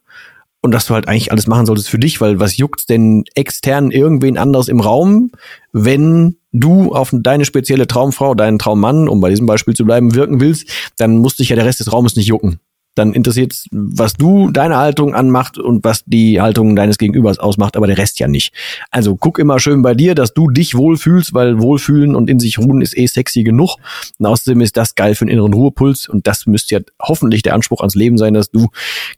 und 0.62 0.72
dass 0.72 0.86
du 0.86 0.94
halt 0.94 1.08
eigentlich 1.08 1.30
alles 1.30 1.46
machen 1.46 1.66
solltest 1.66 1.90
für 1.90 1.98
dich, 1.98 2.22
weil 2.22 2.40
was 2.40 2.56
juckt 2.56 2.88
denn 2.88 3.24
extern 3.34 3.90
irgendwen 3.90 4.38
anderes 4.38 4.68
im 4.68 4.80
Raum, 4.80 5.30
wenn 5.72 6.36
du 6.52 6.94
auf 6.94 7.10
deine 7.12 7.44
spezielle 7.44 7.86
Traumfrau, 7.86 8.34
deinen 8.34 8.58
Traummann, 8.58 9.08
um 9.08 9.20
bei 9.20 9.28
diesem 9.28 9.46
Beispiel 9.46 9.74
zu 9.74 9.84
bleiben, 9.84 10.14
wirken 10.14 10.40
willst, 10.40 10.68
dann 10.96 11.18
muss 11.18 11.36
dich 11.36 11.50
ja 11.50 11.56
der 11.56 11.66
Rest 11.66 11.80
des 11.80 11.92
Raumes 11.92 12.16
nicht 12.16 12.28
jucken 12.28 12.60
dann 13.00 13.12
interessiert, 13.14 13.64
was 13.70 14.14
du 14.14 14.50
deine 14.50 14.76
Haltung 14.76 15.14
anmacht 15.14 15.58
und 15.58 15.84
was 15.84 16.04
die 16.06 16.40
Haltung 16.40 16.76
deines 16.76 16.98
Gegenübers 16.98 17.38
ausmacht, 17.38 17.76
aber 17.76 17.86
der 17.86 17.98
Rest 17.98 18.20
ja 18.20 18.28
nicht. 18.28 18.54
Also 18.90 19.16
guck 19.16 19.38
immer 19.38 19.58
schön 19.58 19.82
bei 19.82 19.94
dir, 19.94 20.14
dass 20.14 20.34
du 20.34 20.48
dich 20.48 20.74
wohlfühlst, 20.76 21.34
weil 21.34 21.60
Wohlfühlen 21.60 22.14
und 22.14 22.30
in 22.30 22.38
sich 22.38 22.58
ruhen 22.58 22.80
ist 22.80 22.96
eh 22.96 23.06
sexy 23.06 23.42
genug. 23.42 23.76
Und 24.18 24.26
außerdem 24.26 24.60
ist 24.60 24.76
das 24.76 24.94
geil 24.94 25.14
für 25.14 25.24
den 25.24 25.32
inneren 25.32 25.54
Ruhepuls 25.54 26.08
und 26.08 26.26
das 26.26 26.46
müsste 26.46 26.76
ja 26.76 26.80
hoffentlich 27.00 27.42
der 27.42 27.54
Anspruch 27.54 27.80
ans 27.80 27.94
Leben 27.94 28.18
sein, 28.18 28.34
dass 28.34 28.50
du 28.50 28.68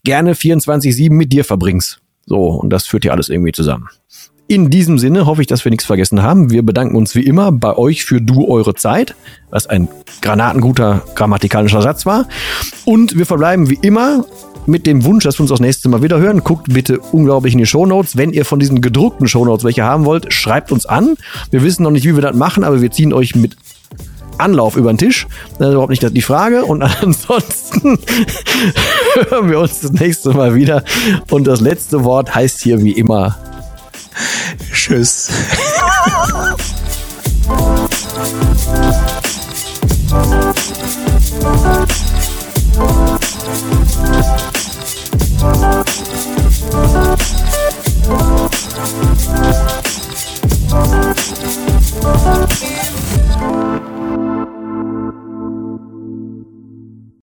gerne 0.05 0.35
24-7 0.35 1.13
mit 1.13 1.33
dir 1.33 1.45
verbringst. 1.45 2.01
So, 2.27 2.47
und 2.47 2.71
das 2.71 2.87
führt 2.87 3.05
ja 3.05 3.13
alles 3.13 3.29
irgendwie 3.29 3.53
zusammen. 3.53 3.89
In 4.53 4.69
diesem 4.69 4.99
Sinne 4.99 5.25
hoffe 5.25 5.41
ich, 5.41 5.47
dass 5.47 5.65
wir 5.65 5.71
nichts 5.71 5.87
vergessen 5.87 6.23
haben. 6.23 6.51
Wir 6.51 6.63
bedanken 6.63 6.95
uns 6.95 7.15
wie 7.15 7.23
immer 7.23 7.51
bei 7.53 7.75
euch 7.75 8.05
für 8.05 8.21
du 8.21 8.47
eure 8.47 8.75
Zeit, 8.75 9.15
was 9.49 9.67
ein 9.67 9.89
granatenguter 10.21 11.05
grammatikalischer 11.15 11.81
Satz 11.81 12.05
war. 12.05 12.29
Und 12.85 13.17
wir 13.17 13.25
verbleiben 13.25 13.71
wie 13.71 13.79
immer 13.81 14.27
mit 14.67 14.87
dem 14.87 15.05
Wunsch, 15.05 15.25
dass 15.25 15.39
wir 15.39 15.45
uns 15.45 15.51
das 15.51 15.61
nächste 15.61 15.89
Mal 15.89 16.03
wieder 16.03 16.19
hören. 16.19 16.45
Guckt 16.45 16.71
bitte 16.71 16.99
unglaublich 16.99 17.55
in 17.55 17.61
die 17.61 17.67
Shownotes. 17.67 18.19
Wenn 18.19 18.35
ihr 18.35 18.45
von 18.45 18.59
diesen 18.59 18.83
gedruckten 18.83 19.27
Shownotes 19.27 19.65
welche 19.65 19.85
haben 19.85 20.05
wollt, 20.05 20.31
schreibt 20.35 20.71
uns 20.71 20.85
an. 20.85 21.15
Wir 21.51 21.63
wissen 21.63 21.83
noch 21.83 21.91
nicht, 21.91 22.05
wie 22.05 22.15
wir 22.15 22.21
das 22.21 22.37
machen, 22.37 22.63
aber 22.63 22.83
wir 22.83 22.91
ziehen 22.91 23.15
euch 23.15 23.35
mit 23.35 23.57
Anlauf 24.37 24.77
über 24.77 24.93
den 24.93 24.99
Tisch. 24.99 25.29
Das 25.59 25.69
ist 25.69 25.73
überhaupt 25.73 25.89
nicht 25.89 26.07
die 26.15 26.21
Frage. 26.21 26.67
Und 26.67 26.83
ansonsten 27.03 27.99
hören 29.31 29.49
wir 29.49 29.61
uns 29.61 29.81
das 29.81 29.93
nächste 29.93 30.35
Mal 30.35 30.55
wieder. 30.55 30.85
Und 31.31 31.47
das 31.47 31.63
letzte 31.63 32.05
Wort 32.05 32.35
heißt 32.35 32.61
hier 32.61 32.85
wie 32.85 32.93
immer 32.93 33.39
Tschüss. 34.73 35.31